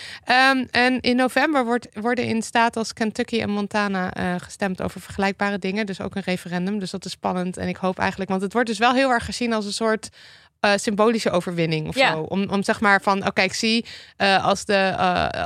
Um, 0.57 0.67
en 0.71 1.01
in 1.01 1.17
november 1.17 1.65
wordt, 1.65 1.89
worden 1.93 2.25
in 2.25 2.43
staten 2.43 2.81
als 2.81 2.93
Kentucky 2.93 3.41
en 3.41 3.51
Montana 3.51 4.17
uh, 4.17 4.35
gestemd 4.39 4.83
over 4.83 5.01
vergelijkbare 5.01 5.59
dingen. 5.59 5.87
Dus 5.87 6.01
ook 6.01 6.15
een 6.15 6.23
referendum. 6.23 6.79
Dus 6.79 6.91
dat 6.91 7.05
is 7.05 7.11
spannend. 7.11 7.57
En 7.57 7.69
ik 7.69 7.77
hoop 7.77 7.99
eigenlijk, 7.99 8.31
want 8.31 8.43
het 8.43 8.53
wordt 8.53 8.69
dus 8.69 8.79
wel 8.79 8.93
heel 8.93 9.11
erg 9.11 9.25
gezien 9.25 9.53
als 9.53 9.65
een 9.65 9.73
soort 9.73 10.09
uh, 10.61 10.73
symbolische 10.77 11.31
overwinning 11.31 11.89
of 11.89 11.95
ja. 11.95 12.13
zo. 12.13 12.21
Om, 12.21 12.51
om 12.51 12.63
zeg 12.63 12.81
maar 12.81 13.03
van, 13.03 13.27
oké, 13.27 13.43
ik 13.43 13.55
zie 13.55 13.87
als, 14.43 14.65
de, 14.65 14.97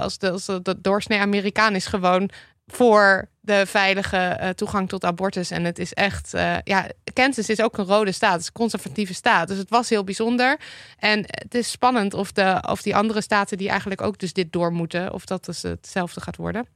als, 0.01 0.19
de, 0.19 0.31
als 0.31 0.47
de 0.47 0.77
doorsnee 0.81 1.19
Amerikaan 1.19 1.75
is 1.75 1.87
gewoon 1.87 2.31
voor 2.67 3.29
de 3.41 3.67
veilige 3.67 4.39
uh, 4.41 4.49
toegang 4.49 4.89
tot 4.89 5.05
abortus. 5.05 5.51
En 5.51 5.65
het 5.65 5.79
is 5.79 5.93
echt, 5.93 6.35
uh, 6.35 6.57
ja, 6.65 6.87
Kansas 7.13 7.49
is 7.49 7.61
ook 7.61 7.79
een 7.79 7.85
rode 7.85 8.13
staat, 8.13 8.33
het 8.33 8.41
is 8.41 8.47
een 8.47 8.53
conservatieve 8.53 9.15
staat. 9.15 9.49
Dus 9.49 9.59
het 9.59 9.71
was 9.71 9.89
heel 9.89 10.05
bijzonder. 10.05 10.61
En 10.99 11.25
het 11.27 11.55
is 11.55 11.71
spannend 11.71 12.15
of, 12.15 12.33
de, 12.33 12.65
of 12.69 12.83
die 12.83 12.97
andere 12.97 13.21
staten 13.21 13.59
die 13.59 13.69
eigenlijk 13.69 14.01
ook 14.01 14.19
dus 14.19 14.33
dit 14.33 14.53
door 14.53 14.73
moeten, 14.73 15.13
of 15.13 15.25
dat 15.25 15.45
dus 15.45 15.63
hetzelfde 15.63 16.21
gaat 16.21 16.37
worden. 16.37 16.67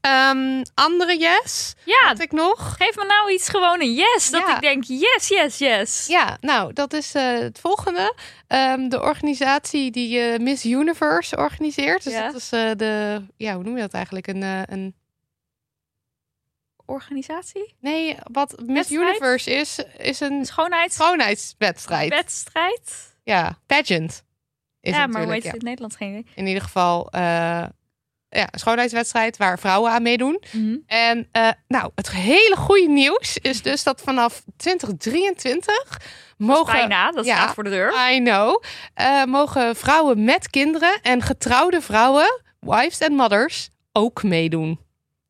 Um, 0.00 0.62
andere 0.74 1.18
yes? 1.18 1.74
Ja. 1.84 2.06
Had 2.06 2.20
ik 2.20 2.32
nog? 2.32 2.76
Geef 2.76 2.96
me 2.96 3.04
nou 3.04 3.32
iets 3.32 3.48
gewoon 3.48 3.80
een 3.80 3.94
yes. 3.94 4.30
Dat 4.30 4.46
ja. 4.46 4.54
ik 4.54 4.60
denk 4.60 4.84
yes, 4.84 5.28
yes, 5.28 5.58
yes. 5.58 6.06
Ja, 6.06 6.36
nou, 6.40 6.72
dat 6.72 6.92
is 6.92 7.14
uh, 7.14 7.38
het 7.38 7.58
volgende. 7.60 8.14
Um, 8.48 8.88
de 8.88 9.02
organisatie 9.02 9.90
die 9.90 10.18
uh, 10.18 10.38
Miss 10.38 10.64
Universe 10.64 11.36
organiseert. 11.36 12.04
Dus 12.04 12.12
ja. 12.12 12.26
dat 12.26 12.34
is 12.34 12.52
uh, 12.52 12.70
de, 12.76 13.22
ja, 13.36 13.54
hoe 13.54 13.64
noem 13.64 13.74
je 13.74 13.80
dat 13.80 13.92
eigenlijk? 13.92 14.26
Een, 14.26 14.42
een 14.42 14.94
organisatie? 16.86 17.74
Nee, 17.80 18.16
wat 18.32 18.50
Miss 18.50 18.72
Wedstrijd? 18.72 19.08
Universe 19.08 19.50
is, 19.50 19.78
is 19.96 20.20
een 20.20 20.46
Schoonheids... 20.46 20.94
schoonheidswedstrijd. 20.94 22.08
Wedstrijd? 22.08 23.16
Ja, 23.22 23.58
pageant. 23.66 24.24
Is 24.80 24.94
ja, 24.94 25.06
maar 25.06 25.22
hoe 25.22 25.32
heet 25.32 25.42
het 25.42 25.52
in 25.52 25.58
het 25.58 25.68
Nederlands? 25.68 25.96
Geen 25.96 26.26
In 26.34 26.46
ieder 26.46 26.62
geval 26.62 27.10
ja, 28.30 28.48
een 28.50 28.58
schoonheidswedstrijd 28.58 29.36
waar 29.36 29.58
vrouwen 29.58 29.92
aan 29.92 30.02
meedoen. 30.02 30.42
Mm 30.52 30.62
-hmm. 30.62 30.82
En 30.86 31.28
uh, 31.32 31.48
nou, 31.68 31.90
het 31.94 32.10
hele 32.10 32.56
goede 32.56 32.88
nieuws 32.88 33.38
is 33.38 33.62
dus 33.62 33.82
dat 33.82 34.00
vanaf 34.04 34.42
2023 34.56 36.00
mogen. 36.36 36.72
Bijna, 36.72 37.12
dat 37.12 37.24
ja, 37.24 37.36
staat 37.36 37.54
voor 37.54 37.64
de 37.64 37.70
deur. 37.70 37.94
I 38.12 38.18
know. 38.18 38.62
Uh, 39.00 39.24
mogen 39.24 39.76
vrouwen 39.76 40.24
met 40.24 40.50
kinderen 40.50 40.98
en 41.02 41.22
getrouwde 41.22 41.80
vrouwen, 41.80 42.42
wives 42.60 42.98
en 42.98 43.12
mothers, 43.12 43.68
ook 43.92 44.22
meedoen. 44.22 44.80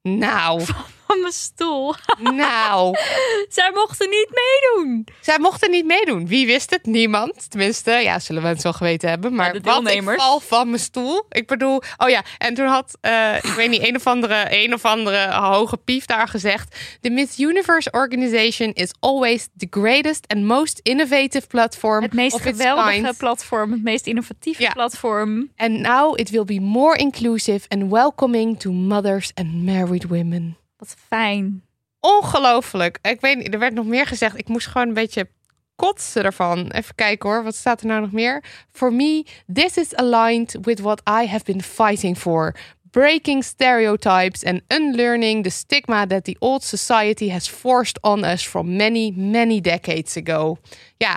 Nou. 0.03 0.65
Van 1.09 1.21
mijn 1.21 1.33
stoel. 1.33 1.95
Nou. 2.21 2.97
Zij 3.49 3.71
mochten 3.75 4.09
niet 4.09 4.29
meedoen. 4.31 5.07
Zij 5.21 5.39
mochten 5.39 5.71
niet 5.71 5.85
meedoen. 5.85 6.27
Wie 6.27 6.47
wist 6.47 6.71
het? 6.71 6.87
Niemand. 6.87 7.51
Tenminste, 7.51 7.91
ja, 7.91 8.19
zullen 8.19 8.43
we 8.43 8.49
het 8.49 8.63
wel 8.63 8.73
geweten 8.73 9.09
hebben. 9.09 9.35
Maar 9.35 9.55
ja, 9.55 9.61
wat 9.61 9.91
ik 9.91 10.03
val 10.03 10.41
van 10.41 10.69
mijn 10.69 10.81
stoel. 10.81 11.27
Ik 11.31 11.47
bedoel, 11.47 11.83
oh 11.97 12.09
ja, 12.09 12.23
en 12.39 12.55
toen 12.55 12.67
had, 12.67 12.99
uh, 13.03 13.37
ik 13.37 13.53
weet 13.57 13.71
niet, 13.71 13.87
een 13.87 13.97
of 13.97 14.07
andere, 14.07 14.47
een 14.49 14.75
of 14.75 14.85
andere 14.85 15.33
hoge 15.33 15.77
pief 15.77 16.05
daar 16.07 16.29
gezegd. 16.29 16.77
The 17.01 17.11
Miss 17.11 17.39
Universe 17.39 17.91
Organization 17.91 18.73
is 18.73 18.91
always 19.01 19.49
the 19.57 19.67
greatest 19.71 20.27
and 20.27 20.45
most 20.45 20.81
innovative 20.83 21.47
platform. 21.47 22.03
Het 22.03 22.13
meest 22.13 22.35
of 22.35 22.43
geweldige 22.43 23.15
platform, 23.19 23.73
het 23.73 23.83
meest 23.83 24.07
innovatieve 24.07 24.63
ja. 24.63 24.71
platform. 24.73 25.51
And 25.57 25.81
now 25.81 26.19
it 26.19 26.31
will 26.31 26.45
be 26.45 26.61
more 26.61 26.97
inclusive 26.97 27.69
and 27.69 27.91
welcoming 27.91 28.61
to 28.61 28.73
mothers 28.73 29.31
and 29.35 29.65
married 29.65 30.07
women. 30.09 30.58
Wat 30.79 30.95
fijn. 31.09 31.63
Ongelooflijk. 32.01 32.99
Ik 33.03 33.21
weet 33.21 33.37
niet, 33.37 33.53
er 33.53 33.59
werd 33.59 33.75
nog 33.75 33.87
meer 33.87 34.07
gezegd. 34.07 34.39
Ik 34.39 34.49
moest 34.49 34.67
gewoon 34.67 34.89
een 34.89 34.95
beetje 34.95 35.29
kotsen 35.77 36.25
ervan. 36.25 36.71
Even 36.71 36.95
kijken 36.95 37.29
hoor, 37.29 37.43
wat 37.43 37.55
staat 37.55 37.81
er 37.81 37.87
nou 37.87 38.01
nog 38.01 38.13
meer? 38.13 38.45
For 38.73 38.93
me, 38.93 39.27
this 39.53 39.77
is 39.77 39.95
aligned 39.95 40.57
with 40.61 40.81
what 40.81 41.01
I 41.01 41.27
have 41.27 41.45
been 41.45 41.63
fighting 41.63 42.19
for. 42.19 42.55
Breaking 42.91 43.45
stereotypes 43.45 44.45
and 44.45 44.61
unlearning 44.69 45.43
the 45.43 45.51
stigma 45.51 46.07
that 46.07 46.25
the 46.25 46.37
old 46.39 46.63
society 46.63 47.31
has 47.31 47.49
forced 47.49 48.03
on 48.03 48.25
us 48.25 48.47
from 48.47 48.77
many, 48.77 49.13
many 49.17 49.61
decades 49.61 50.17
ago. 50.17 50.57
Ja, 50.97 51.13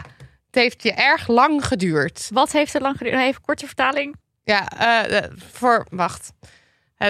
het 0.46 0.56
heeft 0.56 0.84
je 0.84 0.92
erg 0.92 1.28
lang 1.28 1.66
geduurd. 1.66 2.30
Wat 2.34 2.52
heeft 2.52 2.74
het 2.74 2.82
lang 2.82 2.98
geduurd? 2.98 3.16
Even 3.16 3.42
korte 3.42 3.66
vertaling. 3.66 4.16
Ja, 4.44 4.68
uh, 5.10 5.30
voor, 5.52 5.86
wacht. 5.90 6.32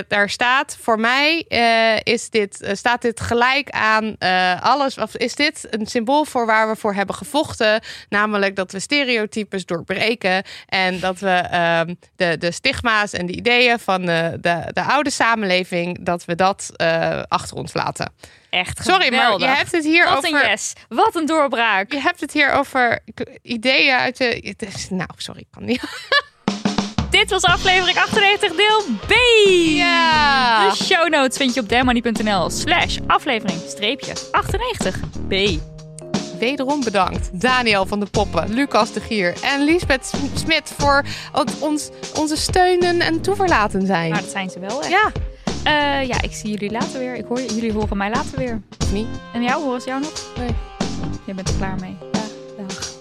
Daar 0.08 0.30
staat 0.30 0.78
voor 0.82 1.00
mij 1.00 1.46
uh, 1.50 2.14
is 2.14 2.30
dit, 2.30 2.62
uh, 2.62 2.74
staat 2.74 3.02
dit 3.02 3.20
gelijk 3.20 3.70
aan 3.70 4.16
uh, 4.20 4.62
alles. 4.62 4.98
Of 4.98 5.16
is 5.16 5.36
dit 5.36 5.68
een 5.70 5.86
symbool 5.86 6.26
voor 6.26 6.46
waar 6.46 6.70
we 6.70 6.76
voor 6.76 6.94
hebben 6.94 7.16
gevochten? 7.16 7.82
Namelijk 8.10 8.56
dat 8.56 8.72
we 8.72 8.80
stereotypes 8.80 9.66
doorbreken 9.66 10.44
en 10.66 11.00
dat 11.00 11.20
we 11.20 11.30
ehm, 11.30 11.94
de, 12.16 12.38
de 12.38 12.52
stigma's 12.52 13.14
en 13.14 13.26
de 13.26 13.34
ideeën 13.34 13.80
van 13.80 14.06
de, 14.06 14.38
de, 14.42 14.70
de 14.74 14.84
oude 14.84 15.10
samenleving, 15.10 16.06
dat 16.06 16.26
we 16.26 16.36
dat 16.36 16.74
achter 17.28 17.58
ons 17.58 17.74
laten. 17.74 18.14
Echt 18.50 18.84
Sorry, 18.84 19.14
maar 19.14 19.40
je 19.40 19.46
hebt 19.46 19.72
het 19.72 19.84
hier 19.84 20.06
Wat 20.06 20.18
over. 20.18 20.44
een 20.44 20.50
yes. 20.50 20.74
Wat 20.90 21.16
een 21.16 21.26
doorbraak. 21.26 21.92
Je 21.92 22.00
hebt 22.00 22.20
het 22.20 22.32
hier 22.32 22.52
over 22.52 23.00
ideeën 23.42 23.96
uit 23.96 24.18
de. 24.18 24.58
Nou, 24.90 25.10
sorry, 25.18 25.40
ik 25.40 25.48
kan 25.52 25.66
niet. 25.66 25.84
Dit 27.12 27.30
was 27.30 27.44
aflevering 27.44 27.98
98 27.98 28.56
deel 28.56 28.82
B. 29.08 29.14
Ja. 29.76 30.70
De 30.70 30.76
show 30.76 31.10
notes 31.10 31.38
vind 31.38 31.54
je 31.54 31.62
op 31.62 31.70
dermoney.nl 31.70 32.50
slash 32.50 32.98
aflevering 33.08 33.60
streepje 33.68 34.14
98 34.32 35.00
B. 35.28 35.34
Wederom 36.40 36.84
bedankt 36.84 37.42
Daniel 37.42 37.86
van 37.86 38.00
de 38.00 38.06
Poppen, 38.06 38.54
Lucas 38.54 38.94
de 38.94 39.00
Gier 39.00 39.34
en 39.42 39.64
Lisbeth 39.64 40.12
Smit 40.34 40.74
voor 40.78 41.06
ons, 41.60 41.90
onze 42.16 42.38
steunen 42.38 43.00
en 43.02 43.22
toeverlaten 43.22 43.86
zijn. 43.86 44.10
Maar 44.12 44.22
dat 44.22 44.32
zijn 44.32 44.50
ze 44.50 44.60
wel, 44.60 44.82
hè? 44.82 44.88
Ja. 44.88 45.12
Uh, 45.68 46.08
ja, 46.08 46.22
ik 46.22 46.34
zie 46.34 46.50
jullie 46.50 46.72
later 46.72 47.00
weer. 47.00 47.16
Ik 47.16 47.26
hoor, 47.28 47.42
jullie 47.42 47.74
horen 47.74 47.98
mij 47.98 48.10
later 48.10 48.38
weer. 48.38 48.62
Niet? 48.92 49.08
En 49.34 49.44
jou, 49.44 49.64
horen 49.64 49.82
ze 49.82 49.88
jou 49.88 50.02
nog? 50.02 50.14
Nee. 50.38 50.56
Je 51.26 51.34
bent 51.34 51.50
er 51.50 51.56
klaar 51.56 51.76
mee. 51.80 51.98
Dag. 52.12 52.22
Dag. 52.68 53.01